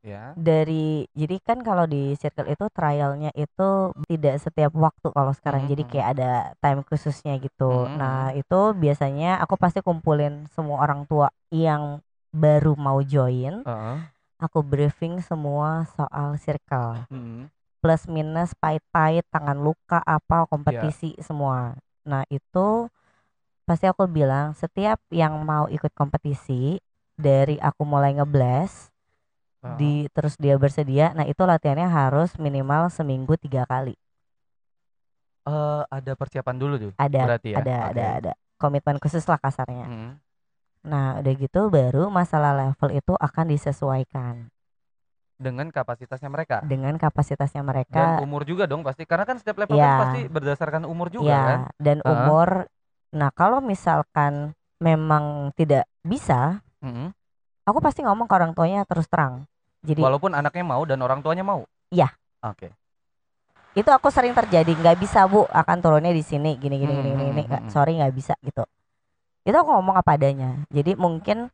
Ya. 0.04 0.36
dari 0.36 1.08
jadi 1.16 1.40
kan 1.40 1.64
kalau 1.64 1.88
di 1.88 2.12
circle 2.20 2.52
itu 2.52 2.66
trialnya 2.76 3.32
itu 3.40 3.96
tidak 4.12 4.36
setiap 4.44 4.76
waktu 4.76 5.08
kalau 5.16 5.32
sekarang 5.32 5.64
Mhm, 5.64 5.72
jadi 5.72 5.84
mhm. 5.86 5.90
kayak 5.96 6.08
ada 6.18 6.32
time 6.60 6.82
khususnya 6.84 7.40
gitu 7.40 7.88
Mhm, 7.88 7.96
nah 7.96 8.36
itu 8.36 8.60
biasanya 8.76 9.40
aku 9.40 9.56
pasti 9.56 9.80
kumpulin 9.80 10.44
semua 10.52 10.84
orang 10.84 11.08
tua 11.08 11.32
yang 11.56 12.04
baru 12.36 12.76
mau 12.76 13.00
join 13.00 13.64
aku 14.44 14.60
briefing 14.60 15.24
semua 15.24 15.88
soal 15.96 16.36
circle 16.36 17.08
Mhm. 17.08 17.48
Plus 17.84 18.08
minus 18.08 18.56
pahit-pahit 18.56 19.28
tangan 19.28 19.60
luka 19.60 20.00
apa 20.00 20.48
Iya. 20.48 20.48
kompetisi 20.48 21.20
semua 21.20 21.76
nah 22.08 22.24
itu 22.32 22.88
pasti 23.64 23.84
aku 23.86 24.08
bilang 24.08 24.56
setiap 24.56 25.04
yang 25.12 25.36
mau 25.44 25.68
ikut 25.68 25.92
kompetisi 25.92 26.80
dari 27.20 27.60
aku 27.60 27.84
mulai 27.84 28.16
ngeblast 28.16 28.88
Heeh. 29.60 29.76
di 29.76 29.94
terus 30.12 30.40
dia 30.40 30.56
bersedia 30.56 31.12
nah 31.12 31.24
itu 31.24 31.44
latihannya 31.44 31.88
harus 31.88 32.40
minimal 32.40 32.88
seminggu 32.88 33.36
tiga 33.36 33.68
kali 33.68 34.00
Eh, 35.44 35.84
ada 35.92 36.16
persiapan 36.16 36.56
dulu 36.56 36.76
tuh. 36.80 36.92
ada 36.96 37.20
Berarti 37.28 37.52
ya. 37.52 37.60
ada 37.60 37.76
ada 37.92 38.06
Oke. 38.08 38.20
ada 38.24 38.32
komitmen 38.56 38.96
khusus 38.96 39.28
lah 39.28 39.36
kasarnya 39.36 39.92
Mhm. 39.92 40.12
nah 40.84 41.20
udah 41.20 41.34
gitu 41.36 41.68
baru 41.68 42.08
masalah 42.08 42.56
level 42.56 42.96
itu 42.96 43.12
akan 43.20 43.46
disesuaikan 43.52 44.48
Dengan 45.34 45.68
kapasitasnya 45.68 46.30
mereka. 46.30 46.62
dengan 46.62 46.94
kapasitasnya 46.96 47.60
Dan 47.60 47.68
mereka 47.68 48.04
umur 48.20 48.44
juga 48.44 48.64
dong 48.64 48.82
pasti 48.82 49.04
karena 49.04 49.26
kan 49.26 49.36
setiap 49.36 49.60
level 49.60 49.76
Iya. 49.76 49.88
kan 49.88 50.00
pasti 50.00 50.22
berdasarkan 50.28 50.84
umur 50.84 51.10
juga 51.10 51.28
ya 51.28 51.42
kan. 51.44 51.60
dan 51.78 51.98
Heeh. 52.00 52.12
umur 52.14 52.50
nah 53.10 53.30
kalau 53.30 53.60
misalkan 53.60 54.54
memang 54.78 55.50
tidak 55.54 55.86
bisa 56.02 56.62
Mhm. 56.80 57.14
aku 57.64 57.80
pasti 57.80 58.02
ngomong 58.02 58.26
ke 58.26 58.34
orang 58.34 58.52
tuanya 58.52 58.82
terus 58.84 59.06
terang 59.06 59.46
jadi 59.82 60.00
Walaupun 60.00 60.32
anaknya 60.32 60.64
mau 60.64 60.82
dan 60.84 60.98
orang 60.98 61.20
tuanya 61.20 61.42
mau. 61.42 61.66
Iya. 61.90 62.14
Oke. 62.40 62.72
itu 63.74 63.90
aku 63.90 64.08
sering 64.08 64.38
terjadi 64.38 64.70
nggak 64.70 64.98
bisa 64.98 65.26
bu 65.26 65.50
akan 65.50 65.78
turunnya 65.80 66.10
di 66.10 66.22
sini 66.22 66.54
gini 66.56 66.78
gini 66.78 66.94
gini 66.94 67.10
Hmm, 67.10 67.10
gini, 67.10 67.24
hmm, 67.24 67.30
gini. 67.34 67.44
hmm, 67.44 67.58
hmm. 67.58 67.72
sorry 67.74 67.98
nggak 67.98 68.14
bisa 68.14 68.38
gitu 68.40 68.62
itu 69.44 69.56
aku 69.56 69.66
ngomong 69.68 69.98
apa 69.98 70.14
adanya 70.14 70.62
jadi 70.70 70.94
mungkin 70.94 71.50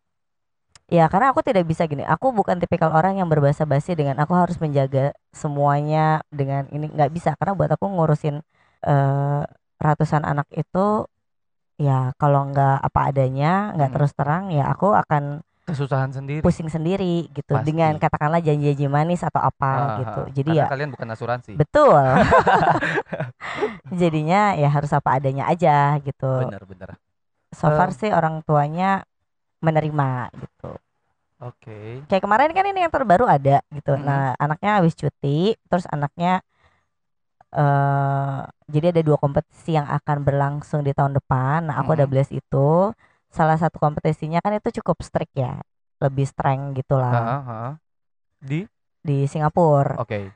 ya 0.89 1.05
karena 1.05 1.29
aku 1.29 1.45
tidak 1.45 1.63
bisa 1.63 1.85
gini 1.85 2.01
aku 2.01 2.33
bukan 2.33 2.57
tipikal 2.57 2.89
orang 2.89 3.15
yang 3.15 3.29
berbahasa 3.29 3.63
basi 3.63 3.93
dengan 3.93 4.17
aku 4.17 4.33
harus 4.33 4.57
menjaga 4.57 5.13
semuanya 5.29 6.25
dengan 6.29 6.65
ini 6.69 6.89
nggak 6.89 7.11
bisa 7.13 7.37
karena 7.37 7.53
buat 7.53 7.69
aku 7.69 7.85
ngurusin 7.87 8.41
eh, 8.83 9.41
ratusan 9.77 10.25
anak 10.25 10.49
itu 10.51 11.05
ya 11.77 12.11
kalau 12.17 12.49
nggak 12.49 12.81
apa 12.81 12.99
adanya 13.07 13.71
nggak 13.71 13.87
Hmm. 13.87 13.95
terus 13.95 14.11
terang 14.17 14.43
ya 14.49 14.67
aku 14.67 14.91
akan 14.91 15.45
Kesusahan 15.63 16.09
sendiri. 16.09 16.41
pusing 16.41 16.65
sendiri 16.65 17.29
gitu 17.29 17.53
Pasti. 17.53 17.69
dengan 17.69 17.93
katakanlah 17.95 18.41
janji-janji 18.41 18.89
manis 18.89 19.21
atau 19.21 19.37
apa 19.37 19.69
Ah, 19.69 19.87
gitu 20.01 20.21
ah. 20.25 20.33
jadi 20.33 20.49
Karena 20.49 20.61
ya 20.65 20.73
kalian 20.73 20.89
bukan 20.97 21.07
asuransi. 21.13 21.51
Betul. 21.53 22.01
Jadinya 24.01 24.53
ya 24.55 24.69
harus 24.69 24.91
apa 24.91 25.17
adanya 25.17 25.45
aja 25.45 25.97
gitu. 26.01 26.29
Bener 26.45 26.63
bener. 26.65 26.89
So 27.53 27.69
far 27.69 27.89
Em. 27.89 27.97
sih 27.97 28.09
orang 28.09 28.41
tuanya 28.45 29.05
menerima 29.59 30.31
gitu. 30.35 30.71
Oke. 31.39 32.03
Kayak 32.11 32.23
kemarin 32.27 32.51
kan 32.51 32.65
ini 32.67 32.79
yang 32.83 32.91
terbaru 32.91 33.23
ada 33.27 33.63
gitu. 33.71 33.95
Mm-mm. 33.95 34.03
Nah, 34.03 34.35
anaknya 34.35 34.83
habis 34.83 34.95
cuti, 34.95 35.55
terus 35.71 35.87
anaknya 35.87 36.43
eh 37.49 38.39
jadi 38.69 38.93
ada 38.93 39.01
dua 39.01 39.17
kompetisi 39.17 39.73
yang 39.73 39.89
akan 39.89 40.21
berlangsung 40.21 40.85
di 40.85 40.93
tahun 40.93 41.17
depan. 41.17 41.65
Nah, 41.71 41.81
aku 41.81 41.95
udah 41.97 42.05
Mm-mm. 42.05 42.13
blast 42.13 42.33
itu. 42.35 42.93
Salah 43.29 43.57
satu 43.61 43.77
kompetisinya 43.77 44.41
kan 44.41 44.57
itu 44.57 44.81
cukup 44.81 45.01
strict 45.05 45.33
ya. 45.37 45.57
Lebih 46.01 46.25
strength 46.29 46.77
gitulah 46.79 47.13
Heeh, 47.13 47.41
heeh. 47.45 47.71
Di 48.39 48.59
di 48.99 49.17
Singapura. 49.25 49.97
Oke. 49.97 50.31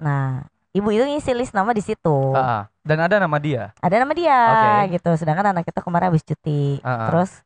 Nah, 0.00 0.44
ibu 0.72 0.88
itu 0.90 1.04
ngisi 1.04 1.32
list 1.36 1.52
nama 1.54 1.70
di 1.72 1.82
situ. 1.84 2.34
Ah. 2.34 2.68
Dan 2.80 2.96
ada 2.96 3.20
nama 3.20 3.36
dia. 3.36 3.76
ada 3.76 3.96
nama 4.00 4.12
dia 4.16 4.38
Oke. 4.50 4.96
gitu 4.96 5.10
sedangkan 5.20 5.52
anak 5.52 5.68
kita 5.68 5.84
kemarin 5.84 6.08
habis 6.10 6.24
cuti 6.24 6.80
Ah, 6.80 6.88
ah. 6.88 6.98
terus 7.12 7.44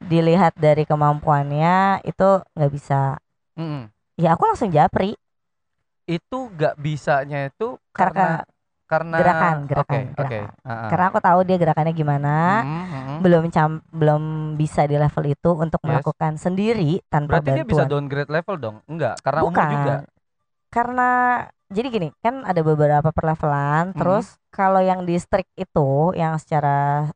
dilihat 0.00 0.52
dari 0.58 0.84
kemampuannya 0.84 2.04
itu 2.04 2.28
nggak 2.54 2.72
bisa 2.72 3.16
Mm-mm. 3.58 3.88
ya 4.20 4.36
aku 4.36 4.42
langsung 4.48 4.70
japri 4.72 5.16
Itu 6.06 6.38
gak 6.54 6.74
bisanya 6.78 7.50
itu 7.50 7.78
karena 7.96 8.22
karena 8.22 8.46
karena 8.86 9.18
gerakan, 9.18 9.56
gerakan, 9.66 10.02
oke. 10.20 10.38
gerakan. 10.38 10.48
Ah, 10.62 10.70
ah. 10.70 10.82
karena 10.90 11.04
aku 11.10 11.18
tahu 11.24 11.40
dia 11.48 11.56
gerakannya 11.58 11.94
gimana 11.96 12.28
Mhm, 12.62 12.82
mhm. 12.94 13.18
belum 13.24 13.44
cam 13.54 13.70
belum 13.90 14.22
bisa 14.60 14.86
di 14.90 14.96
level 15.00 15.24
itu 15.26 15.50
untuk 15.56 15.80
Yes. 15.82 15.88
melakukan 15.88 16.34
sendiri 16.38 17.00
tanpa 17.08 17.40
Berarti 17.40 17.50
dia 17.50 17.64
bisa 17.66 17.82
bantuan 17.82 17.90
downgrade 17.90 18.30
level 18.30 18.56
dong? 18.60 18.76
Enggak, 18.86 19.14
karena 19.24 19.40
umur 19.42 19.52
bukan 19.56 19.72
juga. 19.74 19.94
karena 20.70 21.08
jadi 21.72 21.88
gini 21.90 22.08
kan 22.22 22.44
ada 22.46 22.60
beberapa 22.62 23.10
perlevelan 23.10 23.90
Mhm. 23.94 23.98
terus 23.98 24.26
kalau 24.54 24.80
yang 24.80 25.02
di 25.08 25.16
strict 25.18 25.50
itu 25.58 26.14
yang 26.14 26.36
secara 26.38 27.08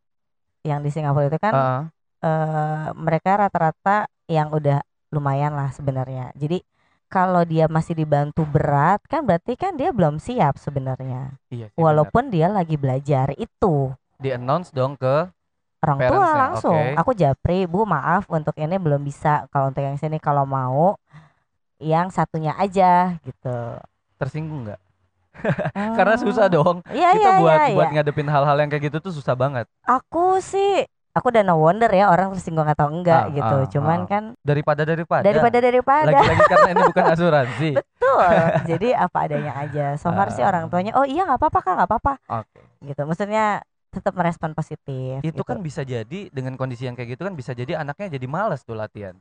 yang 0.65 0.81
di 0.85 0.91
Singapura 0.93 1.29
itu 1.33 1.39
kan 1.41 1.55
Ah, 1.55 1.59
ah. 1.59 1.83
Eh 2.25 2.87
mereka 2.97 3.31
rata-rata 3.47 4.07
yang 4.31 4.49
udah 4.55 4.81
lumayan 5.15 5.53
lah 5.59 5.71
sebenarnya. 5.75 6.31
Jadi 6.39 6.63
kalau 7.11 7.43
dia 7.43 7.67
masih 7.67 7.95
dibantu 7.99 8.47
berat 8.47 9.03
kan 9.11 9.27
berarti 9.27 9.59
kan 9.59 9.75
dia 9.81 9.91
belum 9.91 10.23
siap 10.23 10.57
sebenarnya. 10.61 11.35
Iya 11.55 11.67
sih, 11.75 11.85
benar. 11.91 12.13
Walaupun 12.15 12.31
dia 12.35 12.47
lagi 12.53 12.77
belajar 12.79 13.35
itu 13.39 13.91
di 14.23 14.29
announce 14.37 14.71
dong 14.77 14.95
ke 15.01 15.15
orang 15.85 16.01
tua 16.05 16.29
langsung. 16.37 16.93
oke. 16.93 17.01
Aku 17.01 17.13
japri, 17.17 17.65
Bu 17.65 17.85
maaf 17.89 18.29
untuk 18.29 18.55
ini 18.61 18.77
belum 18.77 19.01
bisa. 19.05 19.49
Kalau 19.53 19.73
untuk 19.73 19.83
yang 19.85 19.97
sini 20.01 20.17
kalau 20.21 20.45
mau 20.45 20.97
yang 21.81 22.09
satunya 22.13 22.53
aja 22.61 23.17
gitu. 23.27 23.49
tersinggung 24.21 24.69
nggak? 24.69 24.81
Karena 25.97 26.15
susah 26.21 26.47
Hmm, 26.47 26.53
dong. 26.53 26.83
Iya 26.91 27.09
Kita 27.11 27.31
iya 27.33 27.33
buat 27.35 27.63
iya. 27.71 27.71
buat 27.71 27.89
ngadepin 27.93 28.29
hal-hal 28.31 28.57
yang 28.61 28.71
kayak 28.73 28.91
gitu 28.93 28.99
tuh 29.03 29.15
susah 29.15 29.35
banget. 29.39 29.67
Aku 29.95 30.19
sih 30.51 30.71
aku 31.11 31.27
udah 31.29 31.43
no 31.43 31.59
wonder 31.59 31.89
ya 31.89 32.07
orang 32.07 32.31
tersinggung 32.31 32.65
atau 32.65 32.87
enggak 32.87 33.27
Ah, 33.27 33.33
gitu. 33.33 33.57
ah, 33.57 33.69
Cuman 33.69 33.99
ah. 34.01 34.07
kan 34.07 34.23
Daripada 34.41 34.83
daripada. 34.83 35.23
daripada 35.23 35.59
daripada 35.59 36.07
Lagi-lagi 36.07 36.45
karena 36.47 36.71
ini 36.71 36.83
bukan 36.87 37.05
asuransi. 37.09 37.71
Betul. 37.79 38.27
Jadi 38.67 38.89
apa 38.91 39.19
adanya 39.21 39.53
aja. 39.57 39.87
So 39.97 40.11
far 40.11 40.31
sih 40.31 40.41
orang 40.41 40.67
Ah. 40.67 40.71
tuanya, 40.71 40.93
oh 40.95 41.05
iya 41.05 41.23
nggak 41.25 41.37
apa-apa 41.37 41.59
kak, 41.61 41.75
nggak 41.77 41.89
apa-apa. 41.91 42.13
Oke. 42.39 42.61
Gitu. 42.81 43.03
Maksudnya 43.03 43.45
tetap 43.91 44.15
merespon 44.15 44.53
positif. 44.53 45.19
Itu 45.21 45.35
gitu. 45.35 45.43
kan 45.43 45.59
bisa 45.59 45.83
jadi 45.83 46.31
dengan 46.31 46.55
kondisi 46.55 46.85
yang 46.85 46.95
kayak 46.95 47.15
gitu 47.15 47.23
kan 47.23 47.35
bisa 47.35 47.51
jadi 47.53 47.75
anaknya 47.77 48.15
jadi 48.15 48.27
malas 48.27 48.63
tuh 48.63 48.75
latihan. 48.75 49.19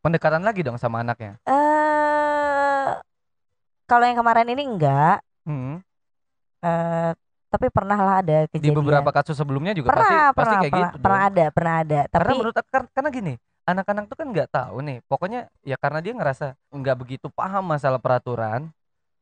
Pendekatan 0.00 0.40
lagi 0.40 0.60
dong 0.60 0.76
sama 0.76 1.00
anaknya. 1.00 1.40
eh 1.42 2.88
kalau 3.84 4.04
yang 4.04 4.16
kemarin 4.16 4.46
ini 4.46 4.62
enggak. 4.66 5.24
Hmm. 5.42 5.80
eh 6.60 7.12
tapi 7.50 7.66
pernah 7.74 7.98
lah 7.98 8.16
ada 8.22 8.36
Di 8.60 8.70
kejadian. 8.70 8.74
beberapa 8.74 9.10
kasus 9.10 9.36
sebelumnya 9.38 9.72
juga 9.74 9.90
pernah, 9.90 10.02
pasti 10.02 10.16
pernah, 10.34 10.34
pasti 10.38 10.54
kayak 10.62 10.72
pernah, 10.72 10.90
gitu. 10.90 10.98
pernah 11.02 11.20
dong. 11.20 11.28
ada, 11.30 11.44
pernah 11.52 11.74
ada. 11.84 12.00
Tapi 12.08 12.22
Karena 12.22 12.32
menurut 12.38 12.54
karena 12.94 13.08
gini, 13.10 13.34
anak-anak 13.66 14.04
tuh 14.10 14.16
kan 14.18 14.26
nggak 14.32 14.48
tahu 14.52 14.76
nih. 14.86 14.98
Pokoknya 15.10 15.40
ya 15.66 15.76
karena 15.80 16.00
dia 16.04 16.12
ngerasa 16.16 16.46
nggak 16.72 16.96
begitu 16.98 17.26
paham 17.32 17.64
masalah 17.66 17.98
peraturan. 18.02 18.70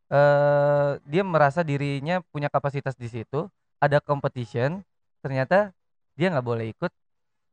eh 0.09 0.91
dia 1.05 1.21
merasa 1.21 1.61
dirinya 1.61 2.25
punya 2.33 2.49
kapasitas 2.49 2.97
di 2.97 3.09
situ. 3.13 3.49
Ada 3.81 4.01
competition, 4.01 4.81
ternyata 5.23 5.71
dia 6.19 6.33
nggak 6.33 6.47
boleh 6.47 6.73
ikut 6.73 6.93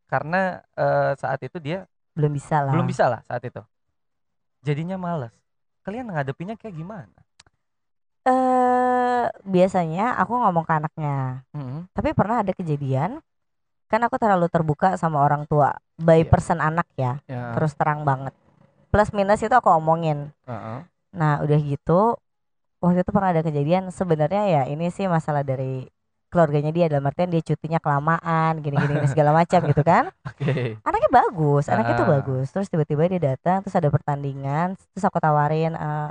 karena 0.10 0.62
eh, 0.78 1.14
saat 1.20 1.42
itu 1.44 1.58
dia 1.60 1.86
belum 2.16 2.32
bisa 2.32 2.64
lah. 2.64 2.72
belum 2.74 2.88
bisa 2.88 3.06
lah 3.12 3.22
saat 3.28 3.44
itu. 3.44 3.62
Jadinya 4.64 4.98
males. 4.98 5.34
Kalian 5.86 6.10
ngadepinnya 6.10 6.56
kayak 6.58 6.76
gimana? 6.80 7.25
Eh 8.26 9.24
biasanya 9.46 10.18
aku 10.18 10.34
ngomong 10.34 10.66
ke 10.66 10.74
anaknya. 10.74 11.46
Mm-mm. 11.54 11.86
Tapi 11.94 12.10
pernah 12.12 12.42
ada 12.42 12.52
kejadian 12.52 13.22
kan 13.86 14.02
aku 14.02 14.18
terlalu 14.18 14.50
terbuka 14.50 14.98
sama 14.98 15.22
orang 15.22 15.46
tua 15.46 15.78
by 15.96 16.26
Iya. 16.26 16.28
person 16.28 16.58
anak 16.58 16.90
ya, 16.98 17.22
Ya. 17.30 17.54
terus 17.54 17.78
terang 17.78 18.02
banget. 18.02 18.34
Plus 18.90 19.14
minus 19.14 19.40
itu 19.40 19.54
aku 19.54 19.70
omongin. 19.70 20.34
Heeh. 20.44 20.80
Nah, 21.14 21.40
udah 21.40 21.60
gitu 21.62 22.18
waktu 22.82 23.02
itu 23.02 23.12
pernah 23.14 23.30
ada 23.30 23.42
kejadian 23.42 23.90
sebenarnya 23.90 24.44
ya 24.46 24.62
ini 24.66 24.90
sih 24.90 25.06
masalah 25.06 25.42
dari 25.42 25.86
keluarganya 26.28 26.70
dia 26.70 26.92
dalam 26.92 27.08
artian 27.08 27.32
dia 27.32 27.40
cutinya 27.40 27.80
kelamaan 27.80 28.60
gini-gini 28.60 29.00
ini 29.00 29.08
segala 29.08 29.32
macam 29.32 29.64
gitu 29.64 29.86
kan. 29.86 30.10
Oke. 30.30 30.76
Anaknya 30.82 31.10
bagus, 31.14 31.70
anaknya 31.70 31.94
tuh 31.96 32.08
Ah. 32.10 32.14
bagus. 32.20 32.48
Terus 32.52 32.68
tiba-tiba 32.68 33.06
dia 33.08 33.22
datang 33.32 33.62
terus 33.62 33.78
ada 33.78 33.88
pertandingan, 33.88 34.74
terus 34.92 35.06
aku 35.06 35.22
tawarin 35.22 35.78
eh 35.78 36.10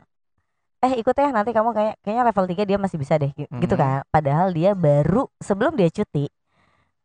eh 0.85 1.01
ikut 1.01 1.17
ya 1.17 1.33
nanti 1.33 1.57
kamu 1.57 1.73
kayak 1.73 1.95
kayaknya 2.05 2.25
level 2.29 2.45
3 2.45 2.63
dia 2.69 2.77
masih 2.77 2.99
bisa 3.01 3.17
deh 3.17 3.33
gi- 3.33 3.49
gitu 3.49 3.75
Mhm. 3.75 3.81
kan. 3.81 4.05
Padahal 4.13 4.53
dia 4.53 4.77
baru 4.77 5.27
sebelum 5.41 5.73
dia 5.75 5.89
cuti 5.89 6.29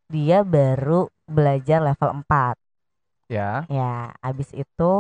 dia 0.10 0.44
baru 0.44 1.08
belajar 1.30 1.80
level 1.80 2.10
4. 2.26 2.56
Ya. 3.30 3.64
Ya, 3.70 4.12
abis 4.20 4.50
itu 4.52 4.92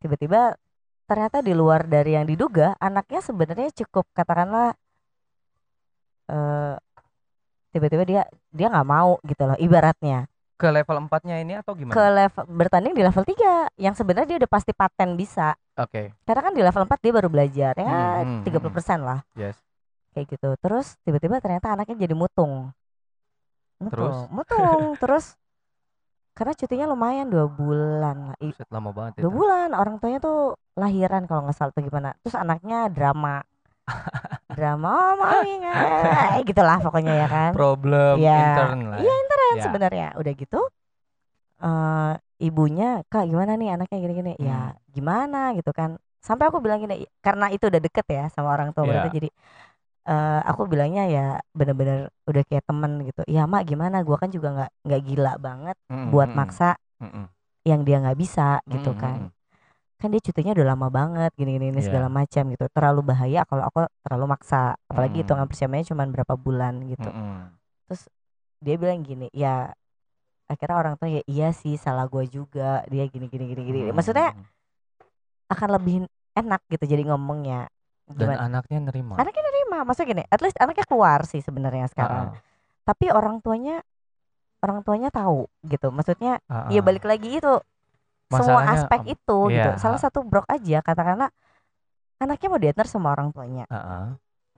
tiba-tiba 0.00 0.56
ternyata 1.04 1.44
di 1.44 1.52
luar 1.52 1.84
dari 1.84 2.16
yang 2.16 2.24
diduga 2.24 2.72
anaknya 2.80 3.20
sebenarnya 3.20 3.68
cukup 3.84 4.08
katakanlah 4.16 4.72
eh 6.24 6.74
tiba-tiba 7.70 8.04
dia 8.08 8.22
dia 8.48 8.66
nggak 8.72 8.88
mau 8.88 9.20
gitu 9.28 9.44
loh 9.44 9.58
ibaratnya 9.60 10.24
Ke 10.64 10.70
level 10.72 10.96
4-nya 11.04 11.36
ini 11.38 11.52
atau 11.60 11.72
gimana? 11.76 11.92
ke 11.92 12.04
level 12.08 12.42
bertanding 12.48 12.92
di 12.96 13.02
level 13.04 13.20
3 13.22 13.68
yang 13.76 13.92
sebenarnya 13.92 14.28
dia 14.32 14.38
udah 14.40 14.50
pasti 14.50 14.72
paten 14.72 15.12
bisa 15.14 15.52
Oke. 15.76 16.16
karena 16.24 16.40
kan 16.40 16.52
di 16.56 16.62
level 16.64 16.82
4 16.88 17.04
dia 17.04 17.12
baru 17.12 17.28
belajar 17.28 17.72
ya 17.76 17.92
Hmm, 18.24 18.40
hmm, 18.40 18.48
30% 18.48 19.04
lah 19.04 19.20
Yes. 19.36 19.60
kayak 20.10 20.26
gitu 20.32 20.56
terus 20.56 20.96
tiba-tiba 21.04 21.36
ternyata 21.38 21.74
anaknya 21.74 22.00
jadi 22.00 22.16
mutung 22.16 22.72
mutung 23.76 23.92
Terus? 23.92 24.18
mutung 24.32 24.82
terus 25.02 25.24
karena 26.34 26.52
cutinya 26.56 26.86
lumayan 26.90 27.30
dua 27.30 27.46
bulan 27.46 28.16
lah 28.32 28.36
lama 28.72 28.90
banget 28.90 29.22
dua 29.22 29.30
itu. 29.30 29.30
bulan 29.30 29.68
orang 29.70 30.02
tuanya 30.02 30.18
tuh 30.18 30.58
lahiran 30.74 31.30
kalau 31.30 31.46
nggak 31.46 31.54
salah 31.54 31.70
tuh 31.70 31.84
gimana 31.84 32.16
terus 32.24 32.34
anaknya 32.34 32.90
drama 32.90 33.44
drama 34.54 34.88
oh 34.88 35.12
mami 35.18 35.52
gitulah 36.48 36.78
pokoknya 36.80 37.12
ya 37.24 37.26
kan 37.26 37.52
Problem 37.54 38.14
Iya. 38.20 38.38
intern 38.38 38.78
lah. 38.90 38.98
Iya, 39.02 39.12
ya. 39.14 39.24
kan 39.30 39.54
Ya. 39.54 39.62
sebenarnya 39.66 40.06
udah 40.18 40.32
gitu 40.34 40.60
eh 41.64 42.12
ibunya 42.42 43.00
kak 43.08 43.24
gimana 43.30 43.54
nih 43.56 43.68
anaknya 43.78 43.98
gini-gini 44.02 44.32
ya 44.36 44.74
Hmm. 44.74 44.78
gimana 44.90 45.38
gitu 45.56 45.70
kan 45.70 45.96
sampai 46.20 46.50
aku 46.50 46.58
bilang 46.60 46.82
gini 46.82 47.06
karena 47.22 47.48
itu 47.54 47.66
udah 47.70 47.80
deket 47.80 48.06
ya 48.10 48.24
sama 48.34 48.52
orang 48.52 48.74
tua 48.74 48.84
Iya. 48.84 48.90
berarti 48.90 49.10
jadi 49.22 49.28
eh 50.04 50.40
aku 50.44 50.62
bilangnya 50.68 51.04
ya 51.08 51.26
bener-bener 51.56 52.12
udah 52.28 52.42
kayak 52.44 52.64
temen 52.68 52.92
gitu 53.08 53.24
ya 53.24 53.48
mak 53.48 53.64
gimana 53.64 54.04
gua 54.04 54.20
kan 54.20 54.28
juga 54.28 54.48
nggak 54.52 54.70
nggak 54.84 55.00
gila 55.08 55.32
banget 55.40 55.76
Mm-mm, 55.88 56.10
buat 56.12 56.28
mm-mm, 56.28 56.38
maksa 56.38 56.68
mm-mm, 57.00 57.24
yang 57.64 57.80
dia 57.88 57.96
nggak 58.04 58.18
bisa 58.20 58.60
gitu 58.68 58.92
mm-mm, 58.92 59.00
kan 59.00 59.18
mm-mm. 59.24 59.30
Kan 60.04 60.12
dia 60.12 60.20
cutinya 60.20 60.52
udah 60.52 60.66
lama 60.68 60.88
banget 60.88 61.32
gini-gini 61.32 61.72
ini 61.72 61.80
Iya. 61.80 61.88
segala 61.88 62.08
macam 62.08 62.44
gitu 62.46 62.64
terlalu 62.68 63.00
bahaya 63.02 63.40
kalau 63.42 63.64
aku 63.64 63.80
terlalu 64.00 64.26
maksa 64.28 64.76
apalagi 64.84 65.16
Hmm. 65.16 65.22
hitungan 65.24 65.46
persiapannya 65.48 65.86
cuma 65.86 66.04
berapa 66.04 66.34
bulan 66.36 66.84
gitu 66.84 67.08
Mm-mm. 67.08 67.48
dia 68.60 68.76
bilang 68.76 69.00
gini 69.00 69.28
ya 69.30 69.72
akhirnya 70.44 70.76
orang 70.78 70.94
tua 70.94 71.08
ya 71.10 71.22
iya 71.24 71.48
sih 71.50 71.74
salah 71.74 72.04
gue 72.04 72.24
juga 72.26 72.84
dia 72.86 73.04
gini 73.04 73.26
gini 73.26 73.44
gini 73.46 73.62
gini 73.62 73.80
maksudnya 73.90 74.32
Mm. 74.32 74.44
akan 75.46 75.68
lebih 75.72 75.94
enak 76.34 76.60
gitu 76.68 76.84
jadi 76.86 77.02
ngomongnya 77.06 77.68
dan 78.06 78.16
gimana 78.28 78.40
anaknya 78.42 78.78
nerima. 78.82 79.14
anaknya 79.16 79.42
nerima 79.42 79.78
maksudnya 79.82 80.08
gini 80.10 80.22
at 80.26 80.40
least 80.40 80.56
anaknya 80.58 80.84
keluar 80.84 81.24
sih 81.24 81.40
sebenarnya 81.40 81.88
sekarang 81.88 82.32
Ah, 82.32 82.40
tapi 82.84 83.08
orang 83.08 83.40
tuanya 83.40 83.80
orang 84.60 84.80
tuanya 84.80 85.08
tahu 85.08 85.48
gitu 85.62 85.88
maksudnya 85.88 86.40
ah, 86.46 86.68
ya 86.68 86.80
ah. 86.80 86.84
balik 86.84 87.04
lagi 87.04 87.36
itu 87.38 87.54
semua 88.38 88.62
aspek 88.68 89.00
em, 89.00 89.12
itu 89.12 89.38
gitu 89.48 89.70
iya, 89.70 89.76
salah 89.76 89.96
ah. 89.96 90.02
satu 90.02 90.18
brok 90.22 90.46
aja 90.46 90.78
katakanlah 90.80 91.30
anaknya 92.16 92.48
mau 92.48 92.58
diantar 92.58 92.86
sama 92.86 93.10
orang 93.10 93.30
tuanya 93.30 93.64
Ah, 93.66 93.76
ah. 93.76 94.06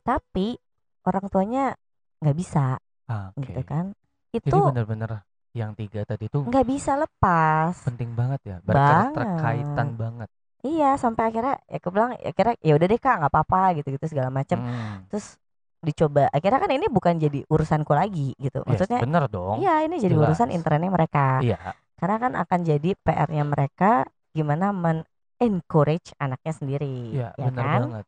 tapi 0.03 0.57
orang 1.03 1.27
tuanya 1.27 1.74
nggak 2.18 2.37
bisa 2.37 2.79
Ah, 3.05 3.31
oke. 3.33 3.45
gitu 3.45 3.61
kan 3.62 3.93
Jadi 4.31 4.45
itu 4.45 4.59
benar-benar 4.61 5.22
yang 5.51 5.72
tiga 5.72 6.05
tadi 6.05 6.27
tuh 6.27 6.43
nggak 6.43 6.64
bisa 6.64 6.95
lepas 6.95 7.72
penting 7.83 8.12
banget 8.12 8.41
ya, 8.45 8.57
Banget. 8.61 9.16
berkaitan 9.16 9.89
banget. 9.97 10.29
Iya 10.61 10.97
sampai 10.97 11.31
akhirnya 11.31 11.57
ya 11.64 11.79
aku 11.79 11.89
bilang 11.89 12.11
ya 12.12 12.29
akhirnya 12.29 12.55
ya 12.61 12.72
udah 12.74 12.87
deh 12.87 12.99
kak 12.99 13.14
nggak 13.16 13.33
apa-apa 13.33 13.62
gitu 13.77 13.89
gitu 13.91 14.05
segala 14.07 14.29
macam 14.29 14.59
Mm. 14.59 15.07
terus 15.09 15.39
dicoba 15.79 16.27
akhirnya 16.29 16.59
kan 16.59 16.72
ini 16.72 16.87
bukan 16.91 17.14
jadi 17.16 17.47
urusanku 17.47 17.95
lagi 17.95 18.35
gitu 18.37 18.61
Yes, 18.61 18.66
maksudnya 18.66 18.99
bener 18.99 19.24
dong. 19.31 19.62
iya 19.62 19.81
ini 19.81 19.97
jadi 19.97 20.12
Jelas. 20.12 20.27
urusan 20.29 20.49
internnya 20.51 20.91
mereka 20.91 21.39
Iya. 21.41 21.57
Karena 21.97 22.16
kan 22.20 22.32
akan 22.36 22.61
jadi 22.62 22.90
PR-nya 22.94 23.44
mereka 23.44 24.05
gimana 24.30 24.70
men 24.70 25.03
encourage 25.36 26.12
anaknya 26.16 26.53
sendiri 26.53 27.12
Iya, 27.12 27.28
ya 27.34 27.49
bener 27.49 27.64
kan 27.64 27.80
banget. 27.84 28.07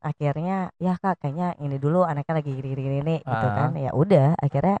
akhirnya 0.00 0.56
ya 0.76 0.94
kak 0.96 1.18
kayaknya 1.18 1.56
ini 1.58 1.76
dulu 1.76 2.04
anaknya 2.04 2.34
lagi 2.38 2.50
gini 2.52 2.68
gini 2.68 2.82
gini 2.82 2.98
nih, 3.02 3.20
gitu 3.20 3.46
Ah. 3.48 3.54
kan 3.56 3.70
ya 3.74 3.90
udah 3.92 4.28
akhirnya 4.38 4.76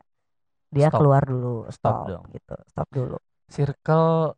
dia 0.68 0.88
Stop. 0.88 0.98
keluar 1.00 1.22
dulu 1.24 1.56
Stop 1.68 1.96
stop, 1.96 2.06
dong. 2.06 2.24
gitu 2.30 2.56
stop 2.68 2.88
dulu 2.90 3.16
Circle 3.46 4.36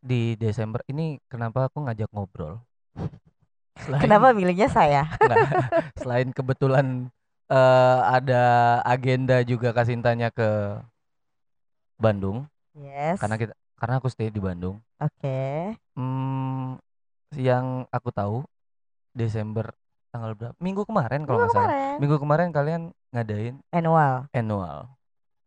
di 0.00 0.34
Desember 0.34 0.80
ini 0.86 1.18
kenapa 1.26 1.66
aku 1.68 1.82
ngajak 1.84 2.08
ngobrol? 2.10 2.62
Selain- 3.82 4.02
kenapa 4.02 4.32
milihnya 4.32 4.68
saya 4.68 5.04
Nggak, 5.20 5.46
selain 5.96 6.28
kebetulan 6.32 6.86
eh, 7.46 8.00
ada 8.02 8.42
agenda 8.82 9.40
juga 9.42 9.70
Kasintanya 9.70 10.30
ke 10.30 10.80
Bandung 11.96 12.44
yes 12.76 13.18
karena 13.18 13.36
kita 13.40 13.54
karena 13.76 13.94
aku 14.00 14.08
stay 14.08 14.32
di 14.32 14.40
Bandung. 14.40 14.80
oke 15.00 15.76
Hmm, 15.96 16.76
yang 17.36 17.88
aku 17.88 18.12
tahu 18.12 18.44
Desember 19.16 19.72
tanggal 20.12 20.36
berapa? 20.36 20.56
Minggu 20.60 20.84
kemarin 20.84 21.24
kalau 21.24 21.40
nggak 21.40 21.52
salah. 21.56 21.96
Minggu 21.96 22.16
kemarin 22.20 22.52
kalian 22.52 22.82
ngadain 23.12 23.56
annual 23.72 24.28
annual 24.36 24.92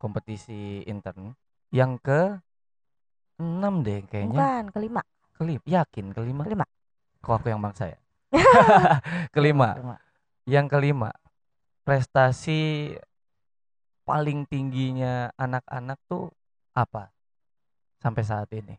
kompetisi 0.02 0.82
intern 0.90 1.38
yang 1.70 2.02
ke 2.02 2.42
6 3.38 3.86
deh 3.86 4.02
kayaknya. 4.10 4.42
bukan 4.42 4.66
kelima 4.74 5.02
Kelima, 5.40 5.64
yakin 5.64 6.12
kelima? 6.12 6.44
Kelima. 6.44 6.66
Kok 7.24 7.34
aku 7.40 7.48
yang 7.48 7.64
maksa 7.64 7.96
ya? 7.96 8.00
kelima. 9.36 9.80
Yang 10.44 10.66
kelima, 10.76 11.16
prestasi 11.88 12.92
paling 14.04 14.44
tingginya 14.50 15.32
anak-anak 15.40 15.96
tuh 16.10 16.34
apa 16.74 17.14
sampai 18.04 18.24
saat 18.26 18.50
ini 18.56 18.76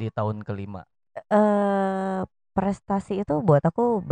di 0.00 0.06
tahun 0.10 0.42
kelima? 0.46 0.82
eh 1.30 2.20
prestasi 2.56 3.12
itu 3.22 3.34
buat 3.46 3.62
aku 3.66 4.02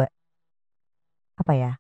apa 1.39 1.53
ya 1.55 1.71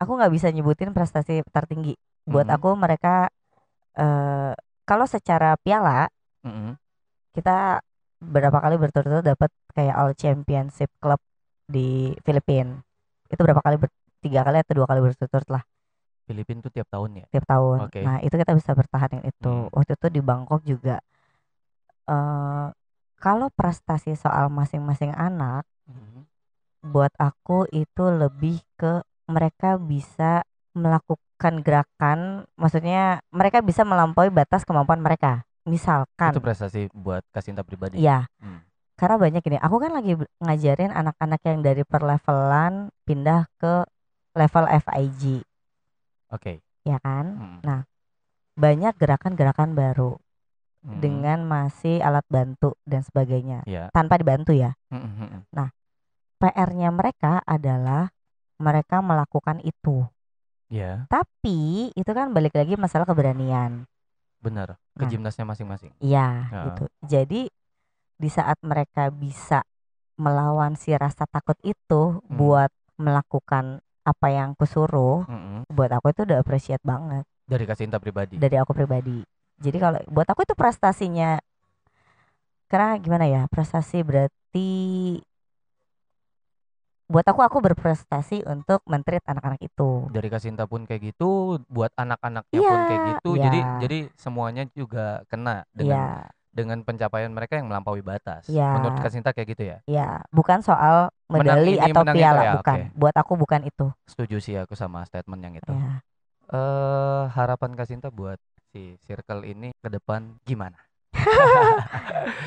aku 0.00 0.10
nggak 0.16 0.32
bisa 0.32 0.48
nyebutin 0.54 0.90
prestasi 0.96 1.42
tertinggi 1.50 1.94
buat 2.26 2.46
Mhm. 2.46 2.54
aku 2.56 2.68
mereka 2.78 3.28
eh 3.98 4.52
kalau 4.88 5.06
secara 5.06 5.54
piala 5.60 6.08
Mm-mm. 6.44 6.76
kita 7.34 7.80
berapa 8.20 8.58
kali 8.60 8.76
berturut-turut 8.76 9.24
dapat 9.24 9.50
kayak 9.72 9.94
all 9.96 10.12
championship 10.12 10.90
club 11.00 11.20
di 11.70 12.12
Filipina 12.26 12.82
itu 13.30 13.40
berapa 13.40 13.62
kali 13.62 13.76
ber- 13.80 13.94
tiga 14.20 14.44
kali 14.44 14.60
atau 14.60 14.74
dua 14.76 14.86
kali 14.90 15.00
berturut-turut 15.00 15.48
lah 15.48 15.62
Filipina 16.28 16.62
tuh 16.62 16.70
tiap 16.70 16.86
tahun 16.90 17.10
ya. 17.22 17.26
tiap 17.34 17.44
tahun 17.48 17.78
Oke. 17.90 18.00
nah 18.06 18.16
itu 18.22 18.34
kita 18.34 18.52
bisa 18.54 18.70
bertahan 18.76 19.10
yang 19.18 19.24
itu 19.26 19.50
Hmm. 19.50 19.72
waktu 19.74 19.92
itu 19.98 20.06
di 20.10 20.20
Bangkok 20.22 20.60
juga 20.62 21.00
eh 22.06 22.66
kalau 23.20 23.52
prestasi 23.52 24.16
soal 24.16 24.48
masing-masing 24.48 25.12
anak 25.12 25.68
Mhm. 25.84 26.24
buat 26.88 27.12
aku 27.20 27.68
itu 27.70 28.04
lebih 28.08 28.64
ke 28.74 29.04
mereka 29.28 29.76
bisa 29.76 30.40
melakukan 30.72 31.60
gerakan 31.60 32.48
maksudnya 32.56 33.20
mereka 33.28 33.60
bisa 33.60 33.84
melampaui 33.84 34.32
batas 34.32 34.64
kemampuan 34.64 35.02
mereka 35.02 35.44
misalkan 35.68 36.32
Itu 36.32 36.40
prestasi 36.40 36.88
buat 36.94 37.20
Kasinta 37.28 37.60
pribadi. 37.60 38.00
ya 38.00 38.24
Hmm. 38.40 38.64
karena 38.96 39.16
banyak 39.20 39.42
ini 39.44 39.58
aku 39.60 39.76
kan 39.76 39.92
lagi 39.92 40.16
ngajarin 40.40 40.92
anak-anak 40.92 41.40
yang 41.44 41.60
dari 41.60 41.84
perlevelan 41.84 42.88
pindah 43.04 43.44
ke 43.60 43.84
level 44.32 44.64
FIG 44.70 45.44
Oke. 46.32 46.64
ya 46.86 46.96
kan 47.02 47.60
Mm. 47.60 47.84
banyak 48.56 48.94
gerakan-gerakan 48.96 49.72
baru 49.74 50.16
Mm. 50.80 50.96
dengan 50.96 51.38
masih 51.44 52.00
alat 52.00 52.24
bantu 52.26 52.72
dan 52.88 53.04
sebagainya 53.04 53.60
ya. 53.68 53.92
tanpa 53.92 54.16
dibantu 54.16 54.56
ya 54.56 54.72
Mm-mm. 54.88 55.44
PR-nya 56.40 56.88
mereka 56.88 57.44
adalah 57.44 58.08
mereka 58.56 59.04
melakukan 59.04 59.60
itu 59.60 60.08
Ya, 60.70 61.04
tapi 61.10 61.90
itu 61.92 62.10
kan 62.14 62.30
balik 62.30 62.54
lagi 62.54 62.78
masalah 62.78 63.02
keberanian 63.04 63.84
benar. 64.40 64.78
Ke 64.94 65.04
Nah. 65.04 65.10
gimnasnya 65.10 65.44
masing-masing. 65.44 65.92
Iya 65.98 66.48
Ya. 66.48 66.62
gitu. 66.70 66.84
Jadi 67.04 67.40
di 68.16 68.28
saat 68.30 68.56
mereka 68.62 69.10
bisa 69.10 69.66
melawan 70.14 70.78
si 70.78 70.96
rasa 70.96 71.26
takut 71.26 71.58
itu 71.60 72.22
Hmm. 72.22 72.28
buat 72.30 72.70
melakukan 72.96 73.84
apa 74.00 74.26
yang 74.30 74.56
kusuruh 74.56 75.28
Mm-mm. 75.28 75.68
buat 75.68 75.90
aku 75.90 76.14
itu 76.14 76.24
udah 76.24 76.38
appreciate 76.40 76.80
banget 76.80 77.26
Dari 77.44 77.64
Kasinta 77.68 77.98
pribadi. 78.00 78.38
dari 78.38 78.56
aku 78.56 78.72
pribadi. 78.72 79.20
Jadi 79.60 79.76
kalau 79.76 80.00
buat 80.08 80.24
aku 80.24 80.48
itu 80.48 80.56
prestasinya 80.56 81.36
karena 82.70 82.96
gimana 83.02 83.26
ya 83.28 83.42
prestasi 83.50 84.00
berarti 84.00 84.70
buat 87.10 87.26
aku 87.26 87.42
aku 87.42 87.58
berprestasi 87.58 88.46
untuk 88.46 88.86
mentreat 88.86 89.26
anak-anak 89.26 89.58
itu. 89.58 90.06
Dari 90.14 90.30
Kasinta 90.30 90.70
pun 90.70 90.86
kayak 90.86 91.10
gitu, 91.10 91.58
buat 91.66 91.90
anak-anaknya 91.98 92.60
pun 92.62 92.80
kayak 92.86 93.00
Iya, 93.02 93.08
gitu. 93.18 93.30
Jadi 93.34 93.58
iya. 93.58 93.78
jadi 93.82 93.98
semuanya 94.14 94.62
juga 94.78 95.26
kena 95.26 95.66
dengan 95.74 96.22
Iya, 96.22 96.30
dengan 96.54 96.78
pencapaian 96.86 97.34
mereka 97.34 97.58
yang 97.58 97.66
melampaui 97.66 97.98
batas. 97.98 98.46
Iya. 98.46 98.78
Menurut 98.78 99.02
Kasinta 99.02 99.34
kayak 99.34 99.48
gitu 99.58 99.62
ya. 99.74 99.78
ya 99.90 100.22
bukan 100.30 100.62
soal 100.62 101.10
Menang 101.26 101.66
medali 101.66 101.74
ini, 101.78 101.90
atau 101.90 102.02
menang 102.06 102.14
itu 102.14 102.22
piala 102.22 102.42
ya, 102.46 102.52
bukan. 102.62 102.78
Buat 102.94 103.16
aku 103.18 103.32
bukan 103.34 103.60
itu. 103.66 103.86
Setuju 104.06 104.36
sih 104.38 104.54
aku 104.54 104.78
sama 104.78 105.02
statement 105.02 105.42
yang 105.42 105.54
itu. 105.58 105.72
Ya. 105.74 106.06
Eh 106.50 107.24
harapan 107.34 107.74
Kasinta 107.74 108.14
buat 108.14 108.38
si 108.70 108.94
circle 109.04 109.42
ini 109.44 109.74
ke 109.76 109.88
depan 109.90 110.38
gimana? 110.46 110.78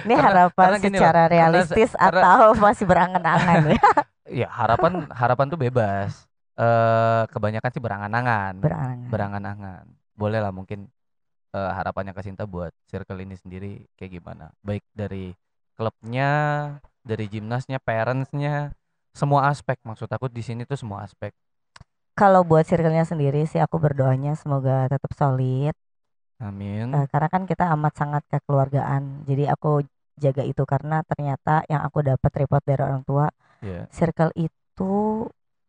Ini 0.03 0.15
Karena- 0.15 0.47
harapan 0.47 0.65
karena 0.71 0.77
loh, 0.79 0.83
secara 0.83 1.11
karena 1.11 1.27
se- 1.27 1.33
realistis 1.35 1.91
karena- 1.95 2.23
atau 2.23 2.47
masih 2.57 2.85
berangan-angan 2.87 3.61
ya? 3.71 3.83
Ya 4.33 4.47
harapan 4.49 5.05
harapan 5.11 5.45
tuh 5.51 5.59
bebas. 5.59 6.25
Eh 6.55 7.23
kebanyakan 7.29 7.69
sih 7.69 7.83
berangan-angan. 7.83 8.53
Berangan. 8.63 8.97
berangan-angan. 9.11 9.83
Boleh 10.15 10.39
lah 10.39 10.49
mungkin 10.49 10.87
eh, 11.51 11.71
harapannya 11.75 12.15
Kasinta 12.15 12.47
buat 12.47 12.71
circle 12.87 13.19
ini 13.19 13.35
sendiri 13.37 13.83
kayak 13.99 14.23
gimana? 14.23 14.49
Baik 14.63 14.81
dari 14.95 15.35
klubnya, 15.75 16.31
dari 17.03 17.27
gimnasnya, 17.27 17.77
parentsnya, 17.83 18.71
semua 19.11 19.51
aspek. 19.51 19.77
Maksud 19.83 20.07
aku 20.07 20.31
di 20.31 20.41
sini 20.41 20.63
tuh 20.63 20.79
semua 20.79 21.03
aspek. 21.03 21.35
Kalau 22.15 22.41
buat 22.47 22.63
circle-nya 22.65 23.03
sendiri 23.05 23.43
sih 23.45 23.59
aku 23.59 23.75
berdoanya 23.77 24.33
semoga 24.39 24.87
tetap 24.87 25.11
solid. 25.13 25.75
Amin. 26.41 26.93
Eh, 26.93 27.05
karena 27.11 27.27
kan 27.31 27.43
kita 27.49 27.63
amat 27.77 27.93
sangat 27.97 28.23
kekeluargaan. 28.31 29.25
Jadi 29.29 29.43
aku 29.49 29.81
jaga 30.19 30.43
itu 30.45 30.63
karena 30.65 31.01
ternyata 31.05 31.65
yang 31.71 31.81
aku 31.81 32.05
dapat 32.05 32.31
report 32.45 32.63
dari 32.65 32.81
orang 32.85 33.03
tua, 33.05 33.27
Ya. 33.63 33.87
circle 33.89 34.31
itu 34.35 34.93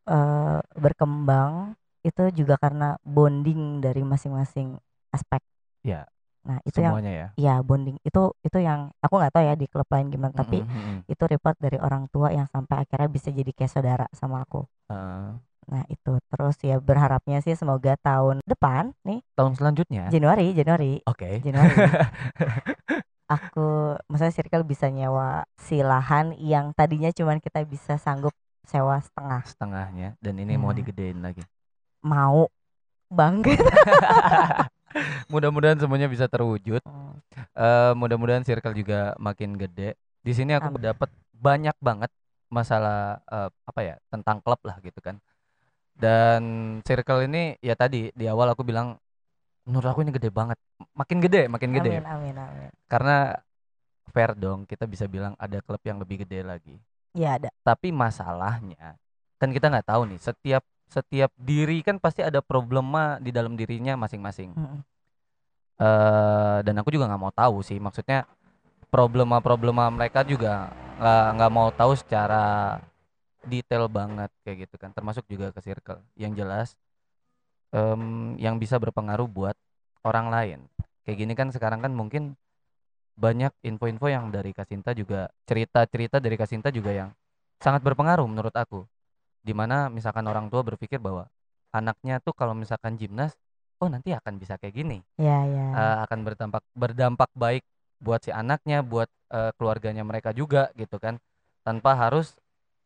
eh, 0.05 0.61
berkembang 0.77 1.79
itu 2.05 2.23
juga 2.37 2.61
karena 2.61 3.01
bonding 3.01 3.81
dari 3.81 4.05
masing-masing 4.05 4.77
aspek. 5.15 5.41
Ya, 5.81 6.05
Nah, 6.45 6.61
itu 6.69 6.77
yang 6.85 6.93
semuanya 6.93 7.13
ya. 7.13 7.27
ya 7.41 7.55
bonding 7.65 7.97
itu 8.05 8.23
itu 8.45 8.59
yang 8.61 8.93
aku 9.01 9.17
nggak 9.17 9.33
tahu 9.33 9.45
ya 9.49 9.55
di 9.57 9.65
klub 9.65 9.89
lain 9.89 10.13
gimana, 10.13 10.37
tapi 10.37 10.61
Mm-mm, 10.61 10.77
mm-mm. 10.77 10.99
itu 11.09 11.25
report 11.25 11.57
dari 11.57 11.81
orang 11.81 12.05
tua 12.13 12.29
yang 12.37 12.45
sampai 12.53 12.85
akhirnya 12.85 13.09
bisa 13.09 13.33
jadi 13.33 13.49
kayak 13.57 13.73
saudara 13.73 14.07
sama 14.13 14.45
aku. 14.45 14.61
Eh, 14.93 15.29
Nah, 15.65 15.83
itu 15.89 16.21
terus 16.29 16.57
ya 16.61 16.77
berharapnya 16.77 17.41
sih 17.41 17.55
semoga 17.55 17.97
tahun 17.97 18.45
depan 18.45 18.93
nih 19.03 19.25
tahun 19.33 19.53
selanjutnya. 19.55 20.09
Januari, 20.09 20.53
Januari, 20.53 21.01
Oke. 21.05 21.41
Januari. 21.41 21.73
aku 23.25 23.97
maksudnya 24.05 24.37
circle 24.37 24.69
bisa 24.69 24.93
nyewa 24.93 25.49
si 25.57 25.81
lahan 25.81 26.37
yang 26.37 26.77
tadinya 26.77 27.09
cuman 27.09 27.41
kita 27.41 27.65
bisa 27.65 27.97
sanggup 27.97 28.37
sewa 28.65 29.01
setengah 29.01 29.41
Setengahnya 29.45 30.09
dan 30.21 30.37
ini 30.37 30.57
mau 30.57 30.73
Ya. 30.73 30.81
digedein 30.81 31.21
lagi. 31.21 31.41
mau 32.01 32.53
banget 33.09 33.57
Mudah-mudahan 35.33 35.81
semuanya 35.81 36.07
bisa 36.07 36.31
terwujud. 36.31 36.79
Eh 37.57 37.93
mudah-mudahan 37.97 38.47
circle 38.47 38.77
juga 38.77 39.17
makin 39.19 39.59
gede. 39.59 39.99
Di 40.23 40.31
sini 40.31 40.55
aku 40.55 40.79
dapat 40.79 41.11
banyak 41.35 41.75
banget 41.83 42.13
masalah 42.47 43.19
eh, 43.27 43.51
apa 43.67 43.81
ya 43.83 43.97
tentang 44.07 44.39
klub 44.39 44.61
lah 44.63 44.79
gitu 44.79 45.01
kan. 45.03 45.19
Dan 45.95 46.43
circle 46.83 47.31
ini 47.31 47.55
ya 47.63 47.79
tadi 47.79 48.11
di 48.13 48.27
awal 48.27 48.51
aku 48.53 48.67
bilang 48.67 48.99
menurut 49.65 49.89
aku 49.89 50.03
ini 50.05 50.13
gede 50.13 50.29
banget. 50.29 50.59
Makin 50.93 51.19
gede, 51.23 51.47
makin 51.49 51.71
gede. 51.73 52.03
amin 52.03 52.05
amin 52.05 52.37
amin 52.37 52.71
Karena 52.91 53.33
fair 54.13 54.37
dong 54.37 54.69
kita 54.69 54.85
bisa 54.85 55.09
bilang 55.09 55.33
ada 55.41 55.59
klub 55.65 55.81
yang 55.87 55.99
lebih 56.03 56.27
gede 56.27 56.45
lagi. 56.45 56.77
ya 57.15 57.39
ada 57.39 57.49
Tapi 57.63 57.95
masalahnya 57.95 58.99
kan 59.39 59.51
kita 59.51 59.71
nggak 59.71 59.87
tahu 59.87 60.03
nih 60.11 60.21
setiap 60.21 60.65
setiap 60.91 61.31
diri 61.39 61.81
kan 61.83 61.97
pasti 61.99 62.23
ada 62.23 62.39
problema 62.45 63.17
di 63.19 63.31
dalam 63.35 63.55
dirinya 63.59 63.95
masing-masing. 63.99 64.53
Mm-mm. 64.55 64.81
eh 65.75 66.59
dan 66.63 66.75
aku 66.79 66.95
juga 66.95 67.11
nggak 67.11 67.23
mau 67.23 67.35
tahu 67.35 67.59
sih 67.67 67.83
maksudnya 67.83 68.27
problema-problema 68.95 69.91
mereka 69.91 70.23
juga 70.23 70.71
nggak 71.03 71.25
nggak 71.35 71.51
mau 71.51 71.69
tahu 71.75 71.93
secara 71.99 72.79
detail 73.47 73.87
banget 73.91 74.31
kayak 74.45 74.69
gitu 74.69 74.77
kan 74.81 74.91
termasuk 74.97 75.25
juga 75.31 75.51
ke 75.55 75.61
circle. 75.65 76.01
Yang 76.17 76.33
jelas 76.45 76.69
em, 77.75 78.35
yang 78.41 78.57
bisa 78.59 78.77
berpengaruh 78.81 79.29
buat 79.29 79.57
orang 80.05 80.27
lain. 80.31 80.59
Kayak 81.05 81.17
gini 81.21 81.33
kan 81.37 81.49
sekarang 81.53 81.81
kan 81.85 81.93
mungkin 81.93 82.37
banyak 83.15 83.53
info-info 83.63 84.11
yang 84.11 84.31
dari 84.35 84.51
Kasinta 84.51 84.91
juga 84.91 85.31
cerita-cerita 85.47 86.19
dari 86.19 86.35
Kasinta 86.35 86.69
juga 86.75 86.91
yang 86.91 87.11
sangat 87.63 87.85
berpengaruh 87.87 88.27
menurut 88.27 88.55
aku. 88.55 88.85
Di 89.45 89.53
mana 89.53 89.93
misalkan 89.93 90.25
orang 90.27 90.49
tua 90.49 90.65
berpikir 90.65 90.99
bahwa 90.99 91.29
anaknya 91.71 92.19
tuh 92.23 92.33
kalau 92.33 92.57
misalkan 92.57 92.97
gimnas 92.97 93.37
oh 93.83 93.91
nanti 93.91 94.15
akan 94.17 94.41
bisa 94.41 94.57
kayak 94.59 94.75
gini. 94.75 94.99
Ya 95.21 95.45
ya 95.47 95.67
eh, 95.75 95.97
akan 96.09 96.19
berdampak 96.27 96.63
berdampak 96.75 97.31
baik 97.37 97.63
buat 98.03 98.21
si 98.25 98.31
anaknya, 98.35 98.83
buat 98.85 99.09
eh, 99.33 99.53
keluarganya 99.57 100.03
mereka 100.05 100.35
juga 100.35 100.71
gitu 100.77 100.99
kan, 100.99 101.21
tanpa 101.65 101.97
harus 101.97 102.37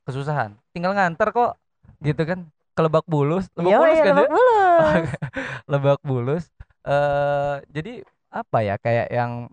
kesusahan. 0.08 0.56
Tinggal 0.72 0.96
nganter 0.96 1.28
kok, 1.30 1.60
gitu 2.00 2.24
kan, 2.24 2.48
ke 2.72 2.80
Lebak 2.80 3.04
Bulus, 3.04 3.44
Lebak 3.52 3.72
Yoi, 3.76 3.80
Bulus 3.84 3.98
kan 4.00 4.14
Lebak 4.14 4.24
ya? 4.24 4.30
Bulus. 4.32 5.08
Lebak 5.72 6.00
Bulus. 6.02 6.44
eh 6.82 7.56
jadi 7.68 7.92
apa 8.32 8.58
ya 8.60 8.74
kayak 8.80 9.12
yang 9.12 9.52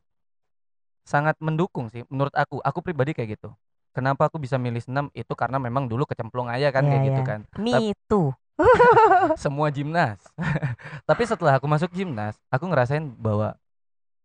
sangat 1.03 1.36
mendukung 1.38 1.91
sih 1.91 2.01
menurut 2.08 2.34
aku. 2.34 2.64
Aku 2.64 2.80
pribadi 2.80 3.12
kayak 3.12 3.38
gitu. 3.38 3.51
Kenapa 3.91 4.28
aku 4.28 4.36
bisa 4.36 4.60
milih 4.60 4.80
senam 4.80 5.08
itu 5.12 5.32
karena 5.34 5.56
memang 5.56 5.88
dulu 5.88 6.03
kecemplung 6.03 6.51
aja 6.51 6.68
kan 6.68 6.84
Iya, 6.84 6.89
kayak 6.91 7.03
gitu 7.08 7.22
iya. 7.22 7.30
kan. 7.30 7.39
me 7.56 7.76
too 8.08 8.32
semua 9.43 9.68
gimnas. 9.70 10.20
Tapi 11.10 11.24
setelah 11.24 11.60
aku 11.60 11.68
masuk 11.68 11.91
gimnas, 11.91 12.36
aku 12.47 12.68
ngerasain 12.68 13.03
bahwa 13.16 13.56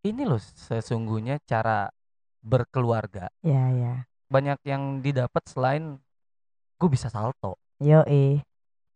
ini 0.01 0.23
loh 0.23 0.39
sesungguhnya 0.39 1.39
cara 1.43 1.91
berkeluarga. 2.41 3.27
ya 3.43 3.69
ya 3.71 3.93
Banyak 4.27 4.59
yang 4.63 4.99
didapat 4.99 5.43
selain 5.47 5.99
gue 6.81 6.89
bisa 6.89 7.13
salto. 7.13 7.61
yo 7.77 8.01
eh 8.09 8.41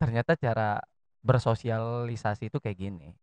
Ternyata 0.01 0.33
cara 0.33 0.81
bersosialisasi 1.21 2.49
itu 2.49 2.57
kayak 2.57 2.77
gini. 2.77 3.13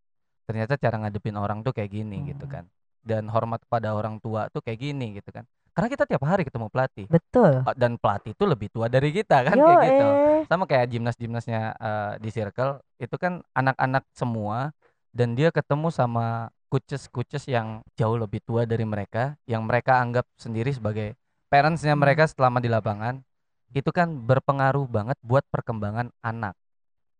Ternyata 0.46 0.78
cara 0.78 1.02
ngadepin 1.02 1.34
orang 1.34 1.66
tuh 1.66 1.74
kayak 1.74 1.90
gini 1.90 2.30
gitu 2.30 2.46
Hmm. 2.46 2.54
kan. 2.54 2.64
Dan 3.02 3.26
hormat 3.26 3.58
pada 3.66 3.98
orang 3.98 4.22
tua 4.22 4.46
tuh 4.54 4.62
kayak 4.62 4.78
gini 4.78 5.18
gitu 5.18 5.34
kan. 5.34 5.42
Karena 5.74 5.88
kita 5.90 6.04
tiap 6.06 6.22
hari 6.22 6.46
ketemu 6.46 6.70
pelatih. 6.70 7.06
betul 7.10 7.64
Dan 7.74 7.98
pelatih 7.98 8.36
itu 8.36 8.44
lebih 8.46 8.68
tua 8.70 8.86
dari 8.86 9.10
kita 9.10 9.42
kan 9.42 9.56
yo 9.58 9.66
kayak 9.66 9.82
gitu 9.82 10.06
eh 10.06 10.40
sama 10.46 10.64
kayak 10.68 10.86
gimnas-gimnasnya 10.90 11.60
eh, 11.74 12.12
di 12.20 12.30
circle 12.30 12.78
itu 12.98 13.16
kan 13.18 13.40
anak-anak 13.54 14.04
semua 14.12 14.70
dan 15.10 15.32
dia 15.34 15.48
ketemu 15.50 15.88
sama 15.88 16.50
coaches-coaches 16.68 17.46
yang 17.48 17.80
jauh 17.96 18.18
lebih 18.18 18.42
tua 18.44 18.66
dari 18.68 18.82
mereka 18.84 19.38
yang 19.46 19.64
mereka 19.64 20.02
anggap 20.02 20.26
sendiri 20.36 20.72
sebagai 20.74 21.14
parentsnya 21.48 21.94
Hmm. 21.94 22.02
mereka 22.04 22.26
selama 22.28 22.58
di 22.58 22.68
lapangan 22.68 23.22
itu 23.72 23.90
kan 23.90 24.08
berpengaruh 24.12 24.84
banget 24.86 25.16
buat 25.24 25.44
perkembangan 25.48 26.12
anak. 26.20 26.54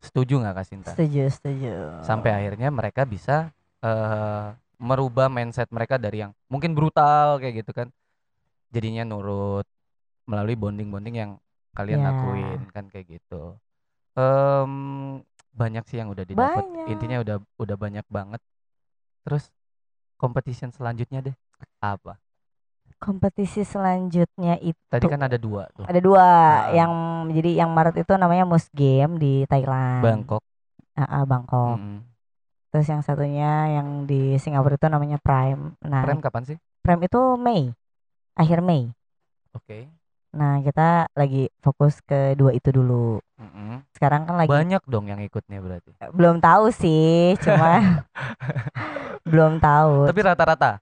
Setuju 0.03 0.43
nggak 0.43 0.55
Kak 0.55 0.67
Sinta? 0.67 0.91
Setuju 0.93 1.23
setuju. 1.31 1.73
Sampai 2.05 2.35
akhirnya 2.35 2.69
mereka 2.69 3.07
bisa 3.07 3.51
eh, 3.83 4.47
merubah 4.79 5.31
mindset 5.31 5.71
mereka 5.71 5.99
dari 5.99 6.27
yang 6.27 6.33
mungkin 6.51 6.75
brutal 6.75 7.39
kayak 7.39 7.63
gitu 7.65 7.73
kan. 7.73 7.89
Jadinya 8.73 9.07
nurut 9.07 9.67
melalui 10.27 10.55
bonding-bonding 10.55 11.17
yang 11.19 11.33
kalian 11.73 12.03
Ya. 12.03 12.07
lakuin 12.13 12.61
kan 12.71 12.87
kayak 12.93 13.19
gitu. 13.21 13.57
Em, 14.13 14.73
banyak 15.53 15.85
sih 15.89 16.01
yang 16.01 16.13
udah 16.13 16.25
didapat 16.25 16.65
intinya 16.89 17.21
udah 17.25 17.37
udah 17.59 17.77
banyak 17.77 18.07
banget. 18.09 18.41
Terus 19.25 19.49
competition 20.19 20.71
selanjutnya 20.71 21.23
deh 21.23 21.37
apa 21.83 22.19
kompetisi 23.03 23.67
selanjutnya 23.67 24.63
itu 24.63 24.79
tadi 24.87 25.11
kan 25.11 25.27
ada 25.27 25.35
dua 25.35 25.67
tuh. 25.75 25.83
Ada 25.91 25.99
dua 25.99 26.23
Ah. 26.23 26.71
yang 26.71 26.93
jadi 27.35 27.67
yang 27.67 27.71
Maret 27.75 27.99
itu 27.99 28.15
namanya 28.15 28.47
Mus 28.47 28.71
Game 28.71 29.19
di 29.19 29.43
Thailand. 29.45 30.07
Bangkok. 30.07 30.43
Ah, 30.95 31.21
ah, 31.21 31.25
Bangkok. 31.27 31.77
Mm-mm. 31.77 31.99
terus 32.71 32.89
yang 32.89 33.05
satunya 33.05 33.69
yang 33.69 34.09
di 34.09 34.39
Singapura 34.39 34.81
itu 34.81 34.89
namanya 34.89 35.21
Prime. 35.21 35.77
Nah 35.85 36.07
Prem 36.07 36.25
kapan 36.25 36.43
sih? 36.47 36.57
Prime 36.81 37.05
itu 37.05 37.21
Mei 37.37 37.69
akhir 38.33 38.65
Mei 38.65 38.89
oke. 39.53 39.93
Nah 40.33 40.65
kita 40.65 41.05
lagi 41.13 41.53
fokus 41.61 42.01
ke 42.01 42.33
dua 42.33 42.57
itu 42.57 42.73
dulu. 42.73 43.21
Mm-mm. 43.37 43.83
sekarang 43.93 44.23
kan 44.25 44.39
lagi 44.39 44.49
banyak 44.49 44.83
dong 44.87 45.11
yang 45.11 45.19
ikutnya 45.19 45.59
berarti. 45.59 45.93
Belum 46.15 46.39
tahu 46.39 46.71
sih 46.73 47.35
cuma 47.45 48.03
belum 49.31 49.59
tahu. 49.59 50.09
Tapi 50.11 50.21
rata-rata 50.23 50.82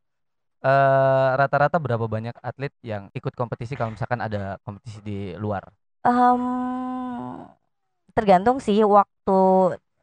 eh 0.60 1.28
rata-rata 1.36 1.80
berapa 1.80 2.04
banyak 2.04 2.36
atlet 2.40 2.72
yang 2.84 3.08
ikut 3.16 3.32
kompetisi 3.32 3.74
kalau 3.74 3.96
misalkan 3.96 4.20
ada 4.20 4.60
kompetisi 4.60 5.00
di 5.00 5.32
luar? 5.40 5.64
Em, 6.04 6.42
tergantung 8.12 8.60
sih 8.60 8.80
waktu 8.84 9.38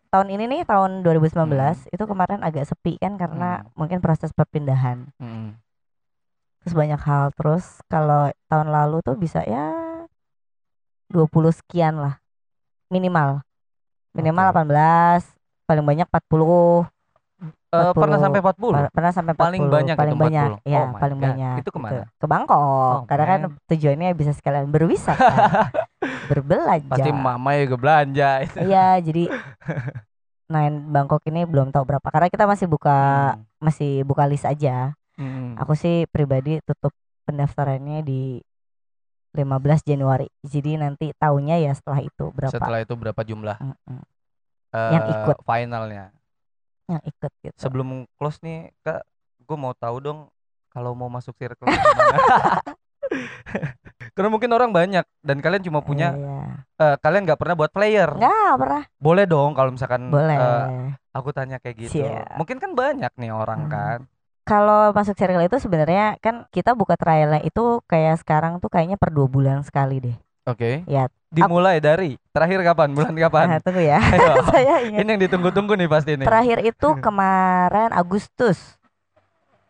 tahun 0.09 0.27
ini 0.33 0.43
nih 0.49 0.61
tahun 0.65 1.05
2019 1.05 1.85
Hmm. 1.85 1.93
itu 1.93 2.03
kemarin 2.09 2.41
agak 2.41 2.65
sepi 2.65 2.97
kan 2.97 3.19
karena 3.21 3.61
Hmm. 3.61 3.69
mungkin 3.77 3.99
proses 4.01 4.33
perpindahan. 4.33 5.09
Mm-mm. 5.21 5.57
Terus 6.63 6.73
banyak 6.73 7.01
hal. 7.01 7.31
Terus 7.37 7.79
kalau 7.87 8.33
tahun 8.49 8.67
lalu 8.73 9.05
tuh 9.05 9.15
bisa 9.15 9.45
ya 9.45 9.71
20 11.07 11.53
sekian 11.53 12.01
lah. 12.01 12.19
Minimal. 12.89 13.45
Minimal 14.15 14.47
Oke. 14.49 14.55
18, 14.73 15.21
paling 15.69 15.85
banyak 15.85 16.07
40. 16.09 16.87
Eh, 17.67 17.91
pernah 17.91 18.15
40. 18.15 18.23
sampai 18.23 18.39
40 18.39 18.73
Per- 18.79 18.91
pernah 18.95 19.11
sampai 19.11 19.31
40 19.35 19.43
Paling 19.43 19.63
banyak 19.67 19.95
itu 19.95 19.99
paling 19.99 20.15
banyak 20.15 20.49
40. 20.55 20.71
ya 20.71 20.79
Oh 20.79 20.87
my 20.87 20.99
paling 21.03 21.19
God. 21.19 21.25
banyak 21.27 21.57
Itu 21.59 21.69
ke 21.75 21.79
mana? 21.83 22.03
ke 22.15 22.25
Bangkok 22.25 22.57
Oh, 22.87 23.01
karena 23.03 23.25
kan 23.27 23.39
man. 23.43 23.51
tujuannya 23.67 24.09
bisa 24.15 24.31
sekalian 24.31 24.67
berwisata 24.71 25.35
berbelanja 26.31 26.87
pasti 26.87 27.09
mama 27.11 27.49
juga 27.59 27.75
belanja 27.75 28.29
itu 28.43 28.57
iya 28.67 28.95
jadi 28.99 29.23
nah 30.47 30.63
Bangkok 30.71 31.27
ini 31.27 31.43
belum 31.43 31.75
tahu 31.75 31.83
berapa 31.83 32.07
karena 32.07 32.27
kita 32.31 32.47
masih 32.47 32.67
buka 32.71 32.95
Hmm. 33.35 33.43
masih 33.59 34.07
buka 34.07 34.23
list 34.23 34.47
aja 34.47 34.95
Mm-mm. 35.19 35.59
aku 35.59 35.75
sih 35.75 36.07
pribadi 36.07 36.63
tutup 36.63 36.95
pendaftarannya 37.27 37.99
di 37.99 38.39
15 39.35 39.83
Januari 39.83 40.31
jadi 40.41 40.79
nanti 40.79 41.11
tahunya 41.19 41.59
ya 41.61 41.75
setelah 41.75 41.99
itu 41.99 42.31
berapa 42.31 42.53
setelah 42.53 42.79
itu 42.79 42.93
berapa 42.95 43.21
jumlah 43.21 43.59
Mm-mm. 43.59 43.99
eh, 44.71 44.91
Yang 44.95 45.03
ikut. 45.19 45.37
finalnya 45.43 46.15
yang 46.87 47.01
ikut 47.01 47.31
gitu 47.41 47.57
sebelum 47.57 48.05
close 48.15 48.37
nih 48.39 48.71
kak 48.81 49.01
gue 49.39 49.55
mau 49.55 49.71
tahu 49.71 49.95
dong 49.99 50.19
kalau 50.69 50.91
mau 50.91 51.07
masuk 51.07 51.33
circle 51.35 51.67
karena 54.15 54.27
mungkin 54.27 54.49
orang 54.49 54.71
banyak 54.71 55.03
dan 55.21 55.37
kalian 55.37 55.61
cuma 55.61 55.79
punya 55.79 56.11
Iya. 56.11 56.37
eh, 56.77 56.95
kalian 56.97 57.23
nggak 57.23 57.37
pernah 57.37 57.55
buat 57.55 57.69
player 57.69 58.09
nggak 58.09 58.53
pernah 58.57 58.81
boleh 58.97 59.23
dong 59.25 59.53
kalau 59.53 59.69
misalkan 59.69 60.07
boleh 60.07 60.35
eh, 60.35 60.65
aku 61.11 61.29
tanya 61.31 61.57
kayak 61.57 61.75
gitu 61.79 62.01
Siap. 62.01 62.35
mungkin 62.35 62.57
kan 62.57 62.71
banyak 62.73 63.11
nih 63.13 63.31
orang 63.31 63.59
Hmm. 63.63 63.69
kan 63.69 63.99
kalau 64.43 64.91
masuk 64.91 65.13
circle 65.13 65.41
itu 65.41 65.55
sebenarnya 65.59 66.15
kan 66.17 66.43
kita 66.49 66.71
buka 66.71 66.95
trialnya 66.95 67.39
itu 67.41 67.79
kayak 67.83 68.17
sekarang 68.17 68.57
tuh 68.57 68.67
kayaknya 68.67 68.95
per 68.95 69.11
dua 69.11 69.27
bulan 69.27 69.59
sekali 69.59 69.99
deh. 69.99 70.15
Oke 70.47 70.87
Ya. 70.87 71.11
dimulai 71.27 71.77
dari 71.77 72.15
terakhir 72.31 72.63
kapan 72.63 72.89
bulan 72.89 73.11
Nah, 73.11 73.21
kapan 73.21 73.45
tunggu 73.59 73.83
ya. 73.83 73.99
Saya 74.49 74.79
ingat. 74.81 74.99
ini 75.03 75.09
yang 75.09 75.21
ditunggu-tunggu 75.21 75.75
nih 75.75 75.85
pasti 75.85 76.15
nih 76.15 76.23
Terakhir 76.23 76.57
itu 76.63 76.87
kemarin 77.05 77.91
Agustus. 77.91 78.79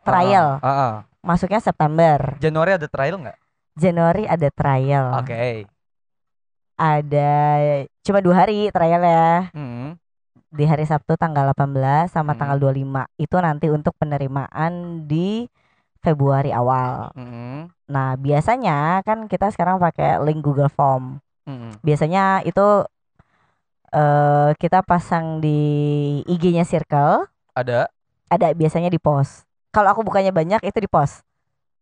Trial. 0.01 0.61
Ah, 0.61 0.63
ah, 0.63 0.77
ah. 0.79 0.93
Masuknya 1.19 1.59
September. 1.59 2.37
Januari 2.37 2.71
ada 2.73 2.85
trial 2.85 3.17
nggak 3.19 3.37
Januari 3.73 4.23
ada 4.23 4.47
trial. 4.47 5.05
oke 5.17 5.65
Ada 6.75 7.33
cuma 8.01 8.21
dua 8.21 8.35
hari 8.37 8.69
trial 8.69 9.01
ya. 9.01 9.49
Hmm. 9.51 9.97
Di 10.47 10.63
hari 10.63 10.85
Sabtu 10.85 11.13
tanggal 11.13 11.51
18 11.51 12.07
sama 12.07 12.31
Hmm. 12.31 12.39
tanggal 12.39 12.57
25. 12.61 13.03
Itu 13.15 13.35
nanti 13.37 13.67
untuk 13.67 13.97
penerimaan 13.97 15.03
di 15.03 15.49
Februari 16.07 16.55
awal. 16.55 17.11
Hmm. 17.11 17.67
Nah, 17.91 18.15
biasanya 18.15 19.03
kan 19.03 19.27
kita 19.27 19.51
sekarang 19.51 19.75
pakai 19.83 20.23
link 20.23 20.39
Google 20.39 20.71
Form. 20.71 21.19
Hmm. 21.47 21.71
biasanya 21.79 22.43
itu 22.43 22.83
eh 23.95 24.51
kita 24.59 24.83
pasang 24.83 25.39
di 25.39 25.59
IG-nya 26.27 26.67
Circle, 26.67 27.23
ada 27.55 27.87
ada 28.27 28.47
biasanya 28.51 28.91
di 28.91 28.99
post. 28.99 29.47
Kalau 29.71 29.95
aku 29.95 30.03
bukannya 30.03 30.35
banyak 30.35 30.59
itu 30.67 30.79
di 30.83 30.91
post. 30.91 31.23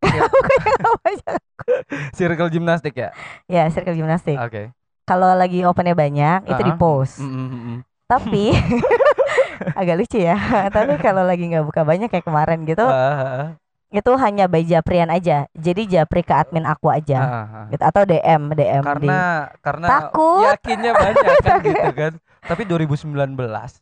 Iya. 0.05 0.29
Circle 2.17 2.53
gimnastik 2.53 2.93
ya 2.93 3.09
ya, 3.49 3.65
Circle 3.73 3.97
Gimnastik. 3.97 4.37
oke 4.37 4.69
Kalau 5.09 5.33
lagi 5.33 5.65
opennya 5.65 5.97
banyak 5.97 6.45
itu 6.45 6.61
di 6.61 6.73
post. 6.77 7.21
Mm, 7.21 7.29
mm, 7.29 7.47
mm, 7.49 7.61
mm. 7.65 7.77
Tapi 8.05 8.45
agak 9.79 9.95
lucu 9.97 10.17
ya. 10.21 10.37
Tapi 10.69 10.97
kalau 11.01 11.23
lagi 11.25 11.45
nggak 11.47 11.65
buka 11.65 11.81
banyak 11.85 12.09
kayak 12.11 12.25
kemarin 12.25 12.65
gitu, 12.67 12.85
ah. 12.85 13.55
Itu 13.87 14.11
hanya 14.15 14.45
by 14.45 14.61
Japrian 14.61 15.07
aja. 15.07 15.45
Jadi 15.51 15.85
Japri 15.87 16.19
ke 16.19 16.31
admin 16.31 16.63
aku 16.63 16.89
aja. 16.89 17.19
ah, 17.19 17.33
ah. 17.45 17.65
Gitu. 17.67 17.81
Atau 17.81 18.03
DM, 18.03 18.41
DM 18.51 18.81
di 18.81 19.07
karena 19.07 19.19
karena 19.59 19.87
Takut. 19.87 20.43
yakinnya 20.45 20.91
banyak 20.91 21.35
kan 21.39 21.57
gitu 21.65 21.89
kan 21.91 22.13
tapi 22.41 22.61
2019 22.61 23.33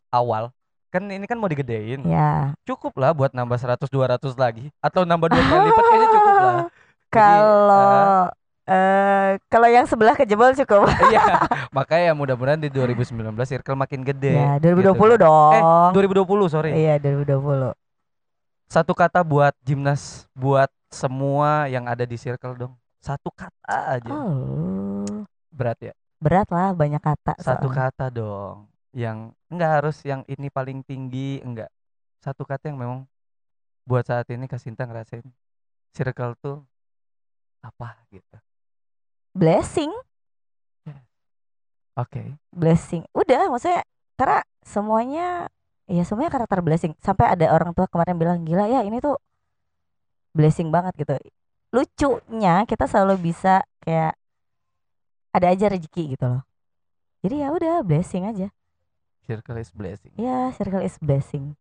awal 0.07 0.55
kan 0.87 1.03
ini 1.03 1.25
kan 1.25 1.35
mau 1.35 1.45
digedein 1.45 1.99
ya. 2.05 2.55
cukup 2.63 2.95
lah 2.95 3.11
buat 3.11 3.33
nambah 3.33 3.57
100 3.57 3.75
200 3.83 4.23
lagi 4.37 4.71
atau 4.79 5.03
nambah 5.03 5.27
dua 5.27 5.41
kali 5.41 5.59
lipat 5.65 5.83
kayaknya 5.83 6.07
cukup 6.15 6.35
lah 6.37 6.57
Kalau 7.09 8.07
eh 8.63 9.29
kalau 9.45 9.67
yang 9.67 9.83
sebelah 9.83 10.15
kejebol 10.15 10.55
cukup. 10.55 10.87
iya 11.11 11.43
makanya 11.69 12.15
mudah-mudahan 12.15 12.57
di 12.57 12.69
2019 12.69 13.19
circle 13.43 13.75
makin 13.75 14.01
gede 14.01 14.31
Ya, 14.33 14.55
gitu 14.55 14.95
2020 14.95 14.95
kan. 14.95 15.19
dong. 15.19 15.51
eh 15.51 15.63
2020 15.91 16.47
sorry 16.47 16.71
Iya, 16.71 16.95
2020. 16.97 17.75
Satu 18.73 18.97
kata 18.97 19.21
buat 19.21 19.53
gimnas 19.61 20.25
buat 20.33 20.65
semua 20.89 21.69
yang 21.69 21.85
ada 21.85 22.01
di 22.03 22.17
circle 22.17 22.57
dong 22.57 22.73
satu 22.97 23.29
kata 23.29 23.77
aja 23.99 24.09
Oh. 24.09 25.25
berat 25.53 25.77
ya 25.83 25.93
Berat 26.17 26.47
lah 26.49 26.71
banyak 26.71 27.03
kata. 27.03 27.35
satu 27.37 27.67
soalnya. 27.67 27.91
kata 27.91 28.05
dong 28.09 28.57
yang 28.95 29.17
enggak 29.45 29.71
harus 29.77 29.97
yang 30.01 30.25
ini 30.25 30.47
paling 30.49 30.81
tinggi 30.81 31.37
enggak 31.43 31.69
satu 32.17 32.41
kata 32.41 32.71
yang 32.71 32.79
memang 32.79 32.99
buat 33.83 34.07
saat 34.07 34.25
ini 34.31 34.47
Kasinta 34.47 34.87
ngerasain 34.87 35.25
circle 35.91 36.33
tuh 36.39 36.57
apa 37.61 37.99
gitu 38.09 38.37
Blessing, 39.33 39.89
oke 41.97 42.23
blessing. 42.53 43.01
Udah, 43.11 43.49
maksudnya 43.49 43.81
karena 44.13 44.45
semuanya 44.61 45.49
ya 45.93 46.01
semuanya 46.01 46.33
karakter 46.33 46.59
blessing. 46.59 46.97
Sampai 46.97 47.29
ada 47.29 47.53
orang 47.53 47.71
tua 47.71 47.85
kemarin 47.85 48.17
bilang 48.17 48.41
gila 48.41 48.65
ya 48.65 48.81
ini 48.81 48.97
tuh 48.97 49.21
blessing 50.31 50.73
banget 50.73 50.97
gitu. 50.97 51.13
Lucunya 51.69 52.65
kita 52.65 52.85
selalu 52.85 53.29
bisa 53.29 53.61
kayak 53.79 54.17
ada 55.29 55.47
aja 55.49 55.65
rezeki 55.69 56.17
gitu 56.17 56.25
loh. 56.27 56.41
Jadi 57.21 57.35
ya 57.39 57.49
udah 57.49 57.81
blessing 57.81 58.25
aja. 58.25 58.49
circle 59.23 59.55
is 59.55 59.71
blessing 59.71 60.11
Ya, 60.19 60.51
circle 60.51 60.83
is 60.83 60.99
blessing. 60.99 61.55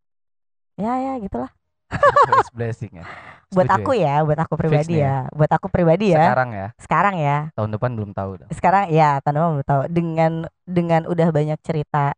Ya 0.75 0.99
ya 0.99 1.15
gitulah. 1.17 1.47
circle 1.93 2.41
is 2.41 2.51
blessing 2.51 2.93
ya 2.93 3.05
Buat 3.55 3.69
Setuju 3.69 3.85
aku 3.85 3.93
ya, 3.95 4.15
buat 4.25 4.41
aku 4.41 4.55
pribadi 4.57 4.97
nih 4.97 5.05
ya. 5.05 5.17
Buat 5.31 5.51
aku 5.53 5.67
pribadi 5.69 6.07
ya. 6.11 6.25
sekarang 6.25 6.51
ya 6.51 6.67
Sekarang 6.81 7.15
ya. 7.21 7.37
tahun 7.53 7.71
depan 7.71 7.91
belum 7.93 8.11
tahu 8.11 8.31
dong 8.41 8.51
sekarang 8.51 8.85
ya 8.89 9.21
tahun 9.21 9.35
depan 9.37 9.49
belum 9.55 9.67
tahu 9.69 9.83
dengan 9.93 10.33
dengan 10.65 11.01
udah 11.05 11.29
banyak 11.31 11.59
cerita 11.61 12.17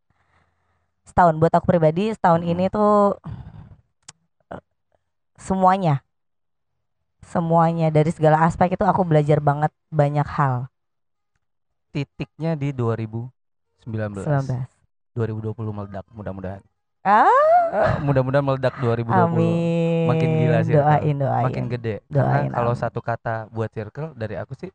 setahun. 1.05 1.37
Buat 1.37 1.53
aku 1.55 1.65
pribadi 1.69 2.11
setahun 2.11 2.41
Hmm. 2.43 2.51
ini 2.51 2.65
tuh 2.67 3.15
semuanya. 5.37 6.01
Semuanya. 7.25 7.89
Dari 7.89 8.11
segala 8.11 8.43
aspek 8.45 8.75
itu 8.75 8.83
aku 8.85 9.01
belajar 9.05 9.39
banget 9.41 9.71
banyak 9.89 10.25
hal. 10.25 10.69
Titiknya 11.93 12.59
di 12.59 12.75
2019 12.75 13.31
19 13.87 14.67
2020 15.15 15.71
meledak 15.71 16.05
mudah-mudahan. 16.11 16.59
Ah. 17.05 17.29
Eh, 17.71 17.93
mudah-mudahan 18.03 18.43
meledak 18.43 18.75
2020 18.77 19.15
amin. 19.15 20.05
Makin 20.11 20.29
gila 20.41 20.59
circle. 20.65 20.75
doain 20.83 21.15
doain. 21.17 21.45
Makin 21.47 21.65
gede. 21.71 21.95
Doain, 22.11 22.49
karena 22.49 22.53
kalau 22.53 22.73
amin. 22.75 22.81
satu 22.83 22.99
kata 22.99 23.47
buat 23.49 23.69
circle 23.71 24.11
dari 24.13 24.35
aku 24.35 24.53
sih 24.53 24.69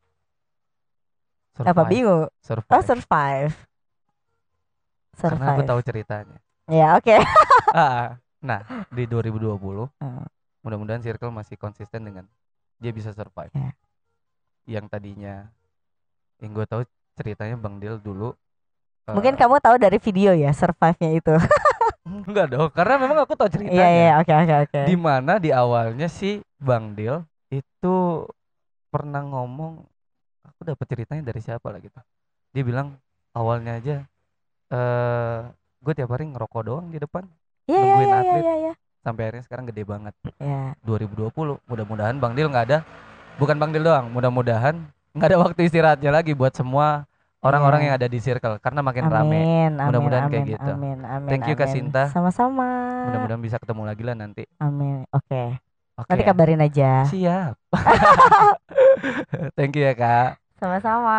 apa 1.60 1.76
survive. 1.76 1.90
bingung. 1.92 2.24
Survive. 2.40 2.72
oh 2.72 2.82
survive 2.82 3.54
karena 5.14 5.44
aku 5.52 5.62
tahu 5.64 5.80
ceritanya. 5.82 6.38
Ya 6.66 6.94
oke. 6.94 7.16
Ah, 7.70 8.18
nah 8.42 8.66
di 8.90 9.06
2020 9.06 9.86
Hmm. 10.02 10.26
mudah-mudahan 10.60 10.98
circle 11.00 11.30
masih 11.30 11.54
konsisten 11.54 12.02
dengan 12.02 12.26
dia 12.76 12.90
bisa 12.90 13.10
survive. 13.10 13.50
Ya. 13.52 13.70
yang 14.68 14.86
tadinya 14.86 15.50
yang 16.38 16.50
gue 16.52 16.62
tahu 16.62 16.82
ceritanya 17.14 17.54
bang 17.54 17.78
Del 17.78 17.98
dulu 17.98 18.34
eh, 19.04 19.14
mungkin 19.14 19.34
kamu 19.34 19.58
tahu 19.58 19.76
dari 19.78 19.98
video 19.98 20.30
ya 20.30 20.50
survive 20.50 20.98
nya 20.98 21.10
itu. 21.14 21.34
Enggak 22.26 22.46
dong 22.48 22.70
karena 22.70 22.94
memang 22.98 23.18
aku 23.22 23.34
tahu 23.34 23.50
ceritanya. 23.50 23.74
Iya 23.76 23.86
iya 23.88 24.10
oke 24.18 24.32
oke 24.34 24.54
oke. 24.66 24.80
Di 24.86 24.96
mana 24.96 25.32
di 25.38 25.50
awalnya 25.50 26.06
si 26.06 26.38
bang 26.58 26.94
Del 26.94 27.22
itu 27.50 28.26
pernah 28.90 29.22
ngomong 29.22 29.82
aku 30.42 30.60
dapat 30.66 30.86
ceritanya 30.86 31.22
dari 31.22 31.38
siapa 31.38 31.66
lah 31.70 31.78
gitu. 31.78 31.98
Dia 32.50 32.62
bilang 32.62 32.98
awalnya 33.30 33.78
aja 33.78 33.96
eh 34.70 35.38
gue 35.80 35.92
tiap 35.92 36.10
hari 36.10 36.24
ngerokok 36.26 36.62
doang 36.62 36.86
di 36.88 36.96
depan 36.96 37.24
iya 37.64 37.74
iya 37.74 37.82
nungguin 37.82 38.06
iya 38.06 38.18
atlet. 38.20 38.40
iya 38.40 38.54
iya 38.56 38.72
sampai 39.00 39.22
akhirnya 39.24 39.44
sekarang 39.44 39.64
gede 39.66 39.82
banget 39.82 40.14
ya 40.36 40.76
2020 40.82 41.32
mudah-mudahan 41.64 42.16
Bang 42.16 42.32
Dil 42.32 42.46
nggak 42.46 42.64
ada 42.66 42.78
bukan 43.36 43.56
Bang 43.56 43.70
Dil 43.70 43.82
doang 43.82 44.06
mudah-mudahan 44.08 44.76
nggak 45.10 45.26
ada 45.26 45.38
waktu 45.40 45.60
istirahatnya 45.64 46.12
lagi 46.12 46.32
buat 46.32 46.52
semua 46.52 47.08
orang-orang 47.40 47.80
Iya. 47.80 47.86
yang 47.86 47.94
ada 47.96 48.06
di 48.06 48.18
circle 48.20 48.60
karena 48.60 48.80
makin 48.80 49.04
rame 49.06 49.32
Amin, 49.32 49.70
amin, 49.72 49.86
Mudah-mudahan 49.88 50.22
amin, 50.22 50.32
kayak 50.36 50.46
gitu. 50.52 50.70
Amin, 50.70 50.98
amin, 51.00 51.30
Thank 51.32 51.48
you, 51.48 51.56
Kak 51.56 51.66
amin. 51.66 51.74
Sinta. 51.74 52.04
Sama-sama. 52.12 52.68
mudah-mudahan 53.08 53.40
bisa 53.40 53.56
ketemu 53.56 53.82
lagi 53.82 54.02
lah 54.04 54.12
nanti 54.14 54.44
Amin. 54.58 55.08
Oke. 55.08 55.56
oke 55.96 56.06
Nanti 56.06 56.22
kabarin 56.22 56.60
aja. 56.60 57.08
siap 57.08 57.56
thank 59.56 59.72
you 59.72 59.82
ya 59.82 59.96
kak 59.96 60.36
Sama-sama. 60.60 61.16